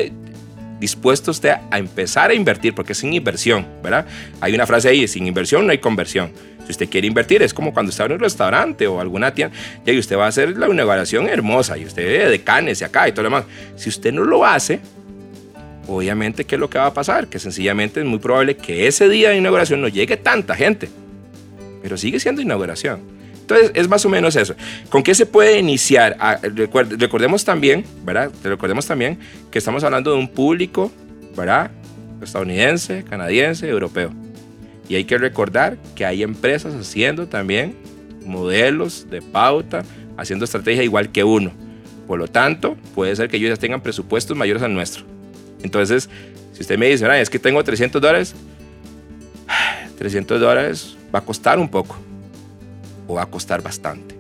dispuesto 0.80 1.32
usted 1.32 1.54
a 1.70 1.78
empezar 1.78 2.32
a 2.32 2.34
invertir, 2.34 2.74
porque 2.74 2.94
es 2.94 2.98
sin 2.98 3.14
inversión, 3.14 3.66
¿verdad? 3.84 4.06
Hay 4.42 4.54
una 4.54 4.66
frase 4.66 4.90
ahí, 4.90 5.08
sin 5.08 5.28
inversión 5.28 5.66
no 5.66 5.72
hay 5.72 5.78
conversión. 5.78 6.32
Si 6.72 6.76
usted 6.76 6.90
quiere 6.90 7.06
invertir, 7.06 7.44
es 7.44 7.54
como 7.54 7.74
cuando 7.74 7.90
está 7.90 8.06
en 8.06 8.14
un 8.14 8.20
restaurante 8.20 8.88
o 8.88 9.02
alguna 9.02 9.34
tienda, 9.34 9.54
y 9.86 10.00
usted 10.00 10.18
va 10.18 10.24
a 10.26 10.28
hacer 10.30 10.58
la 10.58 10.70
inauguración 10.70 11.28
hermosa, 11.28 11.78
y 11.78 11.84
usted 11.84 12.30
de 12.30 12.42
canes 12.42 12.80
y 12.80 12.86
acá 12.86 13.10
y 13.10 13.12
todo 13.12 13.24
lo 13.24 13.30
demás. 13.30 13.44
Si 13.76 13.90
usted 13.90 14.14
no 14.14 14.24
lo 14.24 14.46
hace, 14.46 14.80
obviamente, 15.86 16.46
¿qué 16.46 16.56
es 16.56 16.60
lo 16.60 16.70
que 16.70 16.78
va 16.78 16.86
a 16.86 16.94
pasar? 16.94 17.28
Que 17.28 17.40
sencillamente 17.40 18.00
es 18.00 18.06
muy 18.06 18.20
probable 18.20 18.56
que 18.56 18.88
ese 18.88 19.10
día 19.10 19.32
de 19.32 19.38
inauguración 19.38 19.82
no 19.82 19.90
llegue 19.90 20.16
tanta 20.16 20.56
gente, 20.56 20.88
pero 21.84 21.98
sigue 21.98 22.22
siendo 22.22 22.42
inauguración. 22.42 23.02
Entonces, 23.42 23.72
es 23.74 23.90
más 23.90 24.06
o 24.06 24.10
menos 24.10 24.38
eso. 24.38 24.56
¿Con 24.90 25.04
qué 25.04 25.14
se 25.14 25.26
puede 25.26 25.60
iniciar? 25.60 26.16
Ah, 26.22 26.40
recordemos 26.42 27.44
también, 27.44 27.84
¿verdad? 28.06 28.32
Recordemos 28.46 28.86
también 28.86 29.20
que 29.52 29.60
estamos 29.60 29.84
hablando 29.84 30.12
de 30.12 30.18
un 30.18 30.30
público, 30.30 30.90
¿verdad? 31.36 31.70
Estadounidense, 32.22 33.04
canadiense, 33.04 33.68
europeo. 33.68 34.14
Y 34.92 34.96
hay 34.96 35.06
que 35.06 35.18
recordar 35.18 35.78
que 35.96 36.06
hay 36.06 36.22
empresas 36.22 36.76
haciendo 36.76 37.26
también 37.26 37.78
modelos 38.26 39.10
de 39.10 39.22
pauta, 39.22 39.86
haciendo 40.18 40.44
estrategia 40.44 40.84
igual 40.84 41.14
que 41.14 41.24
uno. 41.24 41.54
Por 42.08 42.20
lo 42.20 42.28
tanto, 42.28 42.76
puede 42.94 43.16
ser 43.16 43.30
que 43.30 43.38
ellos 43.38 43.52
ya 43.52 43.56
tengan 43.56 43.80
presupuestos 43.80 44.36
mayores 44.36 44.62
al 44.64 44.74
nuestro. 44.74 45.06
Entonces, 45.64 46.10
si 46.52 46.60
usted 46.60 46.78
me 46.78 46.90
dice, 46.90 47.08
es 47.22 47.30
que 47.30 47.40
tengo 47.40 47.64
300 47.64 48.02
dólares, 48.02 48.36
300 49.98 50.42
dólares 50.42 50.98
va 51.16 51.20
a 51.20 51.22
costar 51.24 51.58
un 51.58 51.70
poco 51.70 51.98
o 53.08 53.14
va 53.14 53.22
a 53.22 53.28
costar 53.28 53.62
bastante. 53.62 54.14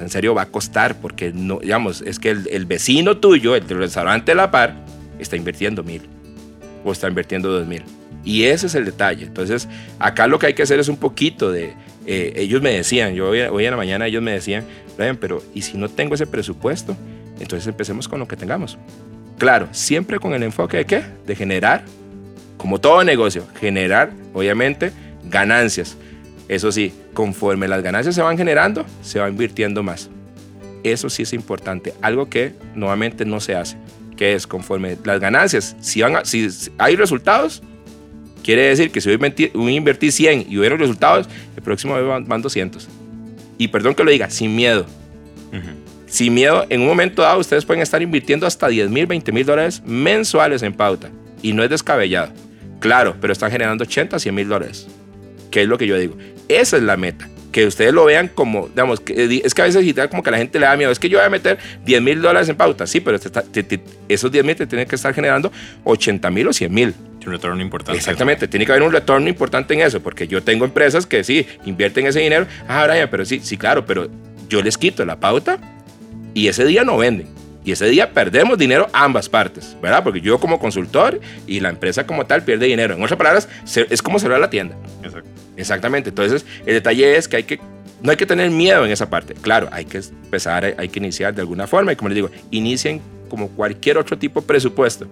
en 0.00 0.10
serio 0.10 0.34
va 0.34 0.42
a 0.42 0.46
costar 0.46 1.00
porque 1.00 1.32
no, 1.32 1.60
digamos, 1.60 2.02
es 2.02 2.18
que 2.18 2.30
el, 2.30 2.48
el 2.50 2.66
vecino 2.66 3.18
tuyo, 3.18 3.54
el 3.54 3.64
del 3.64 3.78
restaurante 3.78 4.34
la 4.34 4.50
par, 4.50 4.74
está 5.20 5.36
invirtiendo 5.36 5.84
mil 5.84 6.02
o 6.84 6.90
está 6.90 7.06
invirtiendo 7.06 7.48
dos 7.48 7.68
mil. 7.68 7.84
Y 8.24 8.44
ese 8.44 8.66
es 8.66 8.74
el 8.74 8.84
detalle. 8.84 9.26
Entonces, 9.26 9.68
acá 9.98 10.26
lo 10.26 10.38
que 10.38 10.46
hay 10.46 10.54
que 10.54 10.62
hacer 10.62 10.80
es 10.80 10.88
un 10.88 10.96
poquito 10.96 11.52
de... 11.52 11.74
Eh, 12.06 12.32
ellos 12.36 12.60
me 12.62 12.72
decían, 12.72 13.14
yo 13.14 13.30
hoy, 13.30 13.40
hoy, 13.40 13.64
en 13.64 13.70
la 13.70 13.76
mañana 13.76 14.06
ellos 14.06 14.22
me 14.22 14.32
decían, 14.32 14.64
pero 15.20 15.42
¿y 15.54 15.62
si 15.62 15.76
no 15.76 15.88
tengo 15.88 16.14
ese 16.14 16.26
presupuesto? 16.26 16.96
Entonces 17.40 17.66
empecemos 17.66 18.08
con 18.08 18.20
lo 18.20 18.28
que 18.28 18.36
tengamos. 18.36 18.78
Claro, 19.38 19.68
siempre 19.72 20.18
con 20.18 20.34
el 20.34 20.42
enfoque 20.42 20.78
de 20.78 20.84
qué? 20.86 21.02
De 21.26 21.34
generar, 21.34 21.84
como 22.56 22.80
todo 22.80 23.02
negocio, 23.04 23.46
generar, 23.58 24.10
obviamente, 24.32 24.92
ganancias. 25.24 25.96
Eso 26.48 26.70
sí, 26.70 26.92
conforme 27.14 27.68
las 27.68 27.82
ganancias 27.82 28.14
se 28.14 28.22
van 28.22 28.36
generando, 28.36 28.84
se 29.02 29.18
va 29.18 29.28
invirtiendo 29.28 29.82
más. 29.82 30.10
Eso 30.82 31.08
sí 31.08 31.22
es 31.22 31.32
importante, 31.32 31.94
algo 32.02 32.28
que 32.28 32.54
nuevamente 32.74 33.24
no 33.24 33.40
se 33.40 33.54
hace, 33.54 33.78
que 34.16 34.34
es 34.34 34.46
conforme 34.46 34.98
las 35.04 35.18
ganancias, 35.18 35.74
si, 35.80 36.02
van 36.02 36.24
si 36.26 36.48
hay 36.78 36.96
resultados, 36.96 37.62
Quiere 38.44 38.68
decir 38.68 38.90
que 38.90 39.00
si 39.00 39.08
voy 39.16 39.72
a 39.72 39.76
invertir 39.76 40.12
100 40.12 40.46
y 40.50 40.58
hubiera 40.58 40.76
resultados, 40.76 41.26
el 41.56 41.62
próximo 41.62 41.94
mes 41.94 42.28
van 42.28 42.42
200. 42.42 42.86
Y 43.56 43.68
perdón 43.68 43.94
que 43.94 44.04
lo 44.04 44.10
diga, 44.10 44.28
sin 44.28 44.54
miedo. 44.54 44.84
Sin 46.06 46.34
miedo, 46.34 46.66
en 46.68 46.82
un 46.82 46.86
momento 46.86 47.22
dado 47.22 47.40
ustedes 47.40 47.64
pueden 47.64 47.82
estar 47.82 48.02
invirtiendo 48.02 48.46
hasta 48.46 48.68
10 48.68 48.90
mil, 48.90 49.06
20 49.06 49.32
mil 49.32 49.46
dólares 49.46 49.82
mensuales 49.86 50.62
en 50.62 50.74
pauta. 50.74 51.08
Y 51.40 51.54
no 51.54 51.64
es 51.64 51.70
descabellado. 51.70 52.32
Claro, 52.80 53.16
pero 53.18 53.32
están 53.32 53.50
generando 53.50 53.84
80, 53.84 54.18
100 54.18 54.34
mil 54.34 54.48
dólares. 54.48 54.88
¿Qué 55.50 55.62
es 55.62 55.68
lo 55.68 55.78
que 55.78 55.86
yo 55.86 55.96
digo? 55.96 56.16
Esa 56.48 56.76
es 56.76 56.82
la 56.82 56.98
meta. 56.98 57.30
Que 57.50 57.66
ustedes 57.66 57.94
lo 57.94 58.04
vean 58.04 58.28
como, 58.28 58.68
digamos, 58.68 59.00
que, 59.00 59.40
es 59.42 59.54
que 59.54 59.62
a 59.62 59.64
veces 59.64 60.08
como 60.10 60.22
que 60.22 60.28
a 60.28 60.32
la 60.32 60.38
gente 60.38 60.60
le 60.60 60.66
da 60.66 60.76
miedo. 60.76 60.90
Es 60.90 60.98
que 60.98 61.08
yo 61.08 61.16
voy 61.16 61.26
a 61.26 61.30
meter 61.30 61.58
10 61.86 62.02
mil 62.02 62.20
dólares 62.20 62.48
en 62.50 62.56
pauta. 62.56 62.86
Sí, 62.86 63.00
pero 63.00 63.18
esos 64.08 64.30
10 64.30 64.44
mil 64.44 64.54
te 64.54 64.66
tienen 64.66 64.86
que 64.86 64.96
estar 64.96 65.14
generando 65.14 65.50
80 65.84 66.30
mil 66.30 66.48
o 66.48 66.52
100 66.52 66.74
mil. 66.74 66.94
Un 67.26 67.32
retorno 67.32 67.62
importante. 67.62 67.98
Exactamente, 67.98 68.48
tiene 68.48 68.66
que 68.66 68.72
haber 68.72 68.82
un 68.82 68.92
retorno 68.92 69.28
importante 69.28 69.74
en 69.74 69.80
eso, 69.80 70.02
porque 70.02 70.26
yo 70.26 70.42
tengo 70.42 70.64
empresas 70.64 71.06
que 71.06 71.24
sí, 71.24 71.46
invierten 71.64 72.06
ese 72.06 72.20
dinero. 72.20 72.46
Ah, 72.68 72.86
Brian, 72.86 73.08
pero 73.10 73.24
sí, 73.24 73.40
sí, 73.42 73.56
claro, 73.56 73.86
pero 73.86 74.08
yo 74.48 74.62
les 74.62 74.76
quito 74.76 75.04
la 75.04 75.16
pauta 75.16 75.58
y 76.34 76.48
ese 76.48 76.64
día 76.64 76.84
no 76.84 76.96
venden. 76.98 77.28
Y 77.64 77.72
ese 77.72 77.86
día 77.86 78.12
perdemos 78.12 78.58
dinero 78.58 78.88
ambas 78.92 79.30
partes, 79.30 79.74
¿verdad? 79.80 80.04
Porque 80.04 80.20
yo 80.20 80.38
como 80.38 80.58
consultor 80.58 81.18
y 81.46 81.60
la 81.60 81.70
empresa 81.70 82.06
como 82.06 82.26
tal 82.26 82.42
pierde 82.42 82.66
dinero. 82.66 82.94
En 82.94 83.02
otras 83.02 83.16
palabras, 83.16 83.48
es 83.74 84.02
como 84.02 84.18
cerrar 84.18 84.38
la 84.38 84.50
tienda. 84.50 84.76
Exacto. 85.02 85.30
Exactamente. 85.56 86.10
Entonces, 86.10 86.44
el 86.66 86.74
detalle 86.74 87.16
es 87.16 87.28
que 87.28 87.36
hay 87.36 87.44
que 87.44 87.60
no 88.02 88.10
hay 88.10 88.18
que 88.18 88.26
tener 88.26 88.50
miedo 88.50 88.84
en 88.84 88.90
esa 88.90 89.08
parte. 89.08 89.32
Claro, 89.32 89.68
hay 89.72 89.86
que 89.86 89.96
empezar, 89.96 90.74
hay 90.76 90.88
que 90.90 90.98
iniciar 90.98 91.34
de 91.34 91.40
alguna 91.40 91.66
forma. 91.66 91.90
Y 91.90 91.96
como 91.96 92.10
les 92.10 92.16
digo, 92.16 92.30
inicien 92.50 93.00
como 93.30 93.48
cualquier 93.48 93.96
otro 93.96 94.18
tipo 94.18 94.42
de 94.42 94.46
presupuesto 94.46 95.08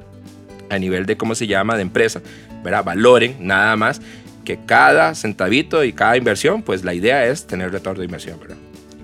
a 0.73 0.79
nivel 0.79 1.07
de 1.07 1.17
cómo 1.17 1.35
se 1.35 1.47
llama, 1.47 1.77
de 1.77 1.83
empresa, 1.83 2.21
¿verdad? 2.65 2.85
Valoren 2.85 3.37
nada 3.41 3.77
más 3.77 4.01
que 4.45 4.59
cada 4.65 5.15
centavito 5.15 5.85
y 5.85 5.93
cada 5.93 6.17
inversión, 6.17 6.63
pues 6.63 6.85
la 6.85 6.95
idea 6.95 7.27
es 7.27 7.47
tener 7.47 7.71
retorno 7.71 8.01
de 8.01 8.07
inversión, 8.07 8.41
¿verdad? 8.41 8.57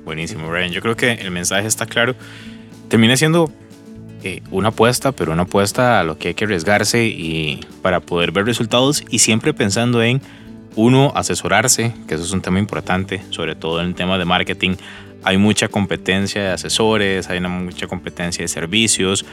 Buenísimo, 0.04 0.48
Brian. 0.48 0.70
Yo 0.70 0.80
creo 0.80 0.96
que 0.96 1.12
el 1.12 1.30
mensaje 1.30 1.68
está 1.68 1.86
claro. 1.86 2.14
Termina 2.88 3.16
siendo 3.16 3.52
eh, 4.24 4.40
una 4.50 4.68
apuesta, 4.68 5.12
pero 5.12 5.32
una 5.32 5.42
apuesta 5.42 6.00
a 6.00 6.04
lo 6.04 6.18
que 6.18 6.28
hay 6.28 6.34
que 6.34 6.44
arriesgarse 6.44 7.04
y 7.04 7.60
para 7.82 8.00
poder 8.00 8.32
ver 8.32 8.46
resultados 8.46 9.04
y 9.10 9.18
siempre 9.18 9.52
pensando 9.52 10.02
en 10.02 10.22
uno, 10.74 11.12
asesorarse, 11.14 11.92
que 12.06 12.14
eso 12.14 12.24
es 12.24 12.32
un 12.32 12.40
tema 12.40 12.58
importante, 12.58 13.20
sobre 13.30 13.54
todo 13.54 13.80
en 13.80 13.88
el 13.88 13.94
tema 13.94 14.16
de 14.16 14.24
marketing. 14.24 14.76
Hay 15.24 15.36
mucha 15.36 15.68
competencia 15.68 16.42
de 16.42 16.50
asesores, 16.50 17.28
hay 17.28 17.38
una 17.38 17.48
mucha 17.48 17.86
competencia 17.86 18.42
de 18.42 18.48
servicios 18.48 19.26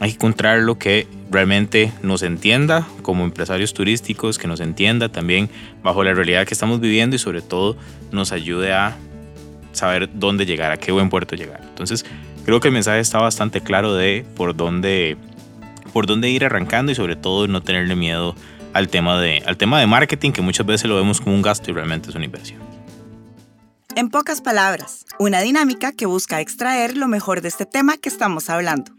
hay 0.00 0.10
que 0.10 0.16
encontrar 0.16 0.60
lo 0.60 0.78
que 0.78 1.06
realmente 1.30 1.92
nos 2.02 2.22
entienda 2.22 2.86
como 3.02 3.24
empresarios 3.24 3.74
turísticos, 3.74 4.38
que 4.38 4.48
nos 4.48 4.60
entienda 4.60 5.08
también 5.08 5.48
bajo 5.82 6.02
la 6.04 6.14
realidad 6.14 6.46
que 6.46 6.54
estamos 6.54 6.80
viviendo 6.80 7.16
y 7.16 7.18
sobre 7.18 7.42
todo 7.42 7.76
nos 8.12 8.32
ayude 8.32 8.72
a 8.72 8.96
saber 9.72 10.08
dónde 10.12 10.46
llegar, 10.46 10.72
a 10.72 10.76
qué 10.76 10.92
buen 10.92 11.10
puerto 11.10 11.36
llegar. 11.36 11.60
Entonces, 11.62 12.04
creo 12.44 12.60
que 12.60 12.68
el 12.68 12.74
mensaje 12.74 13.00
está 13.00 13.18
bastante 13.18 13.60
claro 13.60 13.94
de 13.94 14.24
por 14.36 14.56
dónde, 14.56 15.16
por 15.92 16.06
dónde 16.06 16.30
ir 16.30 16.44
arrancando 16.44 16.92
y 16.92 16.94
sobre 16.94 17.16
todo 17.16 17.46
no 17.48 17.62
tenerle 17.62 17.96
miedo 17.96 18.34
al 18.72 18.88
tema, 18.88 19.20
de, 19.20 19.42
al 19.46 19.56
tema 19.56 19.80
de 19.80 19.86
marketing, 19.86 20.32
que 20.32 20.42
muchas 20.42 20.66
veces 20.66 20.88
lo 20.88 20.96
vemos 20.96 21.20
como 21.20 21.34
un 21.34 21.42
gasto 21.42 21.70
y 21.70 21.74
realmente 21.74 22.10
es 22.10 22.16
una 22.16 22.24
inversión. 22.24 22.60
En 23.96 24.10
pocas 24.10 24.40
palabras, 24.40 25.06
una 25.20 25.40
dinámica 25.40 25.92
que 25.92 26.06
busca 26.06 26.40
extraer 26.40 26.96
lo 26.96 27.06
mejor 27.06 27.40
de 27.40 27.48
este 27.48 27.64
tema 27.64 27.96
que 27.96 28.08
estamos 28.08 28.50
hablando. 28.50 28.93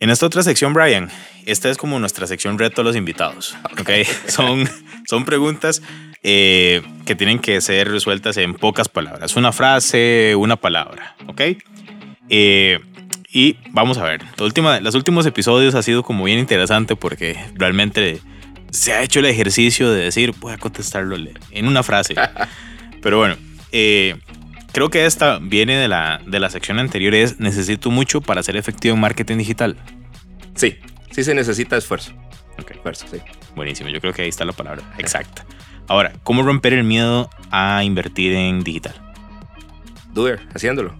En 0.00 0.08
esta 0.08 0.24
otra 0.24 0.42
sección, 0.42 0.72
Brian, 0.72 1.10
esta 1.44 1.68
es 1.68 1.76
como 1.76 1.98
nuestra 1.98 2.26
sección 2.26 2.58
reto 2.58 2.80
a 2.80 2.84
los 2.84 2.96
invitados. 2.96 3.54
¿okay? 3.78 4.06
son, 4.28 4.66
son 5.06 5.26
preguntas 5.26 5.82
eh, 6.22 6.80
que 7.04 7.14
tienen 7.14 7.38
que 7.38 7.60
ser 7.60 7.90
resueltas 7.90 8.38
en 8.38 8.54
pocas 8.54 8.88
palabras. 8.88 9.36
Una 9.36 9.52
frase, 9.52 10.34
una 10.36 10.56
palabra. 10.56 11.16
¿Ok? 11.26 11.42
Eh, 12.30 12.80
y 13.30 13.58
vamos 13.72 13.98
a 13.98 14.04
ver. 14.04 14.22
La 14.38 14.44
última, 14.46 14.80
los 14.80 14.94
últimos 14.94 15.26
episodios 15.26 15.74
ha 15.74 15.82
sido 15.82 16.02
como 16.02 16.24
bien 16.24 16.38
interesante 16.38 16.96
porque 16.96 17.38
realmente 17.54 18.22
se 18.70 18.94
ha 18.94 19.02
hecho 19.02 19.20
el 19.20 19.26
ejercicio 19.26 19.92
de 19.92 20.04
decir, 20.04 20.32
voy 20.40 20.54
a 20.54 20.58
contestarlo 20.58 21.14
en 21.50 21.66
una 21.66 21.82
frase. 21.82 22.14
Pero 23.02 23.18
bueno, 23.18 23.36
eh, 23.70 24.16
creo 24.72 24.90
que 24.90 25.06
esta 25.06 25.38
viene 25.38 25.76
de 25.76 25.88
la, 25.88 26.20
de 26.26 26.40
la 26.40 26.50
sección 26.50 26.78
anterior, 26.78 27.14
es 27.14 27.40
necesito 27.40 27.90
mucho 27.90 28.20
para 28.20 28.42
ser 28.42 28.56
efectivo 28.56 28.94
en 28.94 29.00
marketing 29.00 29.38
digital. 29.38 29.76
Sí, 30.54 30.78
sí 31.10 31.24
se 31.24 31.34
necesita 31.34 31.76
esfuerzo. 31.76 32.12
Ok. 32.58 32.72
Esfuerzo, 32.72 33.06
sí. 33.10 33.18
Buenísimo, 33.54 33.88
yo 33.88 34.00
creo 34.00 34.12
que 34.12 34.22
ahí 34.22 34.28
está 34.28 34.44
la 34.44 34.52
palabra 34.52 34.82
exacta. 34.98 35.44
Ahora, 35.88 36.12
¿cómo 36.22 36.42
romper 36.42 36.72
el 36.72 36.84
miedo 36.84 37.28
a 37.50 37.82
invertir 37.82 38.32
en 38.34 38.62
digital? 38.62 38.94
Do 40.12 40.26
haciéndolo. 40.54 40.94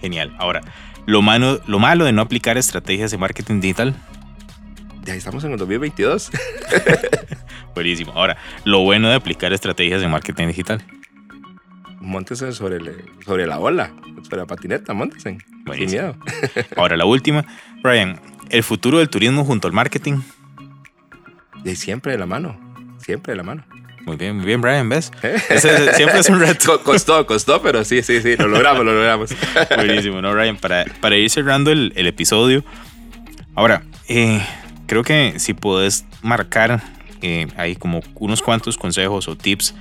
Genial. 0.00 0.34
Ahora, 0.38 0.60
lo 1.06 1.22
malo, 1.22 1.60
lo 1.66 1.78
malo 1.78 2.04
de 2.04 2.12
no 2.12 2.22
aplicar 2.22 2.58
estrategias 2.58 3.10
de 3.10 3.18
marketing 3.18 3.60
digital. 3.60 3.94
Ya 5.04 5.14
estamos 5.14 5.42
en 5.44 5.52
el 5.52 5.58
2022. 5.58 6.30
Buenísimo. 7.74 8.12
Ahora, 8.12 8.36
lo 8.64 8.80
bueno 8.80 9.08
de 9.08 9.14
aplicar 9.14 9.52
estrategias 9.52 10.00
de 10.00 10.08
marketing 10.08 10.48
digital. 10.48 10.82
Móntese 12.00 12.52
sobre, 12.52 12.78
sobre 13.24 13.46
la 13.46 13.58
ola, 13.58 13.92
sobre 14.22 14.38
la 14.38 14.46
patineta, 14.46 14.94
móntese. 14.94 15.38
Sin 15.74 15.90
miedo. 15.90 16.16
Ahora, 16.76 16.96
la 16.96 17.04
última. 17.04 17.44
Brian, 17.82 18.20
¿el 18.50 18.62
futuro 18.62 18.98
del 18.98 19.08
turismo 19.08 19.44
junto 19.44 19.68
al 19.68 19.74
marketing? 19.74 20.20
De 21.62 21.76
siempre 21.76 22.12
de 22.12 22.18
la 22.18 22.26
mano. 22.26 22.58
Siempre 22.98 23.32
de 23.32 23.36
la 23.36 23.42
mano. 23.42 23.64
Muy 24.06 24.16
bien, 24.16 24.36
muy 24.36 24.46
bien, 24.46 24.60
Brian, 24.60 24.88
¿ves? 24.88 25.12
siempre 25.96 26.20
es 26.20 26.28
un 26.30 26.40
reto. 26.40 26.82
Costó, 26.82 27.26
costó, 27.26 27.60
pero 27.60 27.84
sí, 27.84 28.02
sí, 28.02 28.22
sí, 28.22 28.36
lo 28.36 28.48
logramos, 28.48 28.84
lo 28.84 28.94
logramos. 28.94 29.30
Buenísimo, 29.76 30.22
¿no, 30.22 30.32
Brian? 30.32 30.56
Para, 30.56 30.84
para 31.00 31.16
ir 31.16 31.28
cerrando 31.28 31.70
el, 31.70 31.92
el 31.94 32.06
episodio. 32.06 32.64
Ahora, 33.54 33.82
eh, 34.08 34.40
creo 34.86 35.02
que 35.02 35.34
si 35.38 35.52
puedes 35.52 36.06
marcar 36.22 36.82
eh, 37.22 37.48
hay 37.56 37.76
como 37.76 38.00
unos 38.14 38.42
cuantos 38.42 38.78
consejos 38.78 39.28
o 39.28 39.36
tips 39.36 39.74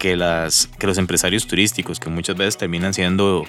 que, 0.00 0.16
las, 0.16 0.66
que 0.78 0.86
los 0.88 0.98
empresarios 0.98 1.46
turísticos, 1.46 2.00
que 2.00 2.08
muchas 2.08 2.34
veces 2.34 2.56
terminan 2.56 2.94
siendo 2.94 3.44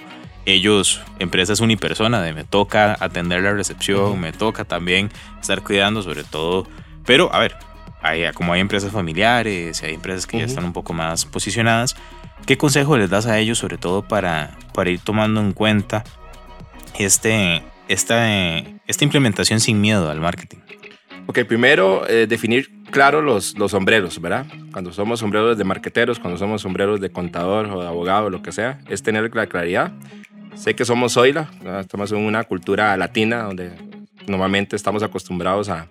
ellos 0.46 1.02
empresas 1.18 1.62
unipersona, 1.62 2.22
de 2.22 2.34
me 2.34 2.44
toca 2.44 2.98
atender 3.00 3.42
la 3.42 3.54
recepción, 3.54 4.20
me 4.20 4.34
toca 4.34 4.66
también 4.66 5.10
estar 5.40 5.64
cuidando 5.64 6.04
sobre 6.04 6.26
todo. 6.26 6.68
Pero, 7.06 7.34
a 7.34 7.40
ver, 7.40 7.56
hay, 8.02 8.30
como 8.34 8.52
hay 8.52 8.60
empresas 8.60 8.92
familiares, 8.92 9.82
hay 9.82 9.94
empresas 9.94 10.28
que 10.28 10.40
ya 10.40 10.46
están 10.46 10.66
un 10.66 10.74
poco 10.74 10.92
más 10.92 11.26
posicionadas, 11.26 11.96
¿qué 12.46 12.58
consejo 12.58 12.98
les 12.98 13.10
das 13.10 13.28
a 13.28 13.40
ellos 13.40 13.58
sobre 13.58 13.78
todo 13.78 14.06
para, 14.06 14.58
para 14.74 14.90
ir 14.90 15.00
tomando 15.00 15.40
en 15.40 15.54
cuenta 15.54 16.04
este, 17.00 17.64
esta, 17.88 18.28
esta 18.28 19.04
implementación 19.06 19.62
sin 19.62 19.80
miedo 19.80 20.12
al 20.12 20.20
marketing? 20.20 20.58
Ok, 21.28 21.40
primero 21.48 22.08
eh, 22.10 22.28
definir 22.28 22.84
claro 22.92 23.22
los, 23.22 23.58
los 23.58 23.72
sombreros, 23.72 24.20
¿verdad? 24.20 24.46
Cuando 24.72 24.92
somos 24.92 25.20
sombreros 25.20 25.58
de 25.58 25.64
marqueteros, 25.64 26.20
cuando 26.20 26.38
somos 26.38 26.62
sombreros 26.62 27.00
de 27.00 27.10
contador 27.10 27.68
o 27.68 27.82
de 27.82 27.88
abogado, 27.88 28.30
lo 28.30 28.42
que 28.42 28.52
sea, 28.52 28.80
es 28.90 29.02
tener 29.02 29.34
la 29.36 29.48
claridad. 29.48 29.94
Sé 30.56 30.76
que 30.76 30.84
somos 30.84 31.14
Zoila, 31.14 31.50
estamos 31.80 32.12
en 32.12 32.20
una 32.20 32.44
cultura 32.44 32.96
latina 32.98 33.44
donde 33.44 33.72
normalmente 34.28 34.76
estamos 34.76 35.04
acostumbrados 35.04 35.70
a, 35.70 35.88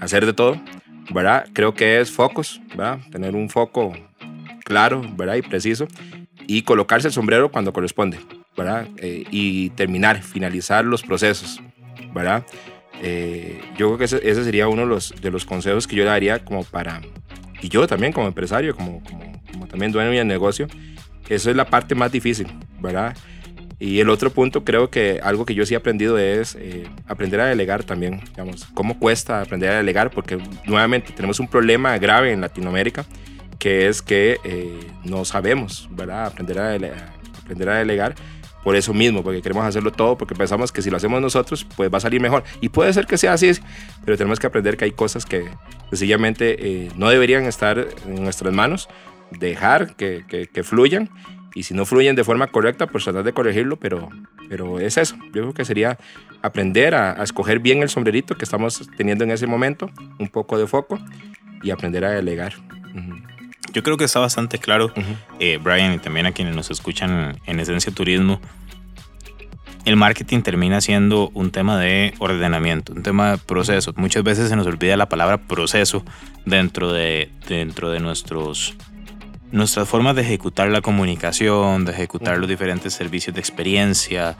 hacer 0.00 0.26
de 0.26 0.32
todo, 0.32 0.60
¿verdad? 1.10 1.46
Creo 1.52 1.74
que 1.74 2.00
es 2.00 2.10
focos, 2.10 2.60
¿verdad? 2.68 3.00
Tener 3.10 3.34
un 3.34 3.50
foco 3.50 3.92
claro, 4.64 5.02
¿verdad? 5.16 5.36
Y 5.36 5.42
preciso 5.42 5.88
y 6.46 6.62
colocarse 6.62 7.08
el 7.08 7.12
sombrero 7.12 7.50
cuando 7.50 7.72
corresponde, 7.72 8.18
¿verdad? 8.56 8.86
Eh, 8.98 9.24
y 9.30 9.70
terminar, 9.70 10.22
finalizar 10.22 10.84
los 10.84 11.02
procesos, 11.02 11.60
¿verdad? 12.14 12.44
Eh, 13.02 13.60
yo 13.76 13.94
creo 13.94 13.98
que 13.98 14.04
ese, 14.04 14.44
sería 14.44 14.68
uno 14.68 14.82
de 14.82 14.88
los, 14.88 15.14
de 15.20 15.30
los 15.30 15.44
consejos 15.44 15.86
que 15.86 15.96
yo 15.96 16.04
daría 16.04 16.44
como 16.44 16.64
para, 16.64 17.00
y 17.60 17.68
yo 17.68 17.86
también 17.86 18.12
como 18.12 18.26
empresario, 18.26 18.74
como, 18.74 19.02
como, 19.04 19.66
también 19.68 19.92
dueño 19.92 20.10
de 20.10 20.24
negocio, 20.24 20.66
eso 21.28 21.50
es 21.50 21.56
la 21.56 21.66
parte 21.66 21.94
más 21.94 22.10
difícil, 22.10 22.46
¿verdad? 22.80 23.16
Y 23.80 24.00
el 24.00 24.08
otro 24.08 24.30
punto, 24.30 24.64
creo 24.64 24.90
que 24.90 25.20
algo 25.22 25.46
que 25.46 25.54
yo 25.54 25.64
sí 25.64 25.74
he 25.74 25.76
aprendido 25.76 26.18
es 26.18 26.56
eh, 26.58 26.88
aprender 27.06 27.40
a 27.40 27.46
delegar 27.46 27.84
también, 27.84 28.20
digamos, 28.30 28.64
cómo 28.74 28.98
cuesta 28.98 29.40
aprender 29.40 29.70
a 29.70 29.76
delegar, 29.76 30.10
porque 30.10 30.38
nuevamente 30.64 31.12
tenemos 31.12 31.38
un 31.38 31.46
problema 31.46 31.96
grave 31.98 32.32
en 32.32 32.40
Latinoamérica, 32.40 33.04
que 33.58 33.86
es 33.86 34.02
que 34.02 34.38
eh, 34.42 34.80
no 35.04 35.24
sabemos, 35.24 35.88
¿verdad? 35.92 36.26
Aprender 36.26 36.58
a, 36.58 36.74
aprender 37.40 37.68
a 37.68 37.78
delegar 37.78 38.14
por 38.62 38.76
eso 38.76 38.92
mismo, 38.92 39.22
porque 39.22 39.40
queremos 39.40 39.64
hacerlo 39.64 39.92
todo, 39.92 40.18
porque 40.18 40.34
pensamos 40.34 40.72
que 40.72 40.82
si 40.82 40.90
lo 40.90 40.96
hacemos 40.96 41.20
nosotros, 41.20 41.66
pues 41.76 41.92
va 41.92 41.98
a 41.98 42.00
salir 42.00 42.20
mejor. 42.20 42.44
Y 42.60 42.68
puede 42.68 42.92
ser 42.92 43.06
que 43.06 43.16
sea 43.16 43.32
así, 43.32 43.50
pero 44.04 44.16
tenemos 44.16 44.38
que 44.38 44.46
aprender 44.46 44.76
que 44.76 44.84
hay 44.84 44.92
cosas 44.92 45.24
que 45.24 45.48
sencillamente 45.90 46.56
eh, 46.58 46.90
no 46.96 47.08
deberían 47.08 47.44
estar 47.44 47.86
en 48.06 48.22
nuestras 48.22 48.52
manos, 48.52 48.88
dejar 49.30 49.94
que, 49.96 50.24
que, 50.52 50.62
fluyan. 50.64 51.08
Y 51.54 51.62
si 51.62 51.74
no 51.74 51.86
fluyen 51.86 52.14
de 52.14 52.24
forma 52.24 52.48
correcta, 52.48 52.86
pues 52.86 53.04
tratar 53.04 53.24
de 53.24 53.32
corregirlo, 53.32 53.76
pero, 53.76 54.10
pero 54.48 54.80
es 54.80 54.96
eso. 54.96 55.16
Yo 55.26 55.42
creo 55.42 55.54
que 55.54 55.64
sería 55.64 55.98
aprender 56.42 56.94
a, 56.94 57.22
escoger 57.22 57.58
bien 57.58 57.82
el 57.82 57.88
sombrerito 57.88 58.36
que 58.36 58.44
estamos 58.44 58.88
teniendo 58.96 59.24
en 59.24 59.30
ese 59.30 59.46
momento, 59.46 59.90
un 60.18 60.28
poco 60.28 60.58
de 60.58 60.66
foco 60.66 60.98
y 61.62 61.70
aprender 61.70 62.04
a 62.04 62.10
delegar. 62.10 62.54
Yo 63.78 63.84
creo 63.84 63.96
que 63.96 64.06
está 64.06 64.18
bastante 64.18 64.58
claro, 64.58 64.92
eh, 65.38 65.60
Brian, 65.62 65.94
y 65.94 65.98
también 66.00 66.26
a 66.26 66.32
quienes 66.32 66.52
nos 66.56 66.68
escuchan 66.68 67.40
en 67.46 67.60
Esencia 67.60 67.94
Turismo, 67.94 68.40
el 69.84 69.94
marketing 69.94 70.42
termina 70.42 70.80
siendo 70.80 71.30
un 71.32 71.52
tema 71.52 71.78
de 71.78 72.12
ordenamiento, 72.18 72.92
un 72.92 73.04
tema 73.04 73.30
de 73.30 73.38
proceso. 73.38 73.92
Muchas 73.94 74.24
veces 74.24 74.48
se 74.48 74.56
nos 74.56 74.66
olvida 74.66 74.96
la 74.96 75.08
palabra 75.08 75.38
proceso 75.38 76.04
dentro 76.44 76.92
de, 76.92 77.30
dentro 77.46 77.90
de 77.90 78.00
nuestros, 78.00 78.74
nuestras 79.52 79.88
formas 79.88 80.16
de 80.16 80.22
ejecutar 80.22 80.68
la 80.70 80.80
comunicación, 80.80 81.84
de 81.84 81.92
ejecutar 81.92 82.36
los 82.36 82.48
diferentes 82.48 82.92
servicios 82.94 83.32
de 83.32 83.40
experiencia. 83.40 84.36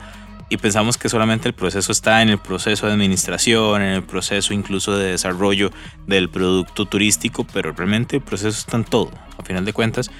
Y 0.50 0.56
pensamos 0.56 0.96
que 0.96 1.08
solamente 1.08 1.48
el 1.48 1.54
proceso 1.54 1.92
está 1.92 2.22
en 2.22 2.30
el 2.30 2.38
proceso 2.38 2.86
de 2.86 2.92
administración, 2.92 3.82
en 3.82 3.92
el 3.92 4.02
proceso 4.02 4.54
incluso 4.54 4.96
de 4.96 5.10
desarrollo 5.10 5.70
del 6.06 6.30
producto 6.30 6.86
turístico, 6.86 7.46
pero 7.52 7.72
realmente 7.72 8.16
el 8.16 8.22
proceso 8.22 8.58
está 8.58 8.78
en 8.78 8.84
todo, 8.84 9.10
a 9.36 9.42
final 9.42 9.64
de 9.64 9.72
cuentas. 9.72 10.10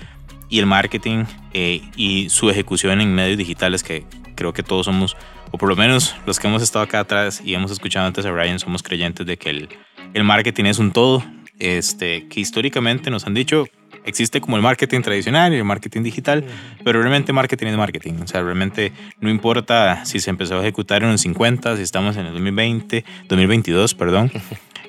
Y 0.51 0.59
el 0.59 0.67
marketing 0.67 1.25
eh, 1.55 1.83
y 1.97 2.29
su 2.29 2.51
ejecución 2.51 3.01
en 3.01 3.15
medios 3.15 3.39
digitales 3.39 3.83
que 3.83 4.07
creo 4.35 4.53
que 4.53 4.63
todos 4.63 4.87
somos, 4.87 5.17
o 5.51 5.59
por 5.59 5.69
lo 5.69 5.77
menos 5.77 6.15
los 6.27 6.39
que 6.39 6.47
hemos 6.47 6.63
estado 6.63 6.85
acá 6.85 7.01
atrás 7.01 7.41
y 7.45 7.55
hemos 7.55 7.71
escuchado 7.71 8.07
antes 8.07 8.25
a 8.25 8.31
Ryan, 8.31 8.59
somos 8.59 8.83
creyentes 8.83 9.27
de 9.27 9.37
que 9.37 9.51
el, 9.51 9.69
el 10.15 10.25
marketing 10.25 10.65
es 10.65 10.79
un 10.79 10.93
todo, 10.93 11.25
este, 11.59 12.29
que 12.29 12.41
históricamente 12.41 13.11
nos 13.11 13.27
han 13.27 13.35
dicho, 13.35 13.67
existe 14.05 14.41
como 14.41 14.57
el 14.57 14.63
marketing 14.63 15.03
tradicional 15.03 15.53
y 15.53 15.57
el 15.57 15.65
marketing 15.65 16.03
digital, 16.03 16.45
pero 16.85 17.01
realmente 17.01 17.33
marketing 17.33 17.67
es 17.69 17.77
marketing. 17.77 18.15
O 18.23 18.27
sea, 18.27 18.43
realmente 18.43 18.93
no 19.21 19.31
importa 19.31 20.05
si 20.05 20.21
se 20.21 20.31
empezó 20.31 20.59
a 20.59 20.61
ejecutar 20.61 21.03
en 21.03 21.13
los 21.13 21.21
50, 21.21 21.77
si 21.77 21.83
estamos 21.83 22.17
en 22.17 22.27
el 22.27 22.33
2020, 22.33 23.05
2022, 23.29 23.95
perdón. 23.95 24.31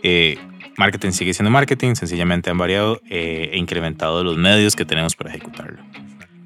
Eh, 0.01 0.37
marketing 0.77 1.11
sigue 1.11 1.33
siendo 1.33 1.51
marketing, 1.51 1.95
sencillamente 1.95 2.49
han 2.49 2.57
variado 2.57 3.01
eh, 3.09 3.49
e 3.51 3.57
incrementado 3.57 4.23
los 4.23 4.37
medios 4.37 4.77
que 4.77 4.85
tenemos 4.85 5.13
para 5.13 5.29
ejecutarlo. 5.31 5.83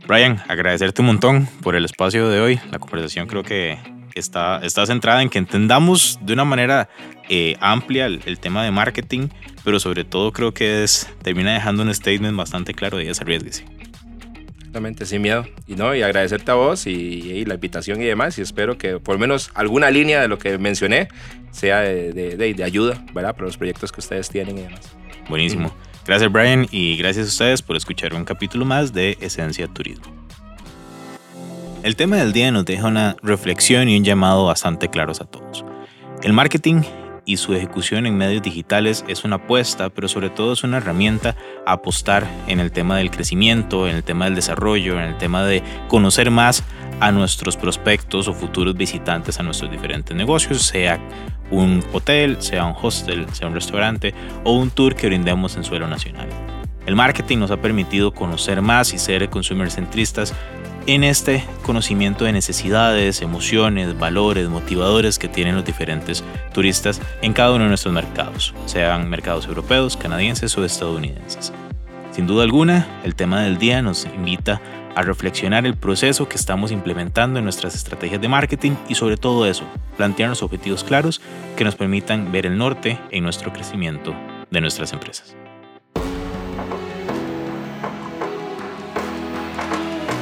Brian, 0.08 0.42
agradecerte 0.48 1.02
un 1.02 1.06
montón 1.06 1.48
por 1.62 1.76
el 1.76 1.86
espacio 1.86 2.28
de 2.30 2.42
hoy. 2.42 2.60
La 2.72 2.80
conversación 2.80 3.28
creo 3.28 3.44
que 3.44 3.78
está, 4.16 4.60
está 4.64 4.86
centrada 4.86 5.22
en 5.22 5.30
que 5.30 5.38
entendamos 5.38 6.20
de 6.22 6.34
una 6.34 6.46
manera 6.46 6.90
eh, 7.30 7.56
amplia 7.60 8.06
el, 8.06 8.40
tema 8.40 8.64
de 8.64 8.72
marketing, 8.72 9.30
pero 9.64 9.80
sobre 9.80 10.04
todo 10.04 10.32
creo 10.32 10.54
que 10.54 10.84
es, 10.84 11.10
termina 11.22 11.54
dejando 11.54 11.84
un 11.84 11.94
statement 11.94 12.38
bastante 12.38 12.74
claro 12.74 12.98
de 12.98 13.10
ese 13.10 13.24
arriesguese. 13.24 13.66
Exactamente, 14.58 15.06
sin 15.06 15.22
miedo. 15.22 15.46
Y, 15.68 15.76
no, 15.76 15.94
y 15.94 16.02
agradecerte 16.02 16.50
a 16.50 16.56
vos 16.56 16.88
y, 16.88 17.46
la 17.46 17.54
invitación 17.56 18.02
y 18.02 18.06
demás. 18.06 18.40
Y 18.40 18.42
espero 18.42 18.78
que 18.78 19.00
por 19.00 19.16
lo 19.16 19.20
menos 19.20 19.52
alguna 19.54 19.92
línea 19.92 20.20
de 20.22 20.28
lo 20.28 20.40
que 20.40 20.58
mencioné 20.58 21.10
sea 21.52 21.82
de, 21.82 22.12
de, 22.14 22.64
ayuda 22.64 23.04
¿verdad? 23.14 23.36
para 23.36 23.46
los 23.46 23.58
proyectos 23.58 23.92
que 23.92 24.00
ustedes 24.00 24.30
tienen 24.30 24.58
y 24.58 24.62
demás. 24.64 24.96
Buenísimo. 25.30 25.74
Gracias 26.06 26.32
Brian 26.32 26.68
y 26.72 26.98
gracias 26.98 27.28
a 27.28 27.30
ustedes 27.30 27.62
por 27.62 27.78
escuchar 27.78 28.14
un 28.14 28.26
capítulo 28.26 28.66
más 28.66 28.94
de 28.94 29.18
Esencia 29.22 29.68
Turismo. 29.68 30.23
El 31.84 31.98
tema 31.98 32.16
del 32.16 32.32
día 32.32 32.50
nos 32.50 32.64
deja 32.64 32.88
una 32.88 33.18
reflexión 33.22 33.90
y 33.90 33.98
un 33.98 34.06
llamado 34.06 34.46
bastante 34.46 34.90
claros 34.90 35.20
a 35.20 35.26
todos. 35.26 35.66
El 36.22 36.32
marketing 36.32 36.84
y 37.26 37.36
su 37.36 37.54
ejecución 37.54 38.06
en 38.06 38.16
medios 38.16 38.42
digitales 38.42 39.04
es 39.10 39.26
una 39.26 39.36
apuesta, 39.36 39.90
pero 39.90 40.08
sobre 40.08 40.30
todo 40.30 40.54
es 40.54 40.64
una 40.64 40.78
herramienta 40.78 41.36
a 41.66 41.74
apostar 41.74 42.26
en 42.48 42.62
el 42.62 42.72
tema 42.72 42.96
del 42.96 43.12
crecimiento, 43.12 43.90
en 43.90 43.98
el 43.98 44.04
tema 44.06 44.24
del 44.24 44.36
desarrollo, 44.36 44.94
en 44.94 45.10
el 45.10 45.18
tema 45.18 45.44
de 45.44 45.62
conocer 45.90 46.32
más 46.32 46.64
a 47.02 47.12
nuestros 47.12 47.58
prospectos 47.58 48.30
o 48.30 48.34
futuros 48.34 48.78
visitantes 48.78 49.42
a 49.42 49.44
nuestros 49.44 49.70
diferentes 49.70 50.16
negocios, 50.16 50.62
sea 50.62 51.02
un 51.52 51.84
hotel, 51.92 52.38
sea 52.40 52.64
un 52.64 52.76
hostel, 52.82 53.26
sea 53.34 53.50
un 53.50 53.56
restaurante 53.56 54.14
o 54.46 54.54
un 54.54 54.70
tour 54.70 54.96
que 54.96 55.08
brindemos 55.08 55.58
en 55.58 55.66
suelo 55.66 55.90
nacional. 55.90 56.30
El 56.86 56.96
marketing 56.96 57.40
nos 57.40 57.52
ha 57.52 57.58
permitido 57.58 58.14
conocer 58.14 58.62
más 58.62 58.94
y 58.94 59.00
ser 59.00 59.30
consumer 59.30 59.70
centristas 59.70 60.34
en 60.86 61.04
este 61.04 61.44
conocimiento 61.64 62.26
de 62.26 62.34
necesidades, 62.34 63.22
emociones, 63.22 63.98
valores, 63.98 64.50
motivadores 64.50 65.18
que 65.18 65.28
tienen 65.28 65.56
los 65.56 65.66
diferentes 65.66 66.24
turistas 66.54 67.02
en 67.22 67.34
cada 67.34 67.52
uno 67.52 67.64
de 67.64 67.70
nuestros 67.70 67.94
mercados, 67.94 68.54
sean 68.66 69.10
mercados 69.10 69.48
europeos, 69.48 69.96
canadienses 69.96 70.58
o 70.58 70.66
estadounidenses. 70.66 71.54
Sin 72.12 72.28
duda 72.28 72.44
alguna, 72.44 73.02
el 73.04 73.16
tema 73.16 73.42
del 73.42 73.58
día 73.58 73.82
nos 73.82 74.06
invita 74.06 74.62
a 74.96 75.02
reflexionar 75.02 75.66
el 75.66 75.76
proceso 75.76 76.30
que 76.30 76.36
estamos 76.36 76.72
implementando 76.72 77.40
en 77.40 77.46
nuestras 77.46 77.74
estrategias 77.76 78.22
de 78.22 78.28
marketing 78.28 78.74
y 78.88 78.96
sobre 78.96 79.18
todo 79.18 79.48
eso, 79.48 79.64
plantearnos 79.98 80.44
objetivos 80.44 80.84
claros 80.84 81.22
que 81.56 81.64
nos 81.64 81.76
permitan 81.76 82.32
ver 82.32 82.46
el 82.46 82.58
norte 82.58 83.00
en 83.10 83.24
nuestro 83.24 83.52
crecimiento 83.52 84.14
de 84.52 84.62
nuestras 84.62 84.94
empresas. 84.94 85.36